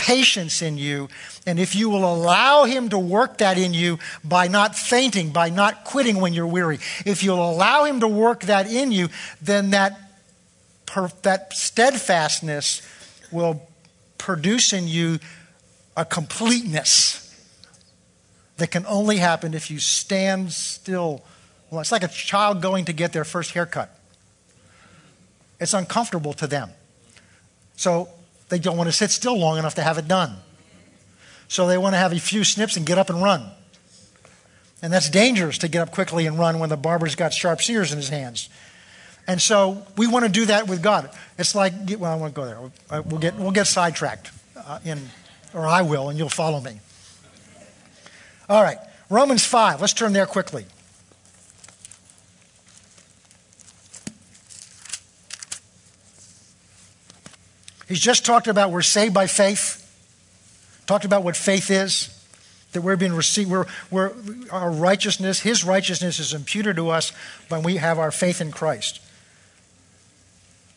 patience 0.00 0.62
in 0.62 0.78
you. 0.78 1.08
And 1.46 1.60
if 1.60 1.76
you 1.76 1.90
will 1.90 2.10
allow 2.10 2.64
Him 2.64 2.88
to 2.88 2.98
work 2.98 3.38
that 3.38 3.58
in 3.58 3.74
you 3.74 3.98
by 4.24 4.48
not 4.48 4.74
fainting, 4.74 5.30
by 5.30 5.50
not 5.50 5.84
quitting 5.84 6.20
when 6.20 6.32
you're 6.32 6.46
weary, 6.46 6.78
if 7.04 7.22
you'll 7.22 7.48
allow 7.48 7.84
Him 7.84 8.00
to 8.00 8.08
work 8.08 8.44
that 8.44 8.66
in 8.66 8.92
you, 8.92 9.10
then 9.42 9.70
that, 9.70 10.00
per, 10.86 11.08
that 11.22 11.52
steadfastness 11.52 12.80
will 13.30 13.68
produce 14.16 14.72
in 14.72 14.88
you 14.88 15.18
a 15.96 16.06
completeness 16.06 17.26
that 18.56 18.70
can 18.70 18.86
only 18.86 19.18
happen 19.18 19.52
if 19.52 19.70
you 19.70 19.78
stand 19.78 20.50
still. 20.52 21.22
Well, 21.70 21.80
it's 21.80 21.92
like 21.92 22.02
a 22.02 22.08
child 22.08 22.62
going 22.62 22.86
to 22.86 22.94
get 22.94 23.12
their 23.12 23.24
first 23.24 23.52
haircut. 23.52 23.94
It's 25.60 25.74
uncomfortable 25.74 26.32
to 26.34 26.46
them. 26.46 26.70
So 27.76 28.08
they 28.50 28.58
don't 28.58 28.76
want 28.76 28.88
to 28.88 28.92
sit 28.92 29.10
still 29.10 29.38
long 29.38 29.58
enough 29.58 29.76
to 29.76 29.82
have 29.82 29.96
it 29.96 30.06
done. 30.06 30.36
So 31.48 31.66
they 31.66 31.78
want 31.78 31.94
to 31.94 31.98
have 31.98 32.12
a 32.12 32.20
few 32.20 32.44
snips 32.44 32.76
and 32.76 32.84
get 32.84 32.98
up 32.98 33.10
and 33.10 33.22
run. 33.22 33.50
And 34.82 34.92
that's 34.92 35.10
dangerous 35.10 35.58
to 35.58 35.68
get 35.68 35.82
up 35.82 35.92
quickly 35.92 36.26
and 36.26 36.38
run 36.38 36.58
when 36.58 36.68
the 36.68 36.76
barber's 36.76 37.14
got 37.14 37.32
sharp 37.32 37.60
shears 37.60 37.92
in 37.92 37.98
his 37.98 38.08
hands. 38.08 38.48
And 39.26 39.40
so 39.40 39.86
we 39.96 40.06
want 40.06 40.24
to 40.24 40.30
do 40.30 40.46
that 40.46 40.68
with 40.68 40.82
God. 40.82 41.10
It's 41.38 41.54
like, 41.54 41.72
well, 41.98 42.12
I 42.12 42.16
won't 42.16 42.34
go 42.34 42.44
there. 42.44 43.02
We'll 43.02 43.20
get, 43.20 43.36
we'll 43.36 43.50
get 43.50 43.66
sidetracked, 43.66 44.30
uh, 44.56 44.78
in, 44.84 45.10
or 45.54 45.66
I 45.66 45.82
will, 45.82 46.08
and 46.08 46.18
you'll 46.18 46.28
follow 46.28 46.60
me. 46.60 46.80
All 48.48 48.62
right, 48.62 48.78
Romans 49.08 49.44
5. 49.44 49.80
Let's 49.80 49.92
turn 49.92 50.12
there 50.12 50.26
quickly. 50.26 50.66
He's 57.90 57.98
just 57.98 58.24
talked 58.24 58.46
about 58.46 58.70
we're 58.70 58.82
saved 58.82 59.12
by 59.12 59.26
faith, 59.26 59.84
talked 60.86 61.04
about 61.04 61.24
what 61.24 61.34
faith 61.34 61.72
is, 61.72 62.16
that 62.70 62.82
we're 62.82 62.94
being 62.94 63.12
received, 63.12 63.50
we're, 63.50 63.66
we're, 63.90 64.12
our 64.52 64.70
righteousness, 64.70 65.40
his 65.40 65.64
righteousness 65.64 66.20
is 66.20 66.32
imputed 66.32 66.76
to 66.76 66.90
us 66.90 67.10
when 67.48 67.64
we 67.64 67.78
have 67.78 67.98
our 67.98 68.12
faith 68.12 68.40
in 68.40 68.52
Christ. 68.52 69.00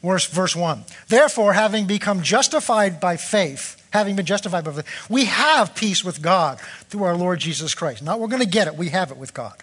Verse, 0.01 0.26
verse 0.26 0.55
1. 0.55 0.86
Therefore, 1.07 1.53
having 1.53 1.86
become 1.86 2.24
justified 2.24 2.99
by 2.99 3.18
faith, 3.18 3.80
having 3.91 4.16
been 4.16 4.26
justified 4.26 4.64
by 4.66 4.72
faith, 4.72 5.07
we 5.07 5.26
have 5.26 5.76
peace 5.76 6.03
with 6.03 6.20
God 6.20 6.59
through 6.89 7.03
our 7.03 7.16
Lord 7.16 7.39
Jesus 7.39 7.76
Christ. 7.76 8.01
Not 8.01 8.20
we're 8.20 8.28
going 8.28 8.41
to 8.41 8.47
get 8.47 8.68
it, 8.68 8.74
we 8.74 8.89
have 8.89 9.11
it 9.11 9.18
with 9.18 9.36
God. 9.36 9.53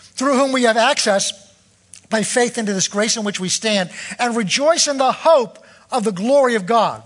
Through 0.00 0.34
whom 0.34 0.50
we 0.50 0.64
have 0.64 0.76
access 0.76 1.54
by 2.10 2.24
faith 2.24 2.58
into 2.58 2.72
this 2.72 2.88
grace 2.88 3.16
in 3.16 3.22
which 3.22 3.38
we 3.38 3.48
stand 3.48 3.90
and 4.18 4.36
rejoice 4.36 4.88
in 4.88 4.98
the 4.98 5.12
hope 5.12 5.64
of 5.90 6.04
the 6.04 6.12
glory 6.12 6.54
of 6.54 6.66
God, 6.66 7.02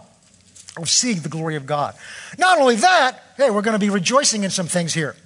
of 0.76 0.88
seeing 0.88 1.20
the 1.20 1.28
glory 1.28 1.56
of 1.56 1.66
God. 1.66 1.94
Not 2.38 2.58
only 2.58 2.76
that, 2.76 3.22
hey, 3.36 3.50
we're 3.50 3.62
going 3.62 3.74
to 3.74 3.78
be 3.78 3.90
rejoicing 3.90 4.44
in 4.44 4.50
some 4.50 4.66
things 4.66 4.94
here. 4.94 5.16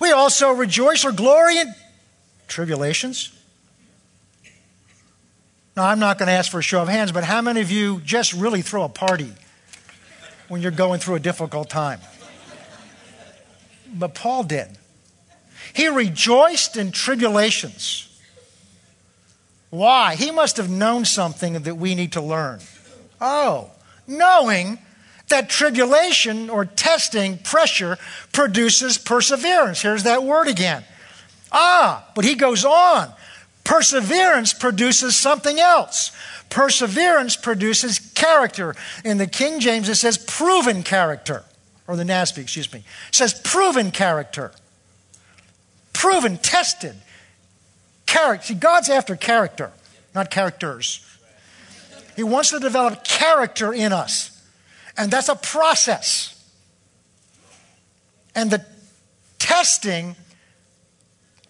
We 0.00 0.12
also 0.12 0.50
rejoice 0.52 1.04
or 1.04 1.12
glory 1.12 1.58
in 1.58 1.74
tribulations. 2.48 3.32
Now, 5.76 5.88
I'm 5.88 5.98
not 5.98 6.18
going 6.18 6.28
to 6.28 6.32
ask 6.32 6.50
for 6.50 6.58
a 6.58 6.62
show 6.62 6.80
of 6.80 6.88
hands, 6.88 7.12
but 7.12 7.22
how 7.24 7.42
many 7.42 7.60
of 7.60 7.70
you 7.70 8.00
just 8.00 8.32
really 8.32 8.62
throw 8.62 8.84
a 8.84 8.88
party 8.88 9.32
when 10.48 10.62
you're 10.62 10.70
going 10.70 11.00
through 11.00 11.16
a 11.16 11.20
difficult 11.20 11.68
time? 11.68 12.00
But 13.94 14.14
Paul 14.14 14.44
did. 14.44 14.68
He 15.74 15.88
rejoiced 15.88 16.76
in 16.76 16.92
tribulations. 16.92 18.02
Why? 19.68 20.14
He 20.14 20.30
must 20.30 20.56
have 20.56 20.70
known 20.70 21.04
something 21.04 21.54
that 21.54 21.74
we 21.76 21.94
need 21.94 22.12
to 22.12 22.22
learn. 22.22 22.60
Oh, 23.20 23.70
knowing 24.06 24.78
that 25.28 25.48
tribulation 25.48 26.48
or 26.50 26.64
testing, 26.64 27.38
pressure, 27.38 27.98
produces 28.32 28.98
perseverance. 28.98 29.82
Here's 29.82 30.04
that 30.04 30.22
word 30.22 30.48
again. 30.48 30.84
Ah, 31.50 32.08
but 32.14 32.24
he 32.24 32.34
goes 32.34 32.64
on. 32.64 33.12
Perseverance 33.64 34.52
produces 34.52 35.16
something 35.16 35.58
else. 35.58 36.12
Perseverance 36.50 37.36
produces 37.36 37.98
character. 37.98 38.76
In 39.04 39.18
the 39.18 39.26
King 39.26 39.58
James, 39.58 39.88
it 39.88 39.96
says 39.96 40.16
proven 40.16 40.84
character, 40.84 41.44
or 41.88 41.96
the 41.96 42.04
NASB, 42.04 42.38
excuse 42.38 42.72
me. 42.72 42.84
Says 43.10 43.34
proven 43.42 43.90
character. 43.90 44.52
Proven, 45.92 46.38
tested. 46.38 46.94
Character. 48.06 48.48
See, 48.48 48.54
God's 48.54 48.88
after 48.88 49.16
character, 49.16 49.72
not 50.14 50.30
characters. 50.30 51.05
He 52.16 52.22
wants 52.22 52.50
to 52.50 52.58
develop 52.58 53.04
character 53.04 53.72
in 53.72 53.92
us. 53.92 54.32
And 54.96 55.10
that's 55.10 55.28
a 55.28 55.36
process. 55.36 56.32
And 58.34 58.50
the 58.50 58.64
testing 59.38 60.16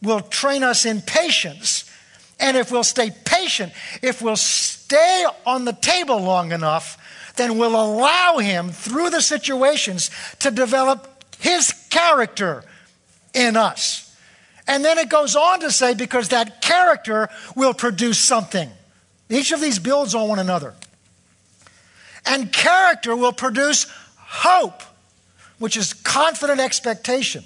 will 0.03 0.21
train 0.21 0.63
us 0.63 0.85
in 0.85 1.01
patience. 1.01 1.91
And 2.39 2.57
if 2.57 2.71
we'll 2.71 2.85
stay 2.85 3.11
patient, 3.25 3.73
if 4.03 4.21
we'll 4.21 4.37
stay 4.37 5.25
on 5.47 5.65
the 5.65 5.73
table 5.73 6.21
long 6.21 6.53
enough, 6.53 6.99
then 7.37 7.59
we'll 7.59 7.77
allow 7.77 8.39
Him 8.39 8.71
through 8.71 9.11
the 9.11 9.23
situations 9.23 10.11
to 10.41 10.51
develop 10.51 11.25
His 11.39 11.73
character 11.91 12.65
in 13.33 13.57
us. 13.57 14.03
And 14.67 14.85
then 14.85 14.99
it 14.99 15.09
goes 15.09 15.37
on 15.37 15.61
to 15.61 15.71
say, 15.71 15.95
because 15.95 16.31
that 16.31 16.61
character 16.61 17.29
will 17.55 17.75
produce 17.75 18.19
something. 18.19 18.69
Each 19.29 19.53
of 19.53 19.61
these 19.61 19.79
builds 19.79 20.15
on 20.15 20.29
one 20.29 20.39
another. 20.39 20.75
And 22.25 22.53
character 22.53 23.15
will 23.15 23.33
produce 23.33 23.87
hope, 24.17 24.83
which 25.59 25.77
is 25.77 25.93
confident 25.93 26.61
expectation. 26.61 27.45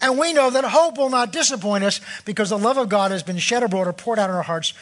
And 0.00 0.18
we 0.18 0.32
know 0.32 0.50
that 0.50 0.64
hope 0.64 0.98
will 0.98 1.08
not 1.08 1.32
disappoint 1.32 1.84
us 1.84 2.00
because 2.24 2.50
the 2.50 2.58
love 2.58 2.76
of 2.76 2.88
God 2.88 3.10
has 3.10 3.22
been 3.22 3.38
shed 3.38 3.62
abroad 3.62 3.86
or 3.86 3.92
poured 3.92 4.18
out 4.18 4.28
in 4.28 4.36
our 4.36 4.42
hearts 4.42 4.74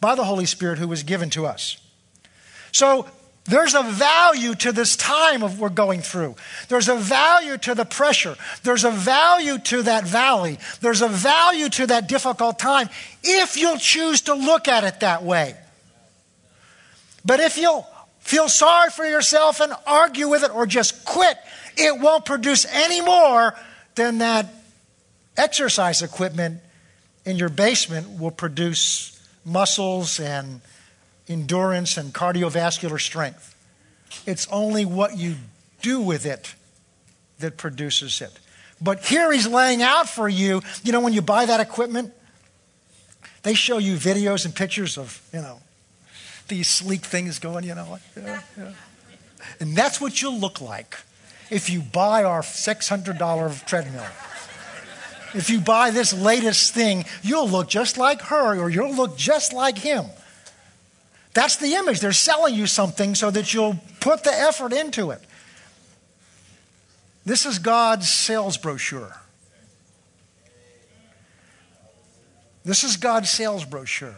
by 0.00 0.14
the 0.14 0.24
Holy 0.24 0.46
Spirit 0.46 0.78
who 0.78 0.88
was 0.88 1.02
given 1.02 1.30
to 1.30 1.46
us. 1.46 1.76
So 2.72 3.06
there's 3.44 3.74
a 3.74 3.82
value 3.82 4.54
to 4.56 4.70
this 4.70 4.94
time 4.94 5.42
of 5.42 5.58
we're 5.58 5.68
going 5.68 6.00
through. 6.00 6.36
There's 6.68 6.88
a 6.88 6.94
value 6.94 7.58
to 7.58 7.74
the 7.74 7.84
pressure. 7.84 8.36
There's 8.62 8.84
a 8.84 8.90
value 8.90 9.58
to 9.58 9.82
that 9.82 10.04
valley. 10.04 10.58
There's 10.80 11.02
a 11.02 11.08
value 11.08 11.68
to 11.70 11.88
that 11.88 12.08
difficult 12.08 12.58
time 12.58 12.88
if 13.24 13.56
you'll 13.56 13.78
choose 13.78 14.22
to 14.22 14.34
look 14.34 14.68
at 14.68 14.84
it 14.84 15.00
that 15.00 15.24
way. 15.24 15.56
But 17.24 17.40
if 17.40 17.58
you'll 17.58 17.86
feel 18.20 18.48
sorry 18.48 18.90
for 18.90 19.04
yourself 19.04 19.60
and 19.60 19.72
argue 19.86 20.28
with 20.28 20.44
it 20.44 20.54
or 20.54 20.64
just 20.64 21.04
quit, 21.04 21.36
it 21.76 22.00
won't 22.00 22.24
produce 22.24 22.64
any 22.66 23.00
more 23.00 23.54
than 23.96 24.18
that 24.18 24.52
exercise 25.36 26.02
equipment 26.02 26.60
in 27.24 27.36
your 27.36 27.48
basement 27.48 28.20
will 28.20 28.30
produce 28.30 29.20
muscles 29.44 30.20
and 30.20 30.60
endurance 31.32 31.96
and 31.96 32.12
cardiovascular 32.12 33.00
strength. 33.00 33.54
It's 34.26 34.46
only 34.50 34.84
what 34.84 35.16
you 35.16 35.36
do 35.80 36.00
with 36.00 36.26
it 36.26 36.54
that 37.38 37.56
produces 37.56 38.20
it. 38.20 38.38
But 38.80 39.04
here 39.04 39.32
he's 39.32 39.46
laying 39.46 39.82
out 39.82 40.08
for 40.08 40.28
you, 40.28 40.62
you 40.82 40.92
know, 40.92 41.00
when 41.00 41.12
you 41.12 41.22
buy 41.22 41.46
that 41.46 41.60
equipment, 41.60 42.12
they 43.42 43.54
show 43.54 43.78
you 43.78 43.94
videos 43.94 44.44
and 44.44 44.54
pictures 44.54 44.98
of, 44.98 45.20
you 45.32 45.40
know, 45.40 45.60
these 46.48 46.68
sleek 46.68 47.02
things 47.02 47.38
going, 47.38 47.64
you 47.64 47.74
know. 47.74 47.98
Yeah, 48.16 48.42
yeah. 48.56 48.72
And 49.60 49.76
that's 49.76 50.00
what 50.00 50.20
you'll 50.20 50.38
look 50.38 50.60
like 50.60 50.96
if 51.50 51.70
you 51.70 51.80
buy 51.80 52.24
our 52.24 52.42
$600 52.42 53.66
treadmill. 53.66 54.06
If 55.34 55.48
you 55.48 55.60
buy 55.60 55.90
this 55.90 56.12
latest 56.12 56.74
thing, 56.74 57.04
you'll 57.22 57.48
look 57.48 57.68
just 57.68 57.96
like 57.96 58.20
her 58.22 58.58
or 58.58 58.68
you'll 58.68 58.94
look 58.94 59.16
just 59.16 59.52
like 59.52 59.78
him. 59.78 60.06
That's 61.34 61.56
the 61.56 61.74
image. 61.74 62.00
They're 62.00 62.12
selling 62.12 62.54
you 62.54 62.66
something 62.66 63.14
so 63.14 63.30
that 63.30 63.54
you'll 63.54 63.78
put 64.00 64.24
the 64.24 64.32
effort 64.32 64.72
into 64.72 65.10
it. 65.10 65.20
This 67.24 67.46
is 67.46 67.58
God's 67.58 68.08
sales 68.08 68.56
brochure. 68.56 69.16
This 72.64 72.84
is 72.84 72.96
God's 72.96 73.30
sales 73.30 73.64
brochure. 73.64 74.16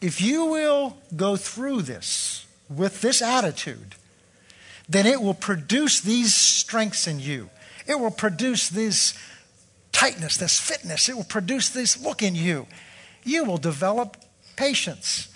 If 0.00 0.20
you 0.20 0.46
will 0.46 0.96
go 1.14 1.36
through 1.36 1.82
this 1.82 2.46
with 2.68 3.00
this 3.00 3.22
attitude, 3.22 3.94
then 4.88 5.06
it 5.06 5.20
will 5.20 5.34
produce 5.34 6.00
these 6.00 6.34
strengths 6.34 7.06
in 7.06 7.18
you. 7.18 7.50
It 7.86 7.98
will 7.98 8.10
produce 8.10 8.68
this 8.68 9.18
tightness, 9.92 10.36
this 10.36 10.60
fitness. 10.60 11.08
It 11.08 11.16
will 11.16 11.24
produce 11.24 11.70
this 11.70 12.00
look 12.02 12.22
in 12.22 12.34
you. 12.34 12.66
You 13.24 13.44
will 13.44 13.58
develop 13.58 14.16
patience. 14.56 15.28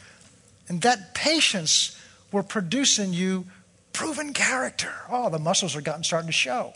And 0.70 0.82
that 0.82 1.14
patience 1.14 2.00
will 2.30 2.44
produce 2.44 3.00
in 3.00 3.12
you 3.12 3.46
proven 3.92 4.32
character. 4.32 4.92
Oh, 5.10 5.28
the 5.28 5.40
muscles 5.40 5.74
are 5.74 5.80
gotten 5.80 6.04
starting 6.04 6.28
to 6.28 6.32
show. 6.32 6.72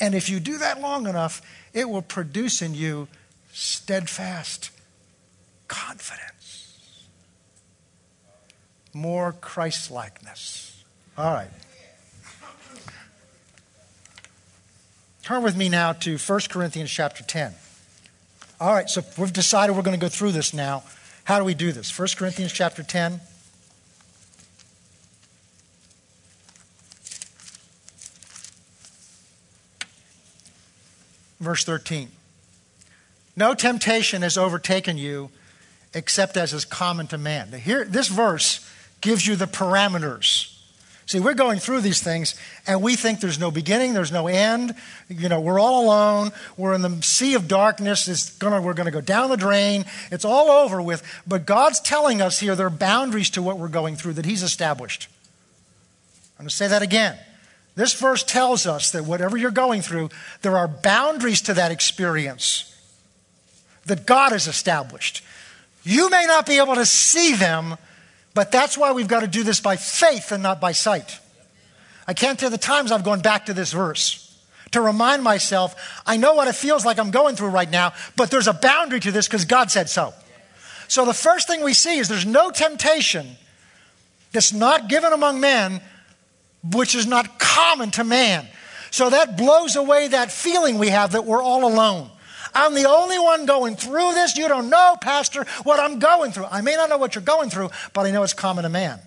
And 0.00 0.14
if 0.14 0.30
you 0.30 0.40
do 0.40 0.56
that 0.56 0.80
long 0.80 1.06
enough, 1.06 1.42
it 1.74 1.90
will 1.90 2.00
produce 2.00 2.62
in 2.62 2.74
you 2.74 3.06
steadfast 3.52 4.70
confidence, 5.68 6.70
more 8.94 9.32
Christ 9.32 9.90
likeness. 9.90 10.82
All 11.18 11.34
right. 11.34 11.50
Turn 15.22 15.42
with 15.42 15.58
me 15.58 15.68
now 15.68 15.92
to 15.92 16.16
1 16.16 16.40
Corinthians 16.48 16.90
chapter 16.90 17.22
10. 17.22 17.52
All 18.58 18.72
right, 18.72 18.88
so 18.88 19.02
we've 19.18 19.32
decided 19.32 19.76
we're 19.76 19.82
going 19.82 19.98
to 19.98 20.00
go 20.00 20.08
through 20.08 20.32
this 20.32 20.54
now. 20.54 20.84
How 21.28 21.38
do 21.38 21.44
we 21.44 21.52
do 21.52 21.72
this? 21.72 21.96
1 21.98 22.08
Corinthians 22.16 22.54
chapter 22.54 22.82
10. 22.82 23.20
Verse 31.38 31.64
13. 31.64 32.08
No 33.36 33.52
temptation 33.52 34.22
has 34.22 34.38
overtaken 34.38 34.96
you 34.96 35.28
except 35.92 36.38
as 36.38 36.54
is 36.54 36.64
common 36.64 37.08
to 37.08 37.18
man. 37.18 37.52
Here, 37.52 37.84
this 37.84 38.08
verse 38.08 38.66
gives 39.02 39.26
you 39.26 39.36
the 39.36 39.44
parameters. 39.44 40.57
See, 41.08 41.20
we're 41.20 41.32
going 41.32 41.58
through 41.58 41.80
these 41.80 42.02
things 42.02 42.34
and 42.66 42.82
we 42.82 42.94
think 42.94 43.20
there's 43.20 43.38
no 43.38 43.50
beginning, 43.50 43.94
there's 43.94 44.12
no 44.12 44.26
end. 44.26 44.74
You 45.08 45.30
know, 45.30 45.40
we're 45.40 45.58
all 45.58 45.86
alone. 45.86 46.32
We're 46.58 46.74
in 46.74 46.82
the 46.82 47.00
sea 47.00 47.32
of 47.32 47.48
darkness. 47.48 48.08
It's 48.08 48.36
gonna, 48.36 48.60
we're 48.60 48.74
going 48.74 48.84
to 48.84 48.92
go 48.92 49.00
down 49.00 49.30
the 49.30 49.38
drain. 49.38 49.86
It's 50.10 50.26
all 50.26 50.50
over 50.50 50.82
with. 50.82 51.02
But 51.26 51.46
God's 51.46 51.80
telling 51.80 52.20
us 52.20 52.40
here 52.40 52.54
there 52.54 52.66
are 52.66 52.70
boundaries 52.70 53.30
to 53.30 53.42
what 53.42 53.58
we're 53.58 53.68
going 53.68 53.96
through 53.96 54.12
that 54.14 54.26
He's 54.26 54.42
established. 54.42 55.08
I'm 56.38 56.42
going 56.42 56.50
to 56.50 56.54
say 56.54 56.68
that 56.68 56.82
again. 56.82 57.16
This 57.74 57.94
verse 57.94 58.22
tells 58.22 58.66
us 58.66 58.90
that 58.90 59.06
whatever 59.06 59.38
you're 59.38 59.50
going 59.50 59.80
through, 59.80 60.10
there 60.42 60.58
are 60.58 60.68
boundaries 60.68 61.40
to 61.42 61.54
that 61.54 61.72
experience 61.72 62.76
that 63.86 64.04
God 64.04 64.32
has 64.32 64.46
established. 64.46 65.24
You 65.84 66.10
may 66.10 66.26
not 66.26 66.44
be 66.44 66.58
able 66.58 66.74
to 66.74 66.84
see 66.84 67.34
them, 67.34 67.78
but 68.38 68.52
that's 68.52 68.78
why 68.78 68.92
we've 68.92 69.08
got 69.08 69.22
to 69.22 69.26
do 69.26 69.42
this 69.42 69.60
by 69.60 69.74
faith 69.74 70.30
and 70.30 70.44
not 70.44 70.60
by 70.60 70.70
sight. 70.70 71.18
I 72.06 72.14
can't 72.14 72.38
tell 72.38 72.50
the 72.50 72.56
times 72.56 72.92
I've 72.92 73.02
gone 73.02 73.18
back 73.18 73.46
to 73.46 73.52
this 73.52 73.72
verse 73.72 74.32
to 74.70 74.80
remind 74.80 75.24
myself, 75.24 75.74
I 76.06 76.18
know 76.18 76.34
what 76.34 76.46
it 76.46 76.54
feels 76.54 76.86
like 76.86 77.00
I'm 77.00 77.10
going 77.10 77.34
through 77.34 77.48
right 77.48 77.68
now, 77.68 77.94
but 78.14 78.30
there's 78.30 78.46
a 78.46 78.52
boundary 78.52 79.00
to 79.00 79.10
this 79.10 79.26
because 79.26 79.44
God 79.44 79.72
said 79.72 79.88
so. 79.88 80.14
So 80.86 81.04
the 81.04 81.12
first 81.12 81.48
thing 81.48 81.64
we 81.64 81.74
see 81.74 81.98
is 81.98 82.06
there's 82.06 82.26
no 82.26 82.52
temptation 82.52 83.26
that's 84.30 84.52
not 84.52 84.88
given 84.88 85.12
among 85.12 85.40
men 85.40 85.80
which 86.62 86.94
is 86.94 87.08
not 87.08 87.40
common 87.40 87.90
to 87.90 88.04
man. 88.04 88.46
So 88.92 89.10
that 89.10 89.36
blows 89.36 89.74
away 89.74 90.06
that 90.06 90.30
feeling 90.30 90.78
we 90.78 90.90
have 90.90 91.10
that 91.10 91.24
we're 91.24 91.42
all 91.42 91.64
alone. 91.64 92.08
I'm 92.58 92.74
the 92.74 92.88
only 92.88 93.20
one 93.20 93.46
going 93.46 93.76
through 93.76 94.14
this. 94.14 94.36
You 94.36 94.48
don't 94.48 94.68
know, 94.68 94.96
Pastor, 95.00 95.46
what 95.62 95.78
I'm 95.78 96.00
going 96.00 96.32
through. 96.32 96.46
I 96.46 96.60
may 96.60 96.74
not 96.74 96.90
know 96.90 96.98
what 96.98 97.14
you're 97.14 97.22
going 97.22 97.50
through, 97.50 97.70
but 97.92 98.04
I 98.04 98.10
know 98.10 98.24
it's 98.24 98.32
common 98.32 98.64
to 98.64 98.68
man. 98.68 98.98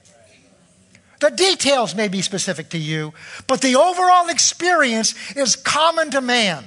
The 1.20 1.32
details 1.32 1.94
may 1.94 2.08
be 2.08 2.22
specific 2.22 2.70
to 2.70 2.78
you, 2.78 3.14
but 3.48 3.62
the 3.62 3.76
overall 3.76 4.30
experience 4.30 5.14
is 5.36 5.58
common 5.58 6.12
to 6.12 6.22
man. 6.22 6.64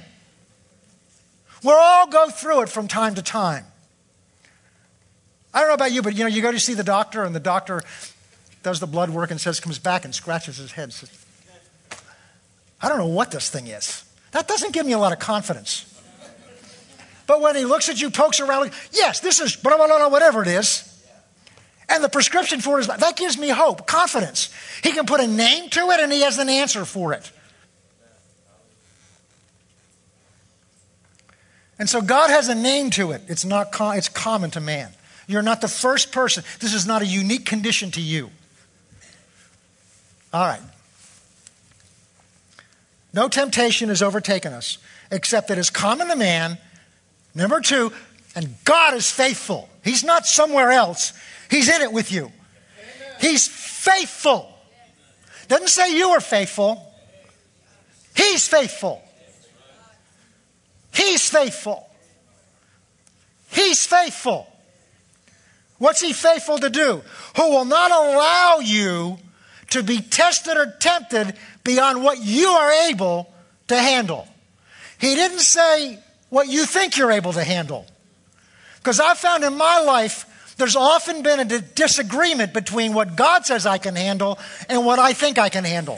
We'll 1.63 1.75
all 1.75 2.07
go 2.07 2.29
through 2.29 2.61
it 2.61 2.69
from 2.69 2.87
time 2.87 3.15
to 3.15 3.23
time. 3.23 3.65
I 5.51 5.61
don't 5.61 5.69
know 5.69 5.73
about 5.73 5.91
you, 5.91 6.03
but 6.03 6.13
you 6.15 6.23
know, 6.23 6.29
you 6.29 6.43
go 6.43 6.51
to 6.51 6.59
see 6.59 6.75
the 6.75 6.83
doctor, 6.83 7.23
and 7.23 7.33
the 7.33 7.39
doctor 7.39 7.81
does 8.61 8.79
the 8.79 8.87
blood 8.87 9.09
work 9.09 9.31
and 9.31 9.41
says, 9.41 9.59
comes 9.59 9.79
back 9.79 10.05
and 10.05 10.13
scratches 10.13 10.57
his 10.57 10.73
head. 10.73 10.93
Says, 10.93 11.09
I 12.79 12.89
don't 12.89 12.99
know 12.99 13.07
what 13.07 13.31
this 13.31 13.49
thing 13.49 13.65
is. 13.67 14.05
That 14.33 14.47
doesn't 14.47 14.71
give 14.71 14.85
me 14.85 14.91
a 14.91 14.99
lot 14.99 15.13
of 15.13 15.19
confidence. 15.19 15.91
But 17.27 17.41
when 17.41 17.55
he 17.55 17.65
looks 17.65 17.89
at 17.89 18.01
you, 18.01 18.09
pokes 18.09 18.39
around, 18.39 18.71
yes, 18.91 19.19
this 19.19 19.39
is 19.39 19.55
blah, 19.55 19.77
blah, 19.77 19.87
blah, 19.87 20.09
whatever 20.09 20.41
it 20.41 20.47
is. 20.47 20.91
And 21.87 22.03
the 22.03 22.09
prescription 22.09 22.61
for 22.61 22.77
it 22.77 22.81
is 22.81 22.87
that 22.87 23.15
gives 23.15 23.37
me 23.37 23.49
hope, 23.49 23.85
confidence. 23.85 24.53
He 24.83 24.91
can 24.91 25.05
put 25.05 25.19
a 25.19 25.27
name 25.27 25.69
to 25.71 25.91
it 25.91 25.99
and 25.99 26.11
he 26.11 26.21
has 26.21 26.37
an 26.37 26.49
answer 26.49 26.85
for 26.85 27.13
it. 27.13 27.31
And 31.77 31.89
so 31.89 32.01
God 32.01 32.29
has 32.29 32.47
a 32.47 32.55
name 32.55 32.89
to 32.91 33.11
it. 33.11 33.21
It's 33.27 33.45
not 33.45 33.75
it's 33.95 34.09
common 34.09 34.51
to 34.51 34.61
man. 34.61 34.91
You're 35.27 35.41
not 35.41 35.61
the 35.61 35.67
first 35.67 36.11
person. 36.11 36.43
This 36.59 36.73
is 36.73 36.87
not 36.87 37.01
a 37.01 37.05
unique 37.05 37.45
condition 37.45 37.91
to 37.91 38.01
you. 38.01 38.29
All 40.33 40.45
right. 40.45 40.61
No 43.13 43.27
temptation 43.27 43.89
has 43.89 44.01
overtaken 44.01 44.53
us 44.53 44.77
except 45.11 45.49
that 45.49 45.57
is 45.57 45.69
common 45.69 46.07
to 46.07 46.15
man. 46.15 46.57
Number 47.35 47.59
two, 47.59 47.91
and 48.35 48.55
God 48.63 48.93
is 48.93 49.11
faithful. 49.11 49.69
He's 49.83 50.03
not 50.03 50.25
somewhere 50.25 50.71
else, 50.71 51.13
He's 51.49 51.69
in 51.69 51.81
it 51.81 51.91
with 51.91 52.11
you. 52.11 52.31
He's 53.19 53.47
faithful. 53.47 54.51
Doesn't 55.47 55.67
say 55.67 55.95
you 55.95 56.09
are 56.09 56.21
faithful, 56.21 56.81
He's 58.15 58.47
faithful. 58.47 59.01
He's 60.93 61.29
faithful. 61.29 61.89
He's 63.51 63.85
faithful. 63.85 64.47
What's 65.77 66.01
He 66.01 66.13
faithful 66.13 66.57
to 66.57 66.69
do? 66.69 67.01
Who 67.35 67.49
will 67.49 67.65
not 67.65 67.91
allow 67.91 68.59
you 68.59 69.17
to 69.71 69.83
be 69.83 69.99
tested 69.99 70.57
or 70.57 70.73
tempted 70.79 71.35
beyond 71.63 72.03
what 72.03 72.23
you 72.23 72.47
are 72.47 72.89
able 72.89 73.33
to 73.67 73.77
handle. 73.77 74.27
He 74.97 75.15
didn't 75.15 75.39
say 75.39 75.99
what 76.35 76.49
you 76.49 76.65
think 76.65 76.97
you're 76.97 77.13
able 77.13 77.31
to 77.31 77.45
handle. 77.45 77.85
Because 78.79 78.99
I've 78.99 79.17
found 79.17 79.45
in 79.45 79.55
my 79.55 79.79
life, 79.79 80.53
there's 80.57 80.75
often 80.75 81.23
been 81.23 81.39
a 81.39 81.61
disagreement 81.61 82.53
between 82.53 82.93
what 82.93 83.15
God 83.15 83.45
says 83.45 83.65
I 83.65 83.77
can 83.77 83.95
handle 83.95 84.37
and 84.67 84.85
what 84.85 84.99
I 84.99 85.13
think 85.13 85.37
I 85.37 85.47
can 85.47 85.63
handle. 85.63 85.97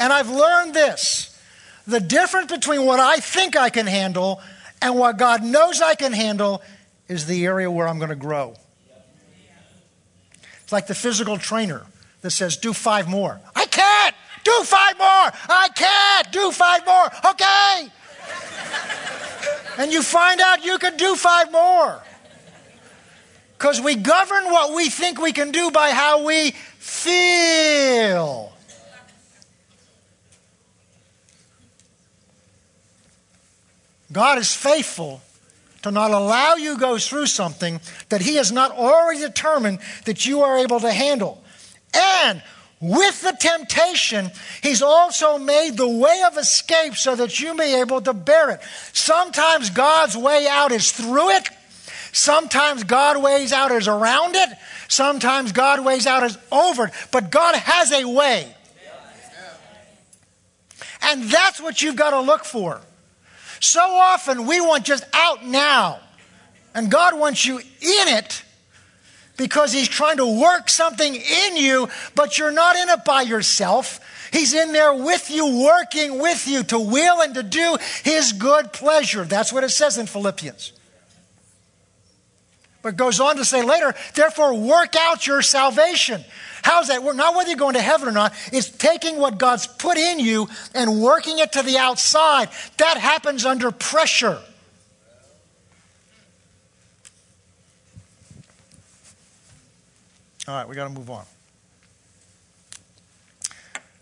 And 0.00 0.12
I've 0.12 0.28
learned 0.28 0.74
this 0.74 1.38
the 1.86 2.00
difference 2.00 2.50
between 2.50 2.84
what 2.84 2.98
I 2.98 3.18
think 3.18 3.56
I 3.56 3.70
can 3.70 3.86
handle 3.86 4.40
and 4.80 4.98
what 4.98 5.18
God 5.18 5.44
knows 5.44 5.80
I 5.80 5.94
can 5.94 6.12
handle 6.12 6.62
is 7.06 7.26
the 7.26 7.46
area 7.46 7.70
where 7.70 7.86
I'm 7.86 7.98
going 7.98 8.10
to 8.10 8.16
grow. 8.16 8.56
It's 10.64 10.72
like 10.72 10.88
the 10.88 10.96
physical 10.96 11.38
trainer 11.38 11.86
that 12.22 12.32
says, 12.32 12.56
do 12.56 12.72
five 12.72 13.08
more. 13.08 13.40
I 13.54 13.66
can't! 13.66 14.16
Do 14.44 14.52
five 14.64 14.98
more! 14.98 15.30
I 15.48 15.68
can't! 15.74 16.32
Do 16.32 16.50
five 16.50 16.86
more! 16.86 17.06
Okay! 17.32 17.92
and 19.78 19.92
you 19.92 20.02
find 20.02 20.40
out 20.40 20.64
you 20.64 20.78
can 20.78 20.96
do 20.96 21.16
five 21.16 21.52
more. 21.52 22.02
Because 23.58 23.80
we 23.80 23.94
govern 23.94 24.44
what 24.46 24.74
we 24.74 24.88
think 24.88 25.20
we 25.20 25.32
can 25.32 25.52
do 25.52 25.70
by 25.70 25.90
how 25.90 26.24
we 26.24 26.50
feel. 26.50 28.52
God 34.10 34.38
is 34.38 34.54
faithful 34.54 35.22
to 35.82 35.90
not 35.90 36.10
allow 36.10 36.54
you 36.54 36.78
go 36.78 36.98
through 36.98 37.26
something 37.26 37.80
that 38.08 38.20
he 38.20 38.36
has 38.36 38.52
not 38.52 38.72
already 38.72 39.20
determined 39.20 39.78
that 40.04 40.26
you 40.26 40.42
are 40.42 40.58
able 40.58 40.80
to 40.80 40.92
handle. 40.92 41.42
And 41.94 42.42
with 42.82 43.22
the 43.22 43.36
temptation, 43.38 44.32
he's 44.60 44.82
also 44.82 45.38
made 45.38 45.76
the 45.76 45.88
way 45.88 46.22
of 46.26 46.36
escape 46.36 46.96
so 46.96 47.14
that 47.14 47.38
you 47.38 47.54
may 47.54 47.74
be 47.74 47.80
able 47.80 48.00
to 48.02 48.12
bear 48.12 48.50
it. 48.50 48.60
Sometimes 48.92 49.70
God's 49.70 50.16
way 50.16 50.48
out 50.48 50.72
is 50.72 50.90
through 50.90 51.30
it. 51.30 51.48
Sometimes 52.10 52.82
God 52.82 53.22
ways 53.22 53.52
out 53.52 53.70
is 53.70 53.86
around 53.86 54.34
it. 54.34 54.50
Sometimes 54.88 55.52
God 55.52 55.84
ways 55.84 56.08
out 56.08 56.24
is 56.24 56.36
over 56.50 56.86
it. 56.86 56.92
But 57.12 57.30
God 57.30 57.54
has 57.54 57.92
a 57.92 58.04
way. 58.04 58.52
And 61.02 61.22
that's 61.30 61.60
what 61.60 61.82
you've 61.82 61.96
got 61.96 62.10
to 62.10 62.20
look 62.20 62.44
for. 62.44 62.80
So 63.60 63.80
often 63.80 64.46
we 64.46 64.60
want 64.60 64.84
just 64.84 65.04
out 65.14 65.44
now. 65.44 66.00
And 66.74 66.90
God 66.90 67.16
wants 67.16 67.46
you 67.46 67.58
in 67.58 67.64
it 67.80 68.42
because 69.42 69.72
He's 69.72 69.88
trying 69.88 70.18
to 70.18 70.40
work 70.40 70.68
something 70.68 71.14
in 71.14 71.56
you, 71.56 71.88
but 72.14 72.38
you're 72.38 72.52
not 72.52 72.76
in 72.76 72.88
it 72.88 73.04
by 73.04 73.22
yourself. 73.22 73.98
He's 74.32 74.54
in 74.54 74.72
there 74.72 74.94
with 74.94 75.30
you, 75.30 75.64
working 75.64 76.20
with 76.20 76.46
you 76.46 76.62
to 76.64 76.78
will 76.78 77.20
and 77.20 77.34
to 77.34 77.42
do 77.42 77.76
His 78.04 78.32
good 78.32 78.72
pleasure. 78.72 79.24
That's 79.24 79.52
what 79.52 79.64
it 79.64 79.70
says 79.70 79.98
in 79.98 80.06
Philippians. 80.06 80.72
But 82.82 82.96
goes 82.96 83.20
on 83.20 83.36
to 83.36 83.44
say 83.44 83.62
later, 83.62 83.94
therefore 84.14 84.54
work 84.54 84.94
out 84.96 85.26
your 85.26 85.42
salvation. 85.42 86.24
How's 86.62 86.88
that 86.88 87.02
work? 87.02 87.16
Not 87.16 87.34
whether 87.34 87.48
you're 87.48 87.58
going 87.58 87.74
to 87.74 87.82
heaven 87.82 88.08
or 88.08 88.12
not. 88.12 88.34
It's 88.52 88.68
taking 88.70 89.18
what 89.18 89.38
God's 89.38 89.66
put 89.66 89.98
in 89.98 90.20
you 90.20 90.48
and 90.74 91.00
working 91.00 91.38
it 91.38 91.52
to 91.52 91.62
the 91.62 91.78
outside. 91.78 92.48
That 92.78 92.96
happens 92.96 93.44
under 93.44 93.70
pressure. 93.70 94.40
All 100.48 100.54
right, 100.54 100.68
we 100.68 100.74
got 100.74 100.84
to 100.84 100.90
move 100.90 101.08
on. 101.08 101.24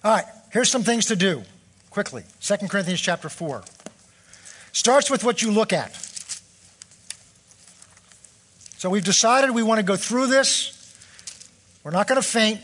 All 0.03 0.15
right, 0.15 0.25
here's 0.53 0.71
some 0.71 0.83
things 0.83 1.07
to 1.07 1.17
do 1.17 1.43
quickly. 1.91 2.25
2 2.41 2.69
Corinthians 2.69 3.01
chapter 3.01 3.29
4. 3.29 3.63
Starts 4.73 5.11
with 5.11 5.25
what 5.25 5.43
you 5.43 5.51
look 5.51 5.73
at. 5.73 5.95
So 8.79 8.89
we've 8.89 9.05
decided 9.05 9.51
we 9.51 9.63
want 9.63 9.79
to 9.79 9.83
go 9.85 9.97
through 9.97 10.29
this. 10.29 10.77
We're 11.85 11.91
not 11.91 12.07
going 12.09 12.21
to 12.21 12.27
faint. 12.27 12.61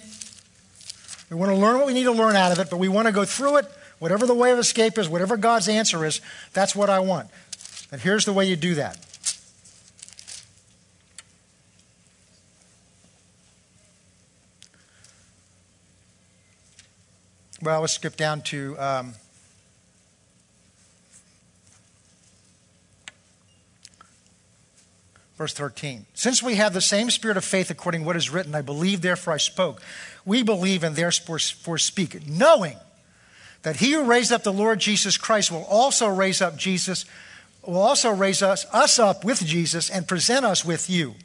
We 1.28 1.36
want 1.36 1.50
to 1.50 1.56
learn 1.56 1.76
what 1.76 1.86
we 1.86 1.92
need 1.92 2.04
to 2.04 2.12
learn 2.12 2.36
out 2.36 2.52
of 2.52 2.58
it, 2.58 2.70
but 2.70 2.78
we 2.78 2.88
want 2.88 3.06
to 3.06 3.12
go 3.12 3.24
through 3.26 3.58
it. 3.58 3.66
Whatever 3.98 4.26
the 4.26 4.34
way 4.34 4.52
of 4.52 4.58
escape 4.58 4.96
is, 4.96 5.08
whatever 5.08 5.36
God's 5.36 5.68
answer 5.68 6.04
is, 6.06 6.20
that's 6.52 6.74
what 6.74 6.88
I 6.88 7.00
want. 7.00 7.28
And 7.92 8.00
here's 8.00 8.24
the 8.24 8.32
way 8.32 8.46
you 8.46 8.56
do 8.56 8.76
that. 8.76 8.98
Well, 17.66 17.80
let's 17.80 17.94
skip 17.94 18.14
down 18.14 18.42
to 18.42 18.78
um, 18.78 19.14
verse 25.36 25.52
13. 25.52 26.06
Since 26.14 26.44
we 26.44 26.54
have 26.54 26.74
the 26.74 26.80
same 26.80 27.10
spirit 27.10 27.36
of 27.36 27.44
faith 27.44 27.68
according 27.72 28.02
to 28.02 28.06
what 28.06 28.14
is 28.14 28.30
written, 28.30 28.54
I 28.54 28.62
believe, 28.62 29.00
therefore 29.00 29.34
I 29.34 29.38
spoke. 29.38 29.82
We 30.24 30.44
believe 30.44 30.84
and 30.84 30.94
therefore 30.94 31.40
speak, 31.40 32.28
knowing 32.28 32.76
that 33.62 33.74
he 33.74 33.94
who 33.94 34.04
raised 34.04 34.30
up 34.30 34.44
the 34.44 34.52
Lord 34.52 34.78
Jesus 34.78 35.18
Christ 35.18 35.50
will 35.50 35.64
also 35.64 36.06
raise 36.06 36.40
up 36.40 36.56
Jesus, 36.56 37.04
will 37.66 37.82
also 37.82 38.12
raise 38.12 38.42
us, 38.42 38.64
us 38.72 39.00
up 39.00 39.24
with 39.24 39.44
Jesus 39.44 39.90
and 39.90 40.06
present 40.06 40.44
us 40.44 40.64
with 40.64 40.88
you. 40.88 41.16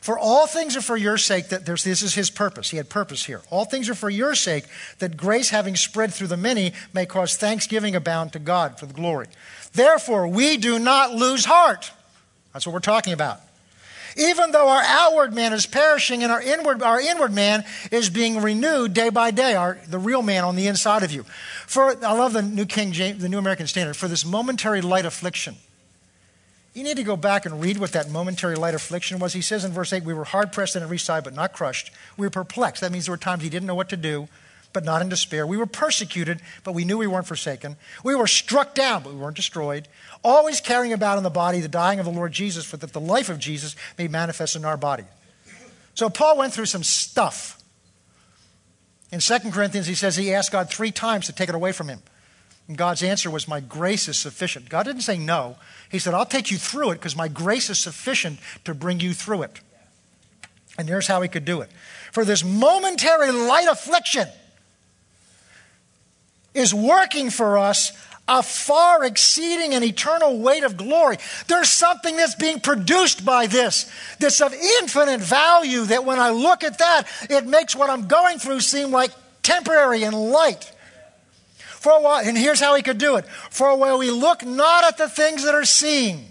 For 0.00 0.18
all 0.18 0.46
things 0.46 0.76
are 0.76 0.80
for 0.80 0.96
your 0.96 1.18
sake 1.18 1.48
that 1.48 1.66
this 1.66 1.86
is 1.86 2.14
his 2.14 2.30
purpose. 2.30 2.70
He 2.70 2.76
had 2.76 2.88
purpose 2.88 3.24
here. 3.24 3.42
All 3.50 3.64
things 3.64 3.88
are 3.88 3.94
for 3.94 4.10
your 4.10 4.34
sake 4.34 4.64
that 5.00 5.16
grace 5.16 5.50
having 5.50 5.76
spread 5.76 6.14
through 6.14 6.28
the 6.28 6.36
many 6.36 6.72
may 6.92 7.04
cause 7.04 7.36
thanksgiving 7.36 7.96
abound 7.96 8.32
to 8.32 8.38
God 8.38 8.78
for 8.78 8.86
the 8.86 8.94
glory. 8.94 9.26
Therefore, 9.72 10.28
we 10.28 10.56
do 10.56 10.78
not 10.78 11.14
lose 11.14 11.44
heart. 11.44 11.90
That's 12.52 12.66
what 12.66 12.72
we're 12.72 12.80
talking 12.80 13.12
about. 13.12 13.40
Even 14.16 14.50
though 14.50 14.68
our 14.68 14.82
outward 14.82 15.32
man 15.32 15.52
is 15.52 15.66
perishing 15.66 16.22
and 16.22 16.32
our 16.32 16.42
inward, 16.42 16.82
our 16.82 17.00
inward 17.00 17.32
man 17.32 17.64
is 17.92 18.10
being 18.10 18.40
renewed 18.40 18.92
day 18.92 19.10
by 19.10 19.30
day, 19.30 19.54
our, 19.54 19.78
the 19.86 19.98
real 19.98 20.22
man 20.22 20.44
on 20.44 20.56
the 20.56 20.66
inside 20.66 21.02
of 21.04 21.12
you. 21.12 21.24
For, 21.66 22.04
I 22.04 22.12
love 22.12 22.32
the 22.32 22.42
New 22.42 22.66
King 22.66 22.92
James, 22.92 23.22
the 23.22 23.28
New 23.28 23.38
American 23.38 23.66
Standard, 23.66 23.94
for 23.94 24.08
this 24.08 24.24
momentary 24.24 24.80
light 24.80 25.04
affliction. 25.04 25.56
You 26.78 26.84
need 26.84 26.98
to 26.98 27.02
go 27.02 27.16
back 27.16 27.44
and 27.44 27.60
read 27.60 27.78
what 27.78 27.90
that 27.90 28.08
momentary 28.08 28.54
light 28.54 28.72
affliction 28.72 29.18
was. 29.18 29.32
He 29.32 29.42
says 29.42 29.64
in 29.64 29.72
verse 29.72 29.92
8, 29.92 30.04
We 30.04 30.14
were 30.14 30.22
hard 30.22 30.52
pressed 30.52 30.76
on 30.76 30.82
every 30.84 30.96
side, 30.96 31.24
but 31.24 31.34
not 31.34 31.52
crushed. 31.52 31.90
We 32.16 32.24
were 32.24 32.30
perplexed. 32.30 32.82
That 32.82 32.92
means 32.92 33.06
there 33.06 33.12
were 33.12 33.16
times 33.16 33.42
he 33.42 33.50
didn't 33.50 33.66
know 33.66 33.74
what 33.74 33.88
to 33.88 33.96
do 33.96 34.28
but 34.72 34.84
not 34.84 35.02
in 35.02 35.08
despair. 35.08 35.44
We 35.44 35.56
were 35.56 35.66
persecuted, 35.66 36.40
but 36.62 36.72
we 36.72 36.84
knew 36.84 36.98
we 36.98 37.06
weren't 37.06 37.26
forsaken. 37.26 37.76
We 38.04 38.14
were 38.14 38.26
struck 38.28 38.74
down, 38.74 39.02
but 39.02 39.12
we 39.12 39.18
weren't 39.18 39.34
destroyed. 39.34 39.88
Always 40.22 40.60
carrying 40.60 40.92
about 40.92 41.16
in 41.16 41.24
the 41.24 41.30
body 41.30 41.60
the 41.60 41.68
dying 41.68 41.98
of 41.98 42.04
the 42.04 42.12
Lord 42.12 42.32
Jesus, 42.32 42.64
for 42.66 42.76
that 42.76 42.92
the 42.92 43.00
life 43.00 43.28
of 43.28 43.38
Jesus 43.38 43.74
may 43.96 44.06
manifest 44.06 44.54
in 44.54 44.64
our 44.64 44.76
body. 44.76 45.04
So 45.94 46.10
Paul 46.10 46.36
went 46.36 46.52
through 46.52 46.66
some 46.66 46.84
stuff. 46.84 47.60
In 49.10 49.20
2 49.20 49.38
Corinthians, 49.50 49.86
he 49.86 49.94
says 49.94 50.16
he 50.16 50.34
asked 50.34 50.52
God 50.52 50.70
three 50.70 50.92
times 50.92 51.26
to 51.26 51.32
take 51.32 51.48
it 51.48 51.54
away 51.54 51.72
from 51.72 51.88
him. 51.88 52.02
And 52.68 52.76
God's 52.76 53.02
answer 53.02 53.30
was, 53.30 53.48
My 53.48 53.60
grace 53.60 54.08
is 54.08 54.18
sufficient. 54.18 54.68
God 54.68 54.84
didn't 54.84 55.02
say 55.02 55.18
no. 55.18 55.56
He 55.90 55.98
said, 55.98 56.14
I'll 56.14 56.26
take 56.26 56.50
you 56.50 56.58
through 56.58 56.90
it 56.90 56.96
because 56.96 57.16
my 57.16 57.28
grace 57.28 57.70
is 57.70 57.78
sufficient 57.78 58.38
to 58.64 58.74
bring 58.74 59.00
you 59.00 59.14
through 59.14 59.42
it. 59.42 59.60
And 60.76 60.86
here's 60.86 61.08
how 61.08 61.22
he 61.22 61.28
could 61.28 61.44
do 61.44 61.62
it. 61.62 61.70
For 62.12 62.24
this 62.24 62.44
momentary 62.44 63.32
light 63.32 63.66
affliction, 63.68 64.28
is 66.58 66.74
working 66.74 67.30
for 67.30 67.58
us 67.58 67.92
a 68.26 68.42
far 68.42 69.04
exceeding 69.04 69.72
and 69.72 69.82
eternal 69.82 70.38
weight 70.38 70.64
of 70.64 70.76
glory. 70.76 71.16
There's 71.46 71.70
something 71.70 72.16
that's 72.16 72.34
being 72.34 72.60
produced 72.60 73.24
by 73.24 73.46
this 73.46 73.90
that's 74.18 74.42
of 74.42 74.52
infinite 74.52 75.20
value 75.20 75.84
that 75.84 76.04
when 76.04 76.18
I 76.18 76.30
look 76.30 76.62
at 76.62 76.78
that, 76.78 77.04
it 77.30 77.46
makes 77.46 77.74
what 77.74 77.88
I'm 77.88 78.06
going 78.06 78.38
through 78.38 78.60
seem 78.60 78.90
like 78.90 79.12
temporary 79.42 80.02
and 80.02 80.14
light. 80.14 80.70
For 81.78 81.92
a 81.92 82.00
while, 82.00 82.26
and 82.26 82.36
here's 82.36 82.60
how 82.60 82.74
he 82.74 82.82
could 82.82 82.98
do 82.98 83.16
it. 83.16 83.26
For 83.50 83.68
a 83.68 83.76
while, 83.76 83.98
we 83.98 84.10
look 84.10 84.44
not 84.44 84.84
at 84.84 84.98
the 84.98 85.08
things 85.08 85.44
that 85.44 85.54
are 85.54 85.64
seen 85.64 86.28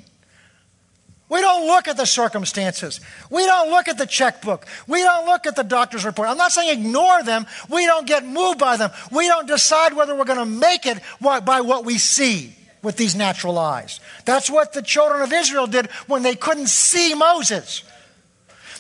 we 1.29 1.41
don't 1.41 1.67
look 1.67 1.89
at 1.89 1.97
the 1.97 2.05
circumstances. 2.05 3.01
We 3.29 3.45
don't 3.45 3.69
look 3.69 3.89
at 3.89 3.97
the 3.97 4.05
checkbook. 4.05 4.65
We 4.87 5.03
don't 5.03 5.25
look 5.25 5.45
at 5.45 5.57
the 5.57 5.63
doctor's 5.63 6.05
report. 6.05 6.29
I'm 6.29 6.37
not 6.37 6.53
saying 6.53 6.79
ignore 6.79 7.21
them. 7.21 7.45
We 7.69 7.85
don't 7.85 8.07
get 8.07 8.25
moved 8.25 8.59
by 8.59 8.77
them. 8.77 8.91
We 9.11 9.27
don't 9.27 9.47
decide 9.47 9.93
whether 9.93 10.15
we're 10.15 10.23
going 10.23 10.39
to 10.39 10.45
make 10.45 10.85
it 10.85 10.99
by 11.19 11.61
what 11.61 11.83
we 11.83 11.97
see 11.97 12.53
with 12.81 12.95
these 12.95 13.13
natural 13.13 13.57
eyes. 13.57 13.99
That's 14.23 14.49
what 14.49 14.71
the 14.71 14.81
children 14.81 15.21
of 15.21 15.33
Israel 15.33 15.67
did 15.67 15.87
when 16.07 16.23
they 16.23 16.35
couldn't 16.35 16.67
see 16.67 17.13
Moses. 17.13 17.83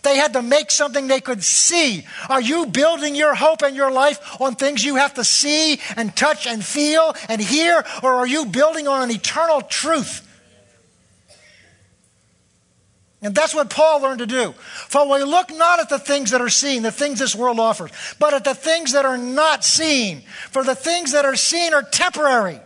They 0.07 0.15
had 0.15 0.33
to 0.33 0.41
make 0.41 0.71
something 0.71 1.07
they 1.07 1.19
could 1.19 1.43
see. 1.43 2.05
Are 2.29 2.39
you 2.39 2.67
building 2.67 3.13
your 3.13 3.35
hope 3.35 3.61
and 3.61 3.75
your 3.75 3.91
life 3.91 4.39
on 4.39 4.55
things 4.55 4.81
you 4.85 4.95
have 4.95 5.15
to 5.15 5.25
see 5.25 5.81
and 5.97 6.15
touch 6.15 6.47
and 6.47 6.63
feel 6.63 7.13
and 7.27 7.41
hear? 7.41 7.83
Or 8.01 8.13
are 8.13 8.25
you 8.25 8.45
building 8.45 8.87
on 8.87 9.03
an 9.03 9.11
eternal 9.11 9.59
truth 9.59 10.23
and 13.21 13.33
that's 13.33 13.55
what 13.55 13.71
Paul 13.71 14.03
learned 14.03 14.19
to 14.19 14.27
do. 14.27 14.51
For 14.51 15.11
we 15.11 15.23
look 15.23 15.49
not 15.51 15.79
at 15.79 15.89
the 15.89 15.97
things 15.97 16.29
that 16.31 16.39
are 16.39 16.49
seen, 16.49 16.83
the 16.83 16.91
things 16.91 17.17
this 17.17 17.35
world 17.35 17.59
offers, 17.59 17.89
but 18.19 18.33
at 18.33 18.43
the 18.43 18.53
things 18.53 18.93
that 18.93 19.05
are 19.05 19.17
not 19.17 19.65
seen. 19.65 20.21
For 20.51 20.63
the 20.63 20.75
things 20.75 21.13
that 21.13 21.25
are 21.25 21.35
seen 21.35 21.73
are 21.73 21.81
temporary. 21.81 22.59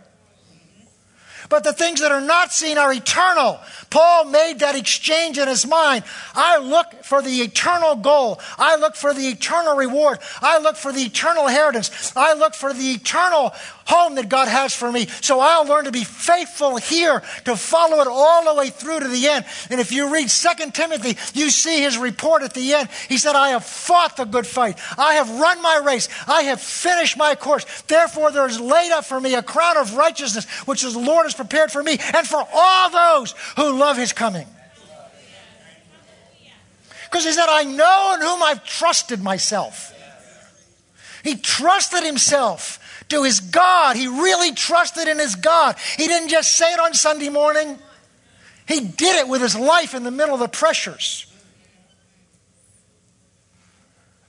But 1.52 1.64
the 1.64 1.74
things 1.74 2.00
that 2.00 2.10
are 2.10 2.22
not 2.22 2.50
seen 2.50 2.78
are 2.78 2.90
eternal. 2.90 3.60
Paul 3.90 4.24
made 4.24 4.60
that 4.60 4.74
exchange 4.74 5.36
in 5.36 5.48
his 5.48 5.66
mind. 5.66 6.02
I 6.34 6.56
look 6.56 7.04
for 7.04 7.20
the 7.20 7.42
eternal 7.42 7.94
goal. 7.94 8.40
I 8.56 8.76
look 8.76 8.96
for 8.96 9.12
the 9.12 9.28
eternal 9.28 9.76
reward. 9.76 10.20
I 10.40 10.56
look 10.56 10.76
for 10.76 10.92
the 10.92 11.02
eternal 11.02 11.48
inheritance. 11.48 12.16
I 12.16 12.32
look 12.32 12.54
for 12.54 12.72
the 12.72 12.92
eternal 12.92 13.52
home 13.86 14.16
that 14.16 14.28
God 14.28 14.48
has 14.48 14.74
for 14.74 14.90
me. 14.90 15.06
So 15.20 15.40
I'll 15.40 15.66
learn 15.66 15.84
to 15.84 15.92
be 15.92 16.04
faithful 16.04 16.76
here, 16.76 17.22
to 17.44 17.56
follow 17.56 18.00
it 18.00 18.06
all 18.08 18.44
the 18.44 18.58
way 18.58 18.70
through 18.70 19.00
to 19.00 19.08
the 19.08 19.28
end. 19.28 19.44
And 19.70 19.80
if 19.80 19.92
you 19.92 20.12
read 20.12 20.28
2 20.28 20.70
Timothy, 20.72 21.16
you 21.38 21.50
see 21.50 21.82
his 21.82 21.98
report 21.98 22.42
at 22.42 22.54
the 22.54 22.74
end. 22.74 22.88
He 23.08 23.18
said, 23.18 23.34
I 23.36 23.50
have 23.50 23.64
fought 23.64 24.16
the 24.16 24.24
good 24.24 24.46
fight. 24.46 24.78
I 24.98 25.14
have 25.14 25.30
run 25.40 25.62
my 25.62 25.82
race. 25.84 26.08
I 26.26 26.42
have 26.42 26.60
finished 26.60 27.16
my 27.16 27.34
course. 27.34 27.64
Therefore, 27.82 28.30
there 28.30 28.46
is 28.46 28.60
laid 28.60 28.92
up 28.92 29.04
for 29.04 29.20
me 29.20 29.34
a 29.34 29.42
crown 29.42 29.76
of 29.76 29.96
righteousness, 29.96 30.46
which 30.66 30.82
the 30.82 30.98
Lord 30.98 31.26
has 31.26 31.34
prepared 31.34 31.70
for 31.70 31.82
me 31.82 31.98
and 32.14 32.26
for 32.26 32.46
all 32.52 32.90
those 32.90 33.34
who 33.56 33.78
love 33.78 33.96
his 33.96 34.12
coming. 34.12 34.46
Because 37.04 37.26
he 37.26 37.32
said, 37.32 37.48
I 37.48 37.64
know 37.64 38.14
in 38.14 38.22
whom 38.22 38.42
I've 38.42 38.64
trusted 38.64 39.22
myself. 39.22 39.92
He 41.22 41.36
trusted 41.36 42.02
himself 42.04 42.78
to 43.12 43.22
his 43.22 43.40
God. 43.40 43.96
He 43.96 44.08
really 44.08 44.52
trusted 44.52 45.06
in 45.06 45.18
his 45.18 45.34
God. 45.34 45.76
He 45.96 46.06
didn't 46.06 46.28
just 46.28 46.52
say 46.52 46.72
it 46.72 46.80
on 46.80 46.94
Sunday 46.94 47.28
morning, 47.28 47.78
he 48.66 48.80
did 48.80 49.16
it 49.16 49.28
with 49.28 49.42
his 49.42 49.56
life 49.56 49.94
in 49.94 50.02
the 50.02 50.10
middle 50.10 50.34
of 50.34 50.40
the 50.40 50.48
pressures. 50.48 51.26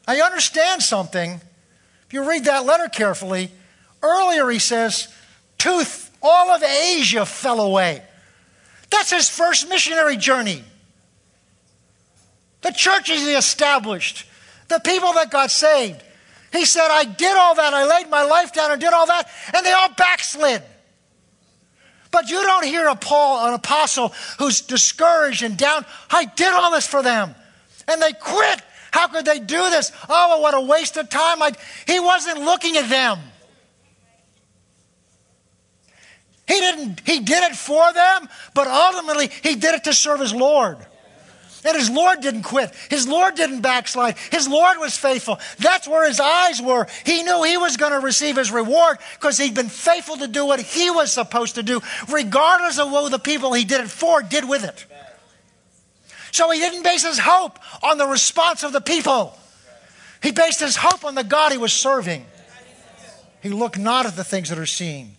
I 0.07 0.19
understand 0.21 0.81
something. 0.84 1.39
If 2.07 2.13
you 2.13 2.27
read 2.27 2.45
that 2.45 2.65
letter 2.65 2.89
carefully, 2.89 3.51
earlier 4.01 4.49
he 4.49 4.59
says, 4.59 5.07
Tooth, 5.57 6.11
all 6.21 6.51
of 6.51 6.61
Asia 6.61 7.25
fell 7.25 7.61
away. 7.61 8.03
That's 8.89 9.11
his 9.11 9.29
first 9.29 9.69
missionary 9.69 10.17
journey. 10.17 10.63
The 12.61 12.71
churches 12.71 13.21
he 13.21 13.34
established, 13.34 14.25
the 14.67 14.79
people 14.79 15.13
that 15.13 15.31
got 15.31 15.51
saved. 15.51 16.03
He 16.54 16.66
said, 16.66 16.88
I 16.89 17.04
did 17.04 17.36
all 17.36 17.56
that. 17.56 17.74
I 17.74 17.86
laid 17.86 18.10
my 18.10 18.24
life 18.24 18.54
down 18.54 18.72
and 18.72 18.80
did 18.80 18.93
all 18.93 19.08
that, 19.08 19.28
and 19.54 19.66
they 19.66 19.72
all 19.72 19.89
backslid. 19.97 20.62
But 22.12 22.30
you 22.30 22.41
don't 22.43 22.64
hear 22.64 22.88
a 22.88 22.95
Paul, 22.95 23.47
an 23.47 23.56
apostle 23.56 24.14
who's 24.38 24.62
discouraged 24.62 25.41
and 25.41 25.58
down. 25.58 25.84
I 26.12 26.26
did 26.26 26.54
all 26.54 26.72
this 26.72 26.86
for 26.86 27.01
them, 27.01 27.34
and 27.88 27.99
they 27.99 28.14
quit. 28.14 28.62
How 28.91 29.08
could 29.08 29.26
they 29.26 29.39
do 29.39 29.70
this? 29.72 29.91
Oh, 30.08 30.39
what 30.41 30.54
a 30.54 30.62
waste 30.62 30.95
of 30.97 31.10
time. 31.10 31.41
I, 31.41 31.54
he 31.88 31.99
wasn't 31.99 32.41
looking 32.41 32.78
at 32.78 32.88
them. 32.88 33.18
He 36.47 36.60
didn't, 36.60 37.01
he 37.04 37.22
did 37.22 37.43
it 37.51 37.56
for 37.56 37.91
them, 37.93 38.30
but 38.54 38.68
ultimately 38.68 39.32
he 39.41 39.56
did 39.56 39.74
it 39.74 39.86
to 39.86 39.93
serve 39.93 40.20
his 40.20 40.36
Lord. 40.36 40.78
And 41.66 41.78
his 41.78 41.89
Lord 41.89 42.22
didn't 42.22 42.43
quit. 42.43 42.74
His 42.89 43.07
Lord 43.07 43.36
didn't 43.36 43.61
backslide. 43.61 44.18
His 44.32 44.47
Lord 44.47 44.78
was 44.80 44.97
faithful. 44.97 45.39
That's 45.59 45.88
where 45.88 46.07
his 46.07 46.20
eyes 46.20 46.61
were. 46.61 46.88
He 47.05 47.24
knew 47.24 47.43
he 47.43 47.57
was 47.57 47.78
going 47.78 47.93
to 47.93 47.99
receive 47.99 48.38
his 48.38 48.51
reward 48.51 48.97
because 49.14 49.38
he'd 49.38 49.55
been 49.55 49.70
faithful 49.70 50.18
to 50.18 50.28
do 50.28 50.45
what 50.45 50.59
he 50.59 50.91
was 50.91 51.11
supposed 51.11 51.55
to 51.55 51.64
do, 51.64 51.82
regardless 52.09 52.80
of 52.80 52.91
what 52.91 53.09
the 53.11 53.20
people 53.20 53.53
he 53.53 53.64
did 53.64 53.82
it 53.82 53.89
for 53.89 54.22
did 54.22 54.47
with 54.47 54.64
it. 54.64 54.86
So 56.32 56.49
he 56.49 56.59
didn't 56.59 56.84
base 56.84 57.05
his 57.05 57.20
hope 57.20 57.59
on 57.84 57.97
the 57.97 58.07
response 58.07 58.64
of 58.64 58.74
the 58.74 58.82
people. 58.82 59.38
He 60.22 60.32
based 60.32 60.59
his 60.61 60.76
hope 60.76 61.05
on 61.05 61.16
the 61.16 61.24
God 61.24 61.51
he 61.51 61.57
was 61.57 61.74
serving. 61.74 62.26
He 63.41 63.49
looked 63.49 63.78
not 63.78 64.05
at 64.05 64.16
the 64.16 64.24
things 64.24 64.49
that 64.49 64.57
are 64.57 64.66
seen, 64.66 65.16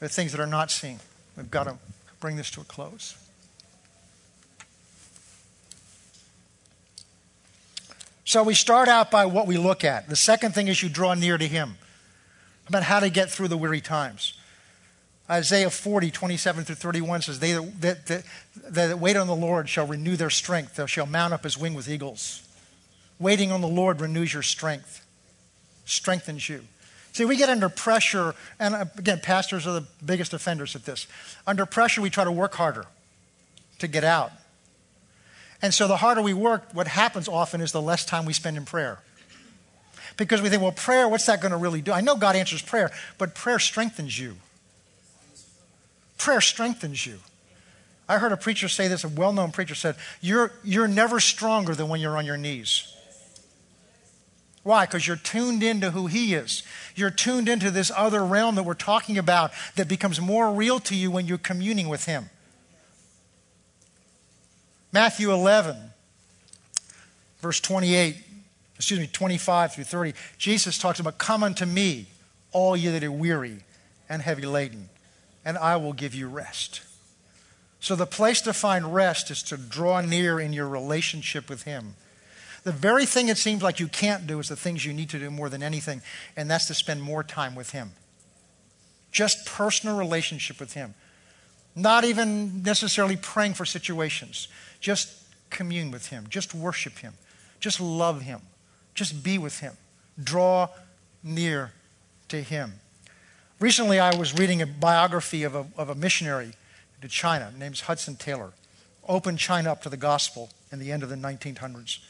but 0.00 0.10
the 0.10 0.14
things 0.14 0.32
that 0.32 0.40
are 0.40 0.46
not 0.46 0.70
seen. 0.70 0.98
We've 1.36 1.50
got 1.50 1.64
to 1.64 1.76
bring 2.20 2.36
this 2.36 2.50
to 2.52 2.60
a 2.60 2.64
close. 2.64 3.16
So 8.24 8.42
we 8.42 8.54
start 8.54 8.88
out 8.88 9.10
by 9.10 9.26
what 9.26 9.46
we 9.46 9.58
look 9.58 9.84
at. 9.84 10.08
The 10.08 10.16
second 10.16 10.54
thing 10.54 10.68
is 10.68 10.82
you 10.82 10.88
draw 10.88 11.14
near 11.14 11.38
to 11.38 11.46
Him, 11.46 11.76
about 12.68 12.84
how 12.84 13.00
to 13.00 13.10
get 13.10 13.30
through 13.30 13.48
the 13.48 13.56
weary 13.56 13.80
times. 13.80 14.34
Isaiah 15.30 15.70
40, 15.70 16.10
27 16.10 16.64
through 16.64 16.74
31 16.74 17.22
says, 17.22 17.38
They 17.40 17.52
that, 17.52 18.06
that, 18.06 18.24
that 18.68 18.98
wait 18.98 19.16
on 19.16 19.26
the 19.26 19.34
Lord 19.34 19.68
shall 19.68 19.86
renew 19.86 20.16
their 20.16 20.30
strength. 20.30 20.76
They 20.76 20.86
shall 20.86 21.06
mount 21.06 21.32
up 21.32 21.46
as 21.46 21.56
wing 21.56 21.74
with 21.74 21.88
eagles. 21.88 22.46
Waiting 23.18 23.52
on 23.52 23.60
the 23.60 23.68
Lord 23.68 24.00
renews 24.00 24.32
your 24.32 24.42
strength, 24.42 25.06
strengthens 25.84 26.48
you. 26.48 26.62
See, 27.12 27.24
we 27.24 27.36
get 27.36 27.50
under 27.50 27.68
pressure, 27.68 28.34
and 28.58 28.74
uh, 28.74 28.84
again, 28.96 29.20
pastors 29.22 29.66
are 29.66 29.72
the 29.72 29.86
biggest 30.04 30.32
offenders 30.32 30.74
at 30.74 30.84
this. 30.84 31.06
Under 31.46 31.66
pressure, 31.66 32.00
we 32.00 32.10
try 32.10 32.24
to 32.24 32.32
work 32.32 32.54
harder 32.54 32.86
to 33.78 33.88
get 33.88 34.02
out. 34.02 34.32
And 35.62 35.72
so 35.72 35.86
the 35.86 35.96
harder 35.96 36.20
we 36.20 36.34
work, 36.34 36.64
what 36.72 36.88
happens 36.88 37.28
often 37.28 37.60
is 37.60 37.70
the 37.70 37.80
less 37.80 38.04
time 38.04 38.24
we 38.26 38.32
spend 38.32 38.56
in 38.56 38.64
prayer. 38.64 38.98
Because 40.16 40.42
we 40.42 40.48
think, 40.48 40.60
well, 40.60 40.72
prayer, 40.72 41.08
what's 41.08 41.26
that 41.26 41.40
going 41.40 41.52
to 41.52 41.56
really 41.56 41.80
do? 41.80 41.92
I 41.92 42.00
know 42.00 42.16
God 42.16 42.36
answers 42.36 42.60
prayer, 42.60 42.90
but 43.16 43.34
prayer 43.34 43.58
strengthens 43.58 44.18
you. 44.18 44.36
Prayer 46.18 46.40
strengthens 46.40 47.06
you. 47.06 47.18
I 48.08 48.18
heard 48.18 48.32
a 48.32 48.36
preacher 48.36 48.68
say 48.68 48.88
this, 48.88 49.04
a 49.04 49.08
well 49.08 49.32
known 49.32 49.52
preacher 49.52 49.74
said, 49.74 49.96
you're, 50.20 50.52
you're 50.64 50.88
never 50.88 51.20
stronger 51.20 51.74
than 51.74 51.88
when 51.88 52.00
you're 52.00 52.18
on 52.18 52.26
your 52.26 52.36
knees. 52.36 52.92
Why? 54.64 54.86
Because 54.86 55.06
you're 55.06 55.16
tuned 55.16 55.62
into 55.62 55.90
who 55.90 56.06
He 56.08 56.34
is. 56.34 56.62
You're 56.94 57.10
tuned 57.10 57.48
into 57.48 57.70
this 57.70 57.90
other 57.96 58.24
realm 58.24 58.56
that 58.56 58.64
we're 58.64 58.74
talking 58.74 59.18
about 59.18 59.52
that 59.76 59.88
becomes 59.88 60.20
more 60.20 60.52
real 60.52 60.78
to 60.80 60.94
you 60.94 61.10
when 61.10 61.26
you're 61.26 61.38
communing 61.38 61.88
with 61.88 62.04
Him. 62.04 62.30
Matthew 64.92 65.32
11, 65.32 65.76
verse 67.40 67.60
28, 67.60 68.16
excuse 68.76 69.00
me, 69.00 69.06
25 69.06 69.74
through 69.74 69.84
30, 69.84 70.14
Jesus 70.36 70.78
talks 70.78 71.00
about, 71.00 71.18
Come 71.18 71.42
unto 71.42 71.64
me, 71.64 72.06
all 72.52 72.76
ye 72.76 72.90
that 72.90 73.02
are 73.02 73.10
weary 73.10 73.58
and 74.08 74.20
heavy 74.20 74.42
laden, 74.42 74.90
and 75.44 75.56
I 75.56 75.76
will 75.76 75.94
give 75.94 76.14
you 76.14 76.28
rest. 76.28 76.82
So 77.80 77.96
the 77.96 78.06
place 78.06 78.40
to 78.42 78.52
find 78.52 78.94
rest 78.94 79.30
is 79.30 79.42
to 79.44 79.56
draw 79.56 80.00
near 80.02 80.38
in 80.38 80.52
your 80.52 80.68
relationship 80.68 81.48
with 81.48 81.62
Him. 81.62 81.94
The 82.62 82.70
very 82.70 83.06
thing 83.06 83.28
it 83.28 83.38
seems 83.38 83.62
like 83.62 83.80
you 83.80 83.88
can't 83.88 84.26
do 84.26 84.38
is 84.38 84.48
the 84.48 84.56
things 84.56 84.84
you 84.84 84.92
need 84.92 85.08
to 85.10 85.18
do 85.18 85.30
more 85.30 85.48
than 85.48 85.62
anything, 85.62 86.02
and 86.36 86.50
that's 86.50 86.66
to 86.66 86.74
spend 86.74 87.02
more 87.02 87.24
time 87.24 87.54
with 87.54 87.70
Him. 87.70 87.92
Just 89.10 89.46
personal 89.46 89.96
relationship 89.96 90.60
with 90.60 90.74
Him. 90.74 90.94
Not 91.74 92.04
even 92.04 92.62
necessarily 92.62 93.16
praying 93.16 93.54
for 93.54 93.64
situations. 93.64 94.48
Just 94.82 95.10
commune 95.48 95.90
with 95.90 96.08
Him. 96.08 96.26
Just 96.28 96.54
worship 96.54 96.98
Him. 96.98 97.14
Just 97.58 97.80
love 97.80 98.20
Him. 98.20 98.42
Just 98.94 99.24
be 99.24 99.38
with 99.38 99.60
Him. 99.60 99.72
Draw 100.22 100.68
near 101.22 101.72
to 102.28 102.42
Him. 102.42 102.74
Recently, 103.58 103.98
I 103.98 104.14
was 104.14 104.38
reading 104.38 104.60
a 104.60 104.66
biography 104.66 105.44
of 105.44 105.54
a, 105.54 105.64
of 105.78 105.88
a 105.88 105.94
missionary 105.94 106.52
to 107.00 107.08
China 107.08 107.50
named 107.58 107.80
Hudson 107.80 108.16
Taylor. 108.16 108.52
Opened 109.08 109.38
China 109.38 109.72
up 109.72 109.82
to 109.82 109.88
the 109.88 109.96
gospel 109.96 110.50
in 110.70 110.78
the 110.78 110.92
end 110.92 111.02
of 111.02 111.08
the 111.08 111.16
1900s, 111.16 112.00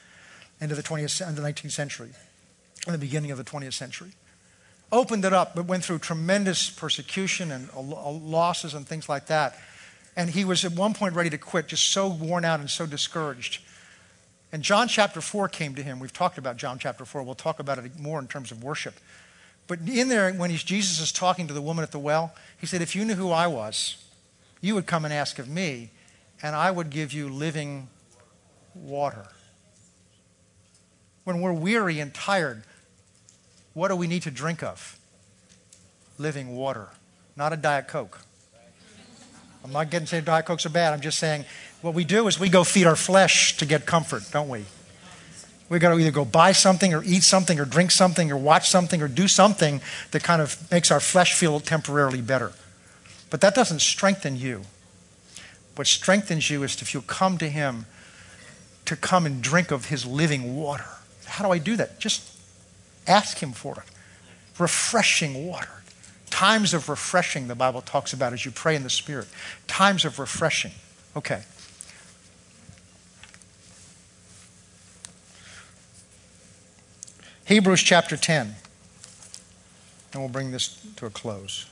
end 0.61 0.73
of 0.73 0.77
the 0.77 0.83
20th, 0.83 1.37
the 1.37 1.43
19th 1.43 1.71
century, 1.71 2.11
in 2.89 2.93
the 2.93 2.99
beginning 2.99 3.31
of 3.31 3.39
the 3.39 3.45
20th 3.45 3.75
century 3.75 4.13
opened 4.93 5.25
it 5.25 5.33
up, 5.33 5.57
but 5.57 5.65
went 5.65 5.83
through 5.83 5.99
tremendous 5.99 6.69
persecution 6.69 7.51
and 7.51 7.71
losses 7.75 8.75
and 8.75 8.87
things 8.87 9.09
like 9.09 9.27
that. 9.27 9.57
And 10.17 10.31
he 10.31 10.45
was 10.45 10.65
at 10.65 10.73
one 10.73 10.95
point 10.95 11.15
ready 11.15 11.31
to 11.31 11.39
quit, 11.39 11.69
just 11.69 11.89
so 11.89 12.09
worn 12.09 12.45
out 12.45 12.61
and 12.61 12.69
so 12.69 12.87
discouraged. 12.87 13.63
And 14.53 14.63
John 14.63 14.87
chapter 14.87 15.23
4 15.23 15.49
came 15.49 15.75
to 15.75 15.83
him. 15.83 15.99
We've 15.99 16.13
talked 16.13 16.37
about 16.37 16.59
John 16.59 16.79
chapter 16.79 17.07
4. 17.07 17.23
We'll 17.23 17.35
talk 17.35 17.59
about 17.59 17.79
it 17.79 17.99
more 17.99 18.19
in 18.19 18.27
terms 18.27 18.51
of 18.51 18.63
worship. 18.63 18.95
But 19.67 19.81
in 19.89 20.09
there, 20.09 20.31
when 20.33 20.51
Jesus 20.51 21.01
is 21.01 21.13
talking 21.13 21.47
to 21.49 21.55
the 21.55 21.63
woman 21.63 21.83
at 21.83 21.93
the 21.93 21.99
well, 21.99 22.35
he 22.61 22.67
said, 22.67 22.83
If 22.83 22.95
you 22.95 23.05
knew 23.05 23.15
who 23.15 23.31
I 23.31 23.47
was, 23.47 24.05
you 24.61 24.75
would 24.75 24.87
come 24.87 25.05
and 25.05 25.15
ask 25.15 25.39
of 25.39 25.49
me, 25.49 25.91
and 26.43 26.55
I 26.55 26.71
would 26.71 26.91
give 26.91 27.13
you 27.13 27.29
living 27.29 27.89
water. 28.75 29.27
When 31.25 31.41
we're 31.41 31.53
weary 31.53 32.01
and 32.01 32.13
tired, 32.13 32.65
what 33.75 33.89
do 33.89 33.97
we 33.97 34.07
need 34.07 34.23
to 34.23 34.31
drink 34.31 34.63
of? 34.63 34.99
Living 36.19 36.55
water, 36.55 36.89
not 37.37 37.53
a 37.53 37.57
Diet 37.57 37.89
Coke. 37.89 38.21
I'm 39.65 39.73
not 39.73 39.91
getting 39.91 40.07
saying 40.07 40.25
Diet 40.25 40.47
Cokes 40.47 40.67
are 40.67 40.71
bad. 40.71 40.93
I'm 40.93 41.01
just 41.01 41.19
saying 41.19 41.45
what 41.81 41.95
we 41.95 42.05
do 42.05 42.27
is 42.27 42.39
we 42.39 42.49
go 42.49 42.65
feed 42.65 42.87
our 42.87 42.97
flesh 42.97 43.57
to 43.59 43.67
get 43.67 43.87
comfort, 43.87 44.25
don't 44.33 44.49
we? 44.49 44.65
We 45.69 45.79
got 45.79 45.95
to 45.95 45.99
either 45.99 46.11
go 46.11 46.25
buy 46.25 46.53
something 46.53 46.93
or 46.93 47.03
eat 47.05 47.23
something 47.23 47.59
or 47.59 47.65
drink 47.65 47.91
something 47.91 48.31
or 48.31 48.37
watch 48.37 48.69
something 48.69 49.01
or 49.01 49.09
do 49.09 49.27
something 49.29 49.81
that 50.11 50.23
kind 50.23 50.43
of 50.43 50.71
makes 50.71 50.91
our 50.91 51.01
flesh 51.01 51.35
feel 51.35 51.61
temporarily 51.61 52.21
better. 52.21 52.53
But 53.31 53.41
that 53.41 53.55
doesn't 53.55 53.81
strengthen 53.81 54.37
you. 54.37 54.63
What 55.77 55.87
strengthens 55.87 56.51
you 56.51 56.63
is 56.63 56.83
if 56.83 56.93
you 56.93 57.01
come 57.01 57.39
to 57.39 57.49
Him 57.49 57.87
to 58.85 58.97
come 58.97 59.25
and 59.25 59.41
drink 59.41 59.71
of 59.71 59.87
His 59.87 60.05
living 60.05 60.57
water. 60.57 60.85
How 61.25 61.47
do 61.47 61.51
I 61.51 61.59
do 61.59 61.77
that? 61.77 61.99
Just 61.99 62.33
Ask 63.07 63.39
Him 63.39 63.53
for 63.53 63.75
it. 63.75 64.61
Refreshing 64.61 65.47
water. 65.47 65.82
Times 66.33 66.73
of 66.73 66.89
refreshing, 66.89 67.47
the 67.47 67.55
Bible 67.55 67.83
talks 67.83 68.15
about 68.15 68.33
as 68.33 68.47
you 68.47 68.51
pray 68.51 68.75
in 68.75 68.85
the 68.85 68.91
Spirit. 68.91 69.29
Times 69.67 70.07
of 70.07 70.19
refreshing. 70.19 70.73
Okay. 71.15 71.43
Hebrews 77.45 77.83
chapter 77.83 78.17
10. 78.17 78.55
And 80.15 80.23
we'll 80.23 80.31
bring 80.31 80.53
this 80.53 80.83
to 80.97 81.05
a 81.05 81.11
close. 81.11 81.67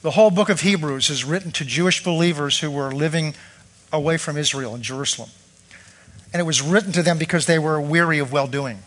The 0.00 0.12
whole 0.12 0.30
book 0.30 0.48
of 0.48 0.62
Hebrews 0.62 1.10
is 1.10 1.26
written 1.26 1.52
to 1.52 1.64
Jewish 1.64 2.02
believers 2.02 2.60
who 2.60 2.70
were 2.70 2.90
living 2.90 3.34
away 3.92 4.16
from 4.16 4.38
Israel 4.38 4.74
in 4.74 4.82
Jerusalem. 4.82 5.28
And 6.32 6.40
it 6.40 6.44
was 6.44 6.60
written 6.60 6.92
to 6.92 7.02
them 7.02 7.18
because 7.18 7.46
they 7.46 7.58
were 7.58 7.80
weary 7.80 8.18
of 8.18 8.32
well 8.32 8.46
doing. 8.46 8.80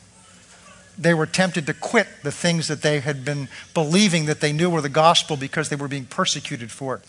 They 0.97 1.13
were 1.13 1.25
tempted 1.25 1.65
to 1.67 1.73
quit 1.73 2.07
the 2.23 2.31
things 2.31 2.67
that 2.67 2.81
they 2.81 2.99
had 2.99 3.25
been 3.25 3.47
believing 3.73 4.25
that 4.25 4.41
they 4.41 4.53
knew 4.53 4.69
were 4.69 4.81
the 4.81 4.89
gospel 4.89 5.37
because 5.37 5.69
they 5.69 5.75
were 5.75 5.87
being 5.87 6.05
persecuted 6.05 6.71
for 6.71 6.95
it. 6.95 7.01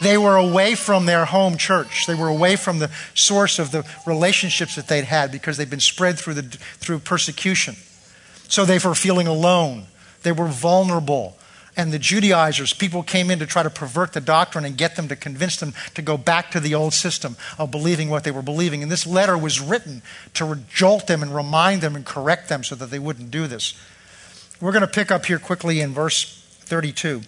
They 0.00 0.18
were 0.18 0.36
away 0.36 0.74
from 0.74 1.06
their 1.06 1.24
home 1.24 1.56
church. 1.56 2.06
They 2.06 2.14
were 2.14 2.28
away 2.28 2.56
from 2.56 2.78
the 2.78 2.90
source 3.14 3.58
of 3.58 3.70
the 3.70 3.86
relationships 4.06 4.76
that 4.76 4.88
they'd 4.88 5.04
had 5.04 5.30
because 5.30 5.56
they'd 5.56 5.70
been 5.70 5.80
spread 5.80 6.18
through, 6.18 6.34
the, 6.34 6.42
through 6.42 7.00
persecution. 7.00 7.76
So 8.48 8.64
they 8.64 8.78
were 8.78 8.94
feeling 8.94 9.26
alone. 9.26 9.86
They 10.22 10.32
were 10.32 10.48
vulnerable 10.48 11.36
and 11.76 11.92
the 11.92 11.98
Judaizers, 11.98 12.72
people 12.72 13.02
came 13.02 13.30
in 13.30 13.40
to 13.40 13.46
try 13.46 13.62
to 13.62 13.70
pervert 13.70 14.12
the 14.12 14.20
doctrine 14.20 14.64
and 14.64 14.76
get 14.76 14.94
them 14.94 15.08
to 15.08 15.16
convince 15.16 15.56
them 15.56 15.74
to 15.94 16.02
go 16.02 16.16
back 16.16 16.50
to 16.52 16.60
the 16.60 16.74
old 16.74 16.94
system 16.94 17.36
of 17.58 17.70
believing 17.70 18.08
what 18.08 18.22
they 18.22 18.30
were 18.30 18.42
believing. 18.42 18.82
And 18.82 18.92
this 18.92 19.06
letter 19.06 19.36
was 19.36 19.60
written 19.60 20.02
to 20.34 20.58
jolt 20.72 21.06
them 21.08 21.22
and 21.22 21.34
remind 21.34 21.82
them 21.82 21.96
and 21.96 22.04
correct 22.04 22.48
them 22.48 22.62
so 22.62 22.76
that 22.76 22.90
they 22.90 23.00
wouldn't 23.00 23.30
do 23.30 23.48
this. 23.48 23.74
We're 24.60 24.72
going 24.72 24.82
to 24.82 24.86
pick 24.86 25.10
up 25.10 25.26
here 25.26 25.40
quickly 25.40 25.80
in 25.80 25.92
verse 25.92 26.44
32. 26.60 27.22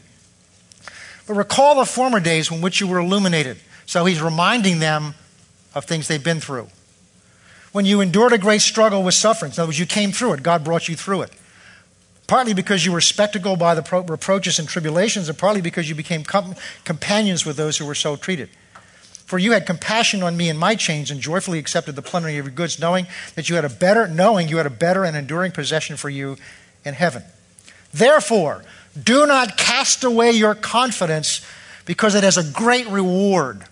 But 1.26 1.34
recall 1.34 1.74
the 1.74 1.84
former 1.84 2.20
days 2.20 2.50
when 2.50 2.60
which 2.60 2.80
you 2.80 2.86
were 2.86 3.00
illuminated. 3.00 3.58
So 3.84 4.04
he's 4.04 4.22
reminding 4.22 4.78
them 4.78 5.14
of 5.74 5.86
things 5.86 6.06
they've 6.06 6.22
been 6.22 6.40
through. 6.40 6.68
When 7.72 7.84
you 7.84 8.00
endured 8.00 8.32
a 8.32 8.38
great 8.38 8.62
struggle 8.62 9.02
with 9.02 9.14
suffering. 9.14 9.50
In 9.52 9.58
other 9.58 9.68
words, 9.68 9.78
you 9.78 9.86
came 9.86 10.12
through 10.12 10.34
it, 10.34 10.42
God 10.44 10.62
brought 10.62 10.88
you 10.88 10.94
through 10.94 11.22
it 11.22 11.32
partly 12.26 12.54
because 12.54 12.84
you 12.84 12.92
were 12.92 13.00
spectacled 13.00 13.58
by 13.58 13.74
the 13.74 13.82
pro- 13.82 14.02
reproaches 14.02 14.58
and 14.58 14.68
tribulations, 14.68 15.28
and 15.28 15.38
partly 15.38 15.60
because 15.60 15.88
you 15.88 15.94
became 15.94 16.24
com- 16.24 16.54
companions 16.84 17.44
with 17.46 17.56
those 17.56 17.76
who 17.76 17.86
were 17.86 17.94
so 17.94 18.16
treated. 18.16 18.48
For 19.26 19.38
you 19.38 19.52
had 19.52 19.66
compassion 19.66 20.22
on 20.22 20.36
me 20.36 20.48
in 20.48 20.56
my 20.56 20.76
chains 20.76 21.10
and 21.10 21.20
joyfully 21.20 21.58
accepted 21.58 21.96
the 21.96 22.02
plundering 22.02 22.38
of 22.38 22.46
your 22.46 22.54
goods, 22.54 22.78
knowing 22.78 23.06
that 23.34 23.48
you 23.48 23.56
had 23.56 23.64
a 23.64 23.68
better, 23.68 24.06
knowing 24.06 24.48
you 24.48 24.58
had 24.58 24.66
a 24.66 24.70
better 24.70 25.04
and 25.04 25.16
enduring 25.16 25.52
possession 25.52 25.96
for 25.96 26.08
you 26.08 26.36
in 26.84 26.94
heaven. 26.94 27.24
Therefore, 27.92 28.62
Do 29.02 29.26
not 29.26 29.56
cast 29.56 30.04
away 30.04 30.32
your 30.32 30.54
confidence 30.54 31.42
because 31.84 32.14
it 32.14 32.24
has 32.24 32.36
a 32.38 32.44
great 32.44 32.88
reward. 32.88 33.64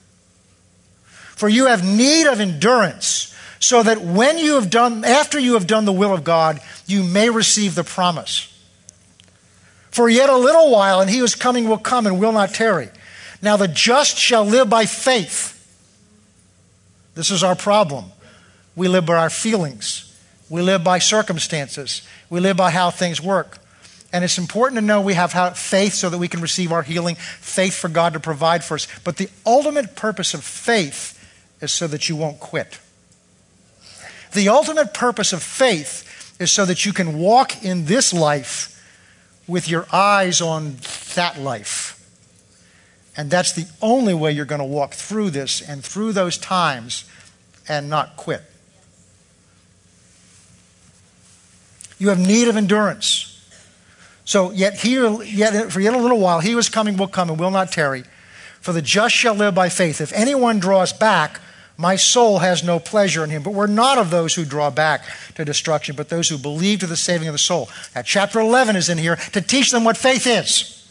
For 1.37 1.49
you 1.49 1.67
have 1.67 1.85
need 1.85 2.27
of 2.27 2.41
endurance, 2.41 3.34
so 3.65 3.83
that 3.83 4.03
when 4.03 4.37
you 4.37 4.55
have 4.55 4.69
done, 4.69 5.05
after 5.05 5.39
you 5.39 5.55
have 5.55 5.67
done 5.67 5.87
the 5.87 5.93
will 5.93 6.13
of 6.13 6.23
God, 6.23 6.61
you 6.87 7.03
may 7.03 7.31
receive 7.31 7.75
the 7.75 7.85
promise. 7.85 8.51
For 9.91 10.09
yet 10.09 10.29
a 10.29 10.37
little 10.37 10.71
while, 10.71 11.01
and 11.01 11.09
he 11.09 11.19
who 11.19 11.25
is 11.25 11.35
coming 11.35 11.69
will 11.69 11.79
come 11.79 12.07
and 12.07 12.21
will 12.21 12.33
not 12.33 12.53
tarry. 12.53 12.91
Now 13.41 13.57
the 13.57 13.69
just 13.69 14.19
shall 14.19 14.45
live 14.45 14.69
by 14.69 14.85
faith. 14.85 15.53
This 17.15 17.31
is 17.31 17.43
our 17.43 17.55
problem. 17.55 18.07
We 18.77 18.89
live 18.89 19.07
by 19.07 19.17
our 19.17 19.31
feelings. 19.31 20.15
We 20.51 20.61
live 20.61 20.85
by 20.85 20.99
circumstances. 20.99 22.07
We 22.29 22.41
live 22.41 22.57
by 22.57 22.71
how 22.71 22.91
things 22.91 23.21
work. 23.21 23.59
And 24.13 24.25
it's 24.25 24.37
important 24.37 24.79
to 24.79 24.85
know 24.85 25.01
we 25.01 25.15
have 25.15 25.57
faith 25.57 25.95
so 25.95 26.11
that 26.11 26.19
we 26.19 26.29
can 26.29 26.41
receive 26.41 26.71
our 26.71 26.83
healing, 26.83 27.15
faith 27.15 27.75
for 27.75 27.89
God 27.89 28.13
to 28.13 28.21
provide 28.21 28.63
for 28.63 28.75
us. 28.75 28.87
But 29.05 29.17
the 29.17 29.31
ultimate 29.47 29.97
purpose 29.97 30.35
of 30.35 30.45
faith 30.45 31.19
is 31.61 31.73
so 31.73 31.87
that 31.87 32.09
you 32.09 32.17
won't 32.17 32.41
quit. 32.41 32.79
The 34.35 34.49
ultimate 34.49 34.93
purpose 34.93 35.33
of 35.33 35.43
faith 35.43 36.37
is 36.41 36.53
so 36.53 36.65
that 36.65 36.85
you 36.85 36.93
can 36.93 37.19
walk 37.19 37.65
in 37.65 37.87
this 37.87 38.13
life 38.13 38.71
with 39.47 39.69
your 39.69 39.87
eyes 39.93 40.41
on 40.41 40.77
that 41.15 41.39
life. 41.39 41.93
And 43.17 43.31
that's 43.31 43.53
the 43.53 43.67
only 43.81 44.13
way 44.13 44.33
you're 44.33 44.45
going 44.45 44.61
to 44.61 44.65
walk 44.65 44.93
through 44.93 45.31
this 45.31 45.61
and 45.61 45.85
through 45.85 46.13
those 46.13 46.37
times 46.37 47.05
and 47.69 47.89
not 47.89 48.17
quit. 48.17 48.43
You 51.99 52.09
have 52.09 52.19
need 52.19 52.49
of 52.49 52.57
endurance. 52.57 53.31
So, 54.25 54.51
yet, 54.51 54.81
here, 54.81 55.23
yet 55.23 55.71
for 55.71 55.81
yet 55.81 55.95
a 55.95 55.99
little 55.99 56.19
while, 56.19 56.41
he 56.41 56.55
was 56.55 56.69
coming, 56.69 56.97
will 56.97 57.07
come, 57.07 57.31
and 57.31 57.39
will 57.39 57.51
not 57.51 57.71
tarry. 57.71 58.05
For 58.61 58.73
the 58.73 58.83
just 58.83 59.15
shall 59.15 59.35
live 59.35 59.55
by 59.55 59.69
faith. 59.69 60.01
If 60.01 60.13
anyone 60.13 60.59
draws 60.59 60.93
back, 60.93 61.41
my 61.77 61.97
soul 61.97 62.39
has 62.39 62.63
no 62.63 62.79
pleasure 62.79 63.25
in 63.25 63.31
him. 63.31 63.43
But 63.43 63.55
we're 63.55 63.67
not 63.67 63.99
of 63.99 64.11
those 64.11 64.35
who 64.35 64.45
draw 64.45 64.71
back 64.71 65.05
to 65.35 65.45
destruction, 65.45 65.97
but 65.97 66.09
those 66.09 66.29
who 66.29 66.39
believe 66.39 66.81
to 66.81 66.87
the 66.87 66.97
saving 66.97 67.29
of 67.29 67.35
the 67.35 67.39
soul. 67.39 67.69
Now, 67.95 68.03
chapter 68.03 68.39
11 68.39 68.77
is 68.77 68.89
in 68.89 68.99
here 68.99 69.17
to 69.17 69.41
teach 69.41 69.71
them 69.71 69.85
what 69.85 69.97
faith 69.97 70.27
is. 70.27 70.89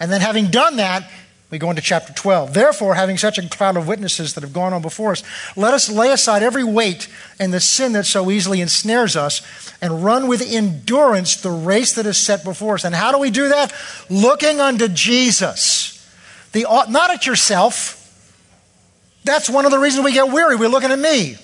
And 0.00 0.10
then, 0.10 0.20
having 0.20 0.46
done 0.46 0.76
that, 0.76 1.08
we 1.50 1.58
go 1.58 1.68
into 1.68 1.82
chapter 1.82 2.12
12. 2.12 2.54
Therefore, 2.54 2.94
having 2.94 3.18
such 3.18 3.36
a 3.36 3.48
cloud 3.48 3.76
of 3.76 3.86
witnesses 3.86 4.34
that 4.34 4.42
have 4.42 4.52
gone 4.52 4.72
on 4.72 4.82
before 4.82 5.12
us, 5.12 5.22
let 5.56 5.74
us 5.74 5.90
lay 5.90 6.12
aside 6.12 6.42
every 6.42 6.64
weight 6.64 7.08
and 7.38 7.52
the 7.52 7.60
sin 7.60 7.92
that 7.92 8.06
so 8.06 8.30
easily 8.30 8.60
ensnares 8.60 9.16
us 9.16 9.42
and 9.82 10.04
run 10.04 10.28
with 10.28 10.42
endurance 10.42 11.36
the 11.36 11.50
race 11.50 11.92
that 11.94 12.06
is 12.06 12.18
set 12.18 12.44
before 12.44 12.74
us. 12.74 12.84
And 12.84 12.94
how 12.94 13.10
do 13.10 13.18
we 13.18 13.30
do 13.30 13.48
that? 13.48 13.72
Looking 14.08 14.60
unto 14.60 14.86
Jesus. 14.88 15.96
The, 16.52 16.66
uh, 16.68 16.86
not 16.88 17.10
at 17.10 17.26
yourself. 17.26 17.99
That's 19.30 19.48
one 19.48 19.64
of 19.64 19.70
the 19.70 19.78
reasons 19.78 20.04
we 20.04 20.12
get 20.12 20.32
weary. 20.32 20.56
We're 20.56 20.68
looking 20.68 20.90
at 20.90 20.98
me. 20.98 21.36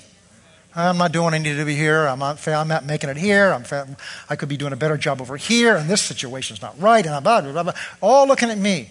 I'm 0.74 0.98
not 0.98 1.12
doing 1.12 1.26
what 1.26 1.34
I 1.34 1.38
need 1.38 1.54
to 1.56 1.64
be 1.64 1.76
here. 1.76 2.04
I'm 2.04 2.18
not, 2.18 2.46
I'm 2.48 2.66
not 2.66 2.84
making 2.84 3.10
it 3.10 3.16
here. 3.16 3.52
I'm, 3.52 3.96
I 4.28 4.34
could 4.34 4.48
be 4.48 4.56
doing 4.56 4.72
a 4.72 4.76
better 4.76 4.96
job 4.96 5.20
over 5.20 5.36
here, 5.36 5.76
and 5.76 5.88
this 5.88 6.02
situation's 6.02 6.60
not 6.60 6.78
right, 6.80 7.06
and 7.06 7.14
I'm 7.14 7.22
blah, 7.22 7.40
blah, 7.42 7.62
blah, 7.62 7.72
all 8.00 8.26
looking 8.26 8.50
at 8.50 8.58
me. 8.58 8.90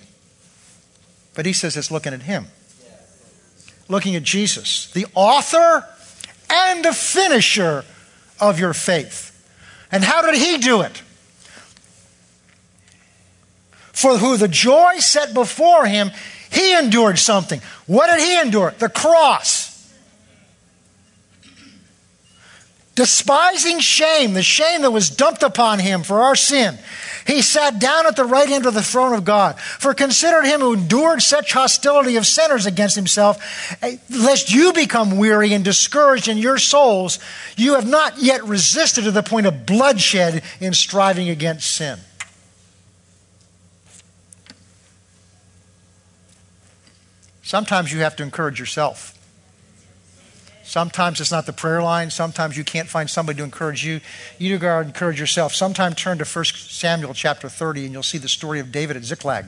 But 1.33 1.45
he 1.45 1.51
says 1.51 1.75
it's 1.75 1.91
looking 1.91 2.13
at 2.13 2.21
him, 2.21 2.45
looking 3.89 4.15
at 4.15 4.23
Jesus, 4.23 4.89
the 4.91 5.07
author 5.13 5.85
and 6.49 6.85
the 6.85 6.93
finisher 6.93 7.83
of 8.39 8.59
your 8.61 8.73
faith. 8.73 9.33
And 9.91 10.05
how 10.05 10.21
did 10.21 10.35
he 10.35 10.57
do 10.57 10.81
it? 10.81 11.03
For 13.91 14.17
who 14.17 14.37
the 14.37 14.47
joy 14.47 14.99
set 14.99 15.33
before 15.33 15.85
him, 15.85 16.11
he 16.55 16.77
endured 16.77 17.19
something. 17.19 17.61
What 17.85 18.07
did 18.07 18.19
he 18.19 18.39
endure? 18.39 18.73
The 18.79 18.89
cross. 18.89 19.75
Despising 22.95 23.79
shame, 23.79 24.33
the 24.33 24.41
shame 24.41 24.81
that 24.83 24.91
was 24.91 25.09
dumped 25.09 25.43
upon 25.43 25.79
him 25.79 26.01
for 26.01 26.21
our 26.21 26.35
sin. 26.35 26.77
He 27.27 27.41
sat 27.41 27.77
down 27.77 28.07
at 28.07 28.15
the 28.15 28.23
right 28.23 28.47
hand 28.47 28.65
of 28.65 28.73
the 28.73 28.81
throne 28.81 29.13
of 29.13 29.25
God. 29.25 29.59
For 29.59 29.93
consider 29.93 30.43
him 30.43 30.61
who 30.61 30.73
endured 30.73 31.21
such 31.21 31.51
hostility 31.51 32.15
of 32.15 32.25
sinners 32.25 32.65
against 32.65 32.95
himself, 32.95 33.75
eh, 33.81 33.97
lest 34.09 34.53
you 34.53 34.71
become 34.71 35.17
weary 35.17 35.53
and 35.53 35.65
discouraged 35.65 36.29
in 36.29 36.37
your 36.37 36.57
souls. 36.57 37.19
You 37.57 37.73
have 37.73 37.87
not 37.87 38.19
yet 38.19 38.45
resisted 38.45 39.03
to 39.03 39.11
the 39.11 39.23
point 39.23 39.47
of 39.47 39.65
bloodshed 39.65 40.43
in 40.61 40.73
striving 40.73 41.29
against 41.29 41.75
sin. 41.75 41.99
Sometimes 47.45 47.93
you 47.93 47.99
have 47.99 48.15
to 48.15 48.23
encourage 48.23 48.59
yourself. 48.59 49.11
Sometimes 50.63 51.21
it's 51.21 51.31
not 51.31 51.45
the 51.45 51.53
prayer 51.53 51.79
line. 51.83 52.09
Sometimes 52.09 52.57
you 52.57 52.63
can't 52.63 52.89
find 52.89 53.07
somebody 53.07 53.37
to 53.37 53.43
encourage 53.43 53.85
you. 53.85 54.01
You 54.39 54.57
got 54.57 54.81
to 54.81 54.87
encourage 54.87 55.19
yourself. 55.19 55.53
Sometimes 55.53 55.93
turn 55.95 56.17
to 56.17 56.25
1 56.25 56.45
Samuel 56.45 57.13
chapter 57.13 57.47
30 57.47 57.85
and 57.85 57.93
you'll 57.93 58.01
see 58.01 58.17
the 58.17 58.27
story 58.27 58.59
of 58.59 58.71
David 58.71 58.97
at 58.97 59.03
Ziklag. 59.03 59.45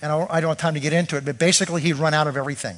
And 0.00 0.12
I 0.12 0.40
don't 0.40 0.50
have 0.50 0.58
time 0.58 0.74
to 0.74 0.80
get 0.80 0.92
into 0.92 1.16
it, 1.16 1.24
but 1.24 1.40
basically 1.40 1.82
he'd 1.82 1.94
run 1.94 2.14
out 2.14 2.28
of 2.28 2.36
everything. 2.36 2.76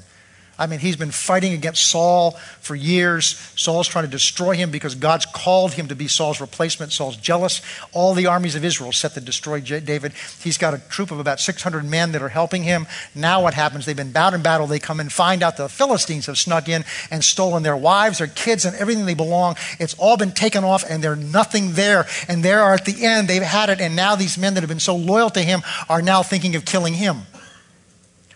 I 0.58 0.66
mean, 0.66 0.78
he's 0.78 0.96
been 0.96 1.10
fighting 1.10 1.52
against 1.52 1.88
Saul 1.88 2.32
for 2.60 2.74
years. 2.74 3.36
Saul's 3.56 3.88
trying 3.88 4.04
to 4.04 4.10
destroy 4.10 4.54
him 4.54 4.70
because 4.70 4.94
God's 4.94 5.26
called 5.26 5.72
him 5.72 5.88
to 5.88 5.96
be 5.96 6.06
Saul's 6.06 6.40
replacement. 6.40 6.92
Saul's 6.92 7.16
jealous. 7.16 7.60
All 7.92 8.14
the 8.14 8.26
armies 8.26 8.54
of 8.54 8.64
Israel 8.64 8.92
set 8.92 9.14
to 9.14 9.20
destroy 9.20 9.60
David. 9.60 10.12
He's 10.40 10.56
got 10.56 10.74
a 10.74 10.78
troop 10.78 11.10
of 11.10 11.18
about 11.18 11.40
600 11.40 11.84
men 11.84 12.12
that 12.12 12.22
are 12.22 12.28
helping 12.28 12.62
him. 12.62 12.86
Now, 13.14 13.42
what 13.42 13.54
happens? 13.54 13.84
They've 13.84 13.96
been 13.96 14.12
bound 14.12 14.34
in 14.34 14.42
battle. 14.42 14.66
They 14.66 14.78
come 14.78 15.00
and 15.00 15.12
find 15.12 15.42
out 15.42 15.56
the 15.56 15.68
Philistines 15.68 16.26
have 16.26 16.38
snuck 16.38 16.68
in 16.68 16.84
and 17.10 17.24
stolen 17.24 17.62
their 17.64 17.76
wives, 17.76 18.18
their 18.18 18.28
kids, 18.28 18.64
and 18.64 18.76
everything 18.76 19.06
they 19.06 19.14
belong. 19.14 19.56
It's 19.80 19.94
all 19.94 20.16
been 20.16 20.32
taken 20.32 20.62
off, 20.62 20.84
and 20.88 21.02
there's 21.02 21.18
nothing 21.18 21.72
there. 21.72 22.06
And 22.28 22.44
there 22.44 22.62
are 22.62 22.74
at 22.74 22.84
the 22.84 23.04
end, 23.04 23.26
they've 23.28 23.42
had 23.42 23.70
it, 23.70 23.80
and 23.80 23.96
now 23.96 24.14
these 24.14 24.38
men 24.38 24.54
that 24.54 24.60
have 24.60 24.68
been 24.68 24.78
so 24.78 24.94
loyal 24.94 25.30
to 25.30 25.40
him 25.40 25.62
are 25.88 26.02
now 26.02 26.22
thinking 26.22 26.54
of 26.54 26.64
killing 26.64 26.94
him. 26.94 27.22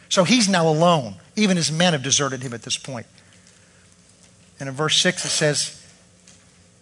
So 0.08 0.24
he's 0.24 0.48
now 0.48 0.68
alone. 0.68 1.16
Even 1.38 1.56
his 1.56 1.70
men 1.70 1.92
have 1.92 2.02
deserted 2.02 2.42
him 2.42 2.52
at 2.52 2.62
this 2.62 2.76
point. 2.76 3.06
And 4.58 4.68
in 4.68 4.74
verse 4.74 5.00
6 5.00 5.24
it 5.24 5.28
says, 5.28 5.86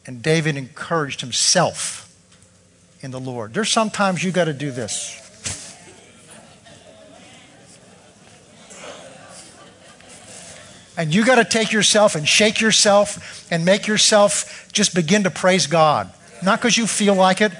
And 0.06 0.22
David 0.22 0.56
encouraged 0.56 1.20
himself 1.20 2.10
in 3.02 3.10
the 3.10 3.20
Lord. 3.20 3.52
There's 3.52 3.70
sometimes 3.70 4.24
you 4.24 4.30
got 4.30 4.46
to 4.46 4.54
do 4.54 4.70
this. 4.70 5.22
And 10.98 11.14
you 11.14 11.26
got 11.26 11.34
to 11.34 11.44
take 11.44 11.72
yourself 11.72 12.14
and 12.14 12.26
shake 12.26 12.58
yourself 12.58 13.46
and 13.52 13.66
make 13.66 13.86
yourself 13.86 14.66
just 14.72 14.94
begin 14.94 15.24
to 15.24 15.30
praise 15.30 15.66
God. 15.66 16.10
Not 16.42 16.60
because 16.60 16.78
you 16.78 16.86
feel 16.86 17.14
like 17.14 17.42
it, 17.42 17.52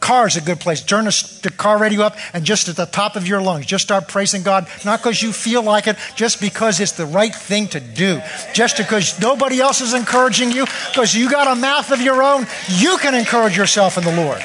Car 0.00 0.28
is 0.28 0.36
a 0.36 0.40
good 0.40 0.60
place. 0.60 0.82
Turn 0.82 1.06
the, 1.06 1.52
car 1.56 1.78
radio 1.78 2.02
up 2.02 2.16
and 2.32 2.44
just 2.44 2.68
at 2.68 2.76
the 2.76 2.86
top 2.86 3.16
of 3.16 3.26
your 3.26 3.42
lungs, 3.42 3.66
just 3.66 3.84
start 3.84 4.06
praising 4.06 4.42
God. 4.42 4.68
Not 4.84 5.00
because 5.00 5.20
you 5.22 5.32
feel 5.32 5.62
like 5.62 5.86
it, 5.88 5.96
just 6.14 6.40
because 6.40 6.78
it's 6.78 6.92
the 6.92 7.06
right 7.06 7.34
thing 7.34 7.66
to 7.68 7.80
do. 7.80 8.20
Just 8.54 8.76
because 8.76 9.20
nobody 9.20 9.60
else 9.60 9.80
is 9.80 9.94
encouraging 9.94 10.52
you, 10.52 10.66
because 10.90 11.14
you 11.14 11.30
got 11.30 11.48
a 11.48 11.60
mouth 11.60 11.90
of 11.90 12.00
your 12.00 12.22
own, 12.22 12.46
you 12.68 12.96
can 12.98 13.14
encourage 13.14 13.56
yourself 13.56 13.98
in 13.98 14.04
the 14.04 14.14
Lord. 14.14 14.42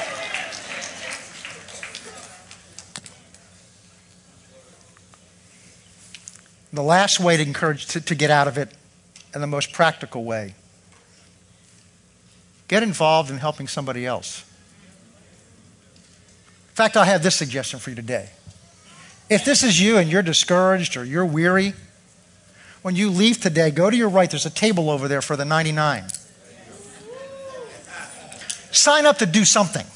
The 6.72 6.82
last 6.82 7.20
way 7.20 7.36
to 7.36 7.42
encourage 7.42 7.86
to, 7.86 8.00
to 8.00 8.14
get 8.16 8.32
out 8.32 8.48
of 8.48 8.58
it, 8.58 8.68
and 9.32 9.40
the 9.40 9.46
most 9.46 9.72
practical 9.72 10.24
way, 10.24 10.54
get 12.66 12.82
involved 12.82 13.30
in 13.30 13.38
helping 13.38 13.68
somebody 13.68 14.04
else. 14.04 14.44
In 16.74 16.76
fact, 16.76 16.96
I 16.96 17.04
have 17.04 17.22
this 17.22 17.36
suggestion 17.36 17.78
for 17.78 17.90
you 17.90 17.94
today. 17.94 18.30
If 19.30 19.44
this 19.44 19.62
is 19.62 19.80
you 19.80 19.96
and 19.96 20.10
you're 20.10 20.24
discouraged 20.24 20.96
or 20.96 21.04
you're 21.04 21.24
weary, 21.24 21.72
when 22.82 22.96
you 22.96 23.10
leave 23.10 23.40
today, 23.40 23.70
go 23.70 23.90
to 23.90 23.96
your 23.96 24.08
right. 24.08 24.28
There's 24.28 24.44
a 24.44 24.50
table 24.50 24.90
over 24.90 25.06
there 25.06 25.22
for 25.22 25.36
the 25.36 25.44
99. 25.44 26.02
Sign 28.72 29.06
up 29.06 29.18
to 29.18 29.26
do 29.26 29.44
something. 29.44 29.86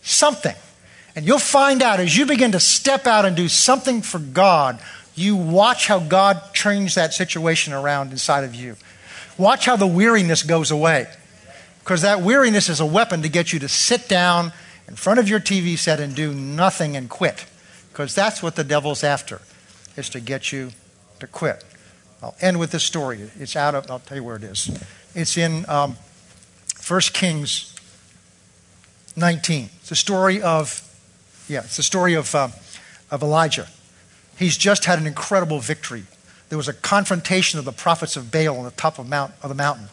Something. 0.00 0.56
And 1.14 1.26
you'll 1.26 1.38
find 1.38 1.82
out 1.82 2.00
as 2.00 2.16
you 2.16 2.24
begin 2.24 2.52
to 2.52 2.60
step 2.60 3.06
out 3.06 3.26
and 3.26 3.36
do 3.36 3.48
something 3.48 4.00
for 4.00 4.20
God, 4.20 4.80
you 5.14 5.36
watch 5.36 5.88
how 5.88 5.98
God 5.98 6.40
turns 6.54 6.94
that 6.94 7.12
situation 7.12 7.74
around 7.74 8.12
inside 8.12 8.44
of 8.44 8.54
you. 8.54 8.76
Watch 9.36 9.66
how 9.66 9.76
the 9.76 9.86
weariness 9.86 10.42
goes 10.42 10.70
away. 10.70 11.06
Because 11.80 12.00
that 12.00 12.22
weariness 12.22 12.70
is 12.70 12.80
a 12.80 12.86
weapon 12.86 13.20
to 13.20 13.28
get 13.28 13.52
you 13.52 13.58
to 13.58 13.68
sit 13.68 14.08
down 14.08 14.54
in 14.88 14.96
front 14.96 15.18
of 15.18 15.28
your 15.28 15.40
TV 15.40 15.78
set 15.78 16.00
and 16.00 16.14
do 16.14 16.32
nothing 16.32 16.96
and 16.96 17.08
quit. 17.08 17.46
Because 17.92 18.14
that's 18.14 18.42
what 18.42 18.56
the 18.56 18.64
devil's 18.64 19.04
after, 19.04 19.40
is 19.96 20.08
to 20.10 20.20
get 20.20 20.52
you 20.52 20.72
to 21.20 21.26
quit. 21.26 21.64
I'll 22.22 22.34
end 22.40 22.58
with 22.58 22.70
this 22.70 22.82
story. 22.82 23.30
It's 23.38 23.54
out 23.54 23.74
of, 23.74 23.90
I'll 23.90 24.00
tell 24.00 24.16
you 24.16 24.24
where 24.24 24.36
it 24.36 24.42
is. 24.42 24.70
It's 25.14 25.36
in 25.36 25.68
um, 25.68 25.96
1 26.86 27.00
Kings 27.12 27.74
19. 29.16 29.70
It's 29.80 29.90
the 29.90 29.96
story 29.96 30.42
of 30.42 30.82
Yeah, 31.48 31.60
it's 31.60 31.76
the 31.76 31.82
story 31.82 32.14
of, 32.14 32.34
uh, 32.34 32.48
of 33.10 33.22
Elijah. 33.22 33.68
He's 34.38 34.56
just 34.56 34.86
had 34.86 34.98
an 34.98 35.06
incredible 35.06 35.60
victory. 35.60 36.04
There 36.48 36.58
was 36.58 36.68
a 36.68 36.72
confrontation 36.72 37.58
of 37.58 37.64
the 37.64 37.72
prophets 37.72 38.16
of 38.16 38.32
Baal 38.32 38.58
on 38.58 38.64
the 38.64 38.70
top 38.72 38.98
of, 38.98 39.08
mount, 39.08 39.32
of 39.42 39.48
the 39.48 39.54
mountain. 39.54 39.88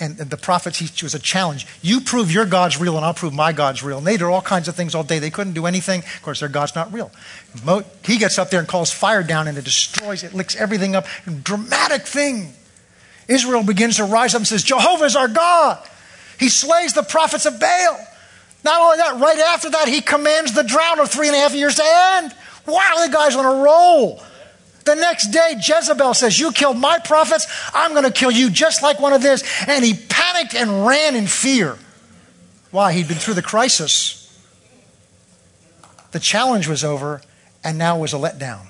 And, 0.00 0.18
and 0.18 0.30
the 0.30 0.36
prophets, 0.36 0.78
he, 0.78 0.86
it 0.86 1.02
was 1.02 1.14
a 1.14 1.18
challenge. 1.18 1.66
You 1.82 2.00
prove 2.00 2.32
your 2.32 2.46
God's 2.46 2.80
real, 2.80 2.96
and 2.96 3.04
I'll 3.04 3.12
prove 3.12 3.34
my 3.34 3.52
God's 3.52 3.82
real. 3.82 3.98
And 3.98 4.06
they 4.06 4.16
did 4.16 4.22
all 4.22 4.40
kinds 4.40 4.66
of 4.66 4.74
things 4.74 4.94
all 4.94 5.02
day. 5.04 5.18
They 5.18 5.30
couldn't 5.30 5.52
do 5.52 5.66
anything. 5.66 6.00
Of 6.00 6.22
course, 6.22 6.40
their 6.40 6.48
God's 6.48 6.74
not 6.74 6.92
real. 6.92 7.10
Mo, 7.64 7.84
he 8.04 8.16
gets 8.16 8.38
up 8.38 8.48
there 8.50 8.60
and 8.60 8.68
calls 8.68 8.90
fire 8.90 9.22
down, 9.22 9.46
and 9.46 9.58
it 9.58 9.64
destroys, 9.64 10.24
it 10.24 10.32
licks 10.32 10.56
everything 10.56 10.96
up. 10.96 11.06
Dramatic 11.42 12.02
thing. 12.02 12.54
Israel 13.28 13.62
begins 13.62 13.96
to 13.96 14.04
rise 14.04 14.34
up 14.34 14.40
and 14.40 14.48
says, 14.48 14.62
Jehovah 14.62 15.04
is 15.04 15.16
our 15.16 15.28
God. 15.28 15.86
He 16.38 16.48
slays 16.48 16.94
the 16.94 17.02
prophets 17.02 17.44
of 17.44 17.60
Baal. 17.60 18.06
Not 18.64 18.80
only 18.80 18.96
that, 18.96 19.20
right 19.20 19.38
after 19.38 19.70
that, 19.70 19.88
he 19.88 20.00
commands 20.00 20.52
the 20.52 20.64
drought 20.64 20.98
of 20.98 21.10
three 21.10 21.28
and 21.28 21.36
a 21.36 21.38
half 21.38 21.54
years 21.54 21.76
to 21.76 21.84
end. 21.84 22.34
Wow, 22.66 23.04
the 23.06 23.12
guy's 23.12 23.36
on 23.36 23.44
a 23.44 23.62
roll. 23.62 24.22
The 24.84 24.94
next 24.94 25.28
day, 25.28 25.56
Jezebel 25.62 26.14
says, 26.14 26.38
You 26.38 26.52
killed 26.52 26.78
my 26.78 26.98
prophets, 26.98 27.46
I'm 27.74 27.92
going 27.92 28.04
to 28.04 28.10
kill 28.10 28.30
you 28.30 28.50
just 28.50 28.82
like 28.82 28.98
one 28.98 29.12
of 29.12 29.22
this. 29.22 29.44
And 29.68 29.84
he 29.84 29.94
panicked 29.94 30.54
and 30.54 30.86
ran 30.86 31.14
in 31.16 31.26
fear. 31.26 31.76
Why? 32.70 32.92
He'd 32.92 33.08
been 33.08 33.16
through 33.16 33.34
the 33.34 33.42
crisis. 33.42 34.16
The 36.12 36.20
challenge 36.20 36.66
was 36.66 36.82
over, 36.82 37.22
and 37.62 37.78
now 37.78 37.98
was 37.98 38.12
a 38.12 38.16
letdown. 38.16 38.66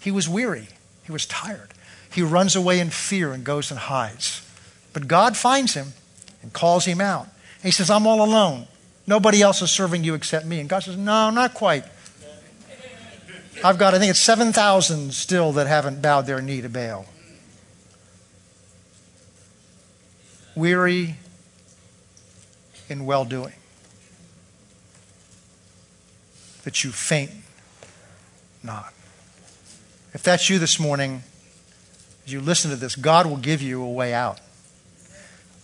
He 0.00 0.10
was 0.10 0.28
weary, 0.28 0.68
he 1.04 1.12
was 1.12 1.26
tired. 1.26 1.74
He 2.10 2.22
runs 2.22 2.56
away 2.56 2.80
in 2.80 2.90
fear 2.90 3.32
and 3.32 3.44
goes 3.44 3.70
and 3.70 3.78
hides. 3.78 4.44
But 4.92 5.06
God 5.06 5.36
finds 5.36 5.74
him 5.74 5.92
and 6.42 6.52
calls 6.52 6.86
him 6.86 7.00
out. 7.00 7.28
He 7.62 7.70
says, 7.70 7.90
I'm 7.90 8.06
all 8.06 8.24
alone. 8.24 8.66
Nobody 9.06 9.42
else 9.42 9.62
is 9.62 9.70
serving 9.70 10.04
you 10.04 10.14
except 10.14 10.46
me. 10.46 10.60
And 10.60 10.68
God 10.68 10.80
says, 10.80 10.96
No, 10.96 11.30
not 11.30 11.54
quite. 11.54 11.84
I've 13.64 13.78
got, 13.78 13.94
I 13.94 13.98
think 13.98 14.10
it's 14.10 14.20
7,000 14.20 15.12
still 15.12 15.52
that 15.52 15.66
haven't 15.66 16.00
bowed 16.00 16.26
their 16.26 16.40
knee 16.40 16.60
to 16.60 16.68
Baal. 16.68 17.06
Weary 20.54 21.16
in 22.88 23.04
well 23.04 23.24
doing. 23.24 23.52
That 26.64 26.84
you 26.84 26.90
faint 26.90 27.30
not. 28.62 28.92
If 30.12 30.22
that's 30.22 30.50
you 30.50 30.58
this 30.58 30.80
morning, 30.80 31.22
as 32.26 32.32
you 32.32 32.40
listen 32.40 32.70
to 32.70 32.76
this, 32.76 32.96
God 32.96 33.26
will 33.26 33.36
give 33.36 33.62
you 33.62 33.82
a 33.82 33.90
way 33.90 34.12
out. 34.12 34.40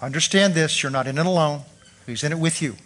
Understand 0.01 0.55
this 0.55 0.83
you're 0.83 0.93
not 0.93 1.07
in 1.07 1.19
it 1.19 1.27
alone, 1.27 1.63
He's 2.07 2.23
in 2.23 2.33
it 2.33 2.39
with 2.39 2.61
you. 2.61 2.77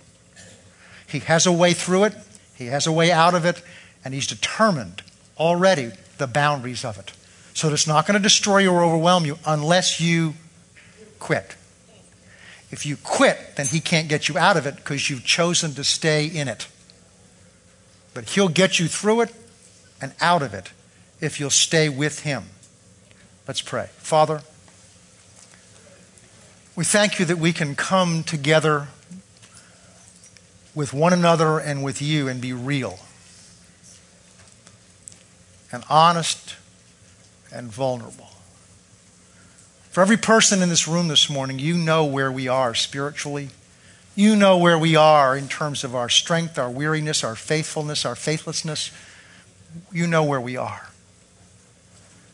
He 1.08 1.20
has 1.20 1.46
a 1.46 1.52
way 1.52 1.72
through 1.72 2.04
it, 2.04 2.14
He 2.54 2.66
has 2.66 2.86
a 2.86 2.92
way 2.92 3.10
out 3.10 3.34
of 3.34 3.44
it, 3.44 3.62
and 4.08 4.14
He's 4.14 4.26
determined 4.26 5.02
already 5.36 5.90
the 6.16 6.26
boundaries 6.26 6.82
of 6.82 6.96
it. 6.96 7.12
So 7.52 7.70
it's 7.70 7.86
not 7.86 8.06
going 8.06 8.16
to 8.18 8.22
destroy 8.22 8.60
you 8.60 8.70
or 8.72 8.82
overwhelm 8.82 9.26
you 9.26 9.38
unless 9.44 10.00
you 10.00 10.32
quit. 11.18 11.54
If 12.70 12.86
you 12.86 12.96
quit, 12.96 13.36
then 13.56 13.66
He 13.66 13.80
can't 13.80 14.08
get 14.08 14.26
you 14.26 14.38
out 14.38 14.56
of 14.56 14.64
it 14.64 14.76
because 14.76 15.10
you've 15.10 15.26
chosen 15.26 15.74
to 15.74 15.84
stay 15.84 16.24
in 16.24 16.48
it. 16.48 16.68
But 18.14 18.30
He'll 18.30 18.48
get 18.48 18.78
you 18.78 18.86
through 18.86 19.20
it 19.20 19.34
and 20.00 20.14
out 20.22 20.40
of 20.40 20.54
it 20.54 20.72
if 21.20 21.38
you'll 21.38 21.50
stay 21.50 21.90
with 21.90 22.20
Him. 22.20 22.44
Let's 23.46 23.60
pray. 23.60 23.90
Father, 23.98 24.40
we 26.74 26.86
thank 26.86 27.18
you 27.18 27.26
that 27.26 27.36
we 27.36 27.52
can 27.52 27.74
come 27.74 28.24
together 28.24 28.88
with 30.74 30.94
one 30.94 31.12
another 31.12 31.58
and 31.58 31.84
with 31.84 32.00
you 32.00 32.26
and 32.26 32.40
be 32.40 32.54
real 32.54 33.00
and 35.72 35.84
honest 35.88 36.56
and 37.52 37.68
vulnerable. 37.68 38.30
For 39.90 40.02
every 40.02 40.16
person 40.16 40.62
in 40.62 40.68
this 40.68 40.86
room 40.86 41.08
this 41.08 41.28
morning, 41.28 41.58
you 41.58 41.76
know 41.76 42.04
where 42.04 42.30
we 42.30 42.46
are 42.46 42.74
spiritually. 42.74 43.48
You 44.14 44.36
know 44.36 44.58
where 44.58 44.78
we 44.78 44.96
are 44.96 45.36
in 45.36 45.48
terms 45.48 45.84
of 45.84 45.94
our 45.94 46.08
strength, 46.08 46.58
our 46.58 46.70
weariness, 46.70 47.24
our 47.24 47.34
faithfulness, 47.34 48.04
our 48.04 48.14
faithlessness. 48.14 48.90
You 49.92 50.06
know 50.06 50.24
where 50.24 50.40
we 50.40 50.56
are. 50.56 50.88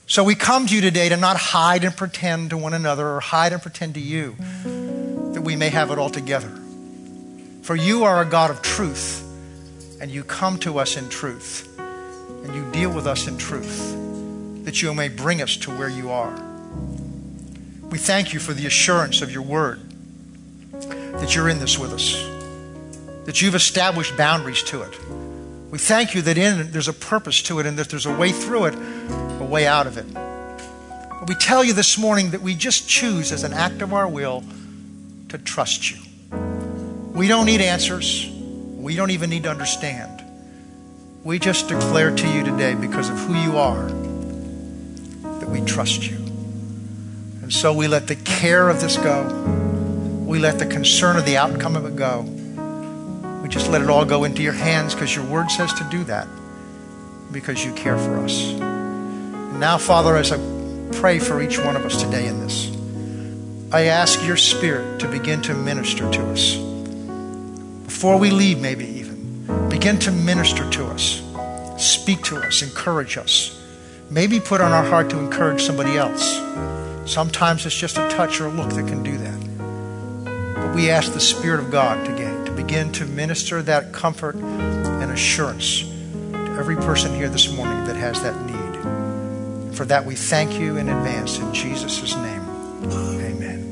So 0.07 0.23
we 0.23 0.35
come 0.35 0.67
to 0.67 0.75
you 0.75 0.81
today 0.81 1.09
to 1.09 1.17
not 1.17 1.37
hide 1.37 1.85
and 1.85 1.97
pretend 1.97 2.51
to 2.51 2.59
one 2.59 2.75
another 2.75 3.09
or 3.09 3.21
hide 3.21 3.53
and 3.53 3.63
pretend 3.63 3.95
to 3.95 4.01
you 4.01 4.37
that 5.33 5.43
we 5.43 5.57
may 5.57 5.71
have 5.71 5.91
it 5.91 5.99
all 5.99 6.11
together. 6.11 6.53
For 7.63 7.75
you 7.75 8.05
are 8.05 8.21
a 8.21 8.27
God 8.27 8.51
of 8.51 8.61
truth, 8.61 9.23
and 10.01 10.11
you 10.11 10.23
come 10.23 10.59
to 10.59 10.79
us 10.79 10.99
in 10.99 11.09
truth, 11.09 11.74
and 12.45 12.55
you 12.55 12.71
deal 12.71 12.91
with 12.91 13.07
us 13.07 13.27
in 13.27 13.37
truth, 13.39 13.97
that 14.65 14.81
you 14.83 14.95
may 14.95 15.09
bring 15.09 15.43
us 15.43 15.57
to 15.57 15.71
where 15.71 15.89
you 15.89 16.11
are. 16.11 16.41
We 17.91 17.99
thank 17.99 18.33
you 18.33 18.41
for 18.41 18.53
the 18.53 18.67
assurance 18.67 19.23
of 19.23 19.33
your 19.33 19.43
word, 19.43 19.81
that 20.73 21.35
you're 21.35 21.49
in 21.49 21.59
this 21.59 21.79
with 21.79 21.93
us, 21.93 22.15
that 23.25 23.41
you've 23.41 23.55
established 23.55 24.17
boundaries 24.17 24.63
to 24.65 24.83
it. 24.83 24.99
We 25.71 25.79
thank 25.79 26.15
you 26.15 26.23
that 26.23 26.39
in 26.39 26.71
there's 26.71 26.89
a 26.89 26.93
purpose 26.93 27.43
to 27.45 27.59
it 27.59 27.67
and 27.67 27.79
that 27.79 27.89
there's 27.89 28.07
a 28.07 28.15
way 28.15 28.31
through 28.31 28.67
it, 28.67 28.75
a 28.75 29.45
way 29.45 29.67
out 29.67 29.87
of 29.87 29.99
it. 29.99 30.07
But 30.13 31.29
we 31.29 31.35
tell 31.35 31.65
you 31.65 31.73
this 31.73 31.97
morning 31.99 32.31
that 32.31 32.43
we 32.43 32.55
just 32.55 32.89
choose 32.89 33.33
as 33.33 33.43
an 33.43 33.53
act 33.53 33.81
of 33.83 33.93
our 33.93 34.07
will 34.07 34.45
to 35.31 35.39
trust 35.39 35.91
you. 35.91 35.99
We 37.13 37.27
don't 37.29 37.47
need 37.47 37.61
answers. 37.61 38.31
We 38.31 38.95
don't 38.97 39.11
even 39.11 39.31
need 39.31 39.45
to 39.45 39.51
understand. 39.51 40.14
We 41.25 41.39
just 41.39 41.69
declare 41.69 42.15
to 42.15 42.29
you 42.29 42.45
today, 42.45 42.75
because 42.75 43.09
of 43.09 43.19
who 43.19 43.33
you 43.35 43.57
are, 43.57 43.87
that 45.41 45.49
we 45.49 45.63
trust 45.63 46.07
you. 46.07 46.17
And 46.17 47.51
so 47.51 47.73
we 47.73 47.89
let 47.89 48.09
the 48.09 48.17
care 48.17 48.69
of 48.69 48.83
this 48.83 48.99
go. 48.99 49.25
We 50.27 50.39
let 50.39 50.59
the 50.59 50.67
concern 50.67 51.17
of 51.17 51.25
the 51.25 51.39
outcome 51.39 51.77
of 51.77 51.87
it 51.87 51.97
go. 51.97 52.21
We 53.43 53.49
just 53.49 53.71
let 53.71 53.81
it 53.81 53.89
all 53.89 54.05
go 54.05 54.25
into 54.25 54.43
your 54.43 54.53
hands 54.53 54.95
because 54.95 55.17
your 55.17 55.25
word 55.25 55.51
says 55.51 55.73
to 55.73 55.85
do 55.91 56.05
that 56.05 56.29
because 57.33 57.65
you 57.65 57.73
care 57.73 57.97
for 57.97 58.19
us. 58.19 58.51
And 58.51 59.59
now, 59.59 59.79
Father, 59.79 60.17
as 60.17 60.31
I 60.31 60.37
pray 60.93 61.19
for 61.21 61.41
each 61.41 61.59
one 61.59 61.75
of 61.75 61.87
us 61.87 62.03
today 62.03 62.27
in 62.27 62.41
this, 62.41 62.71
I 63.73 63.85
ask 63.87 64.23
your 64.27 64.37
spirit 64.37 65.01
to 65.01 65.09
begin 65.09 65.41
to 65.43 65.55
minister 65.55 66.11
to 66.11 66.27
us 66.33 66.57
before 67.87 68.19
we 68.19 68.31
leave, 68.31 68.61
maybe 68.61 68.94
begin 69.69 69.99
to 70.01 70.11
minister 70.11 70.69
to 70.71 70.87
us, 70.87 71.23
speak 71.79 72.23
to 72.25 72.37
us, 72.37 72.63
encourage 72.63 73.17
us. 73.17 73.61
Maybe 74.11 74.39
put 74.41 74.61
on 74.61 74.73
our 74.73 74.85
heart 74.85 75.11
to 75.11 75.19
encourage 75.19 75.63
somebody 75.63 75.97
else. 75.97 76.41
Sometimes 77.11 77.67
it's 77.67 77.75
just 77.75 77.99
a 77.99 78.09
touch 78.11 78.41
or 78.41 78.47
a 78.47 78.51
look 78.51 78.71
that 78.71 78.87
can 78.87 79.03
do 79.03 79.17
that. 79.19 80.55
But 80.55 80.75
we 80.75 80.91
ask 80.91 81.13
the 81.13 81.21
Spirit 81.21 81.61
of 81.61 81.71
God 81.71 82.05
to, 82.07 82.45
to 82.45 82.53
begin 82.53 82.93
to 82.93 83.07
minister 83.07 83.63
that 83.63 83.93
comfort 83.93 84.37
and 84.37 85.11
assurance 85.11 85.81
to 86.33 86.57
every 86.59 86.77
person 86.77 87.15
here 87.15 87.29
this 87.29 87.53
morning 87.53 87.85
that 87.85 87.97
has 87.97 88.23
that 88.23 88.41
need. 88.47 89.75
For 89.77 89.85
that, 89.87 90.07
we 90.07 90.15
thank 90.15 90.59
you 90.59 90.77
in 90.77 90.89
advance 90.89 91.39
in 91.39 91.53
Jesus' 91.53 92.15
name. 92.15 92.43
Amen. 92.93 93.64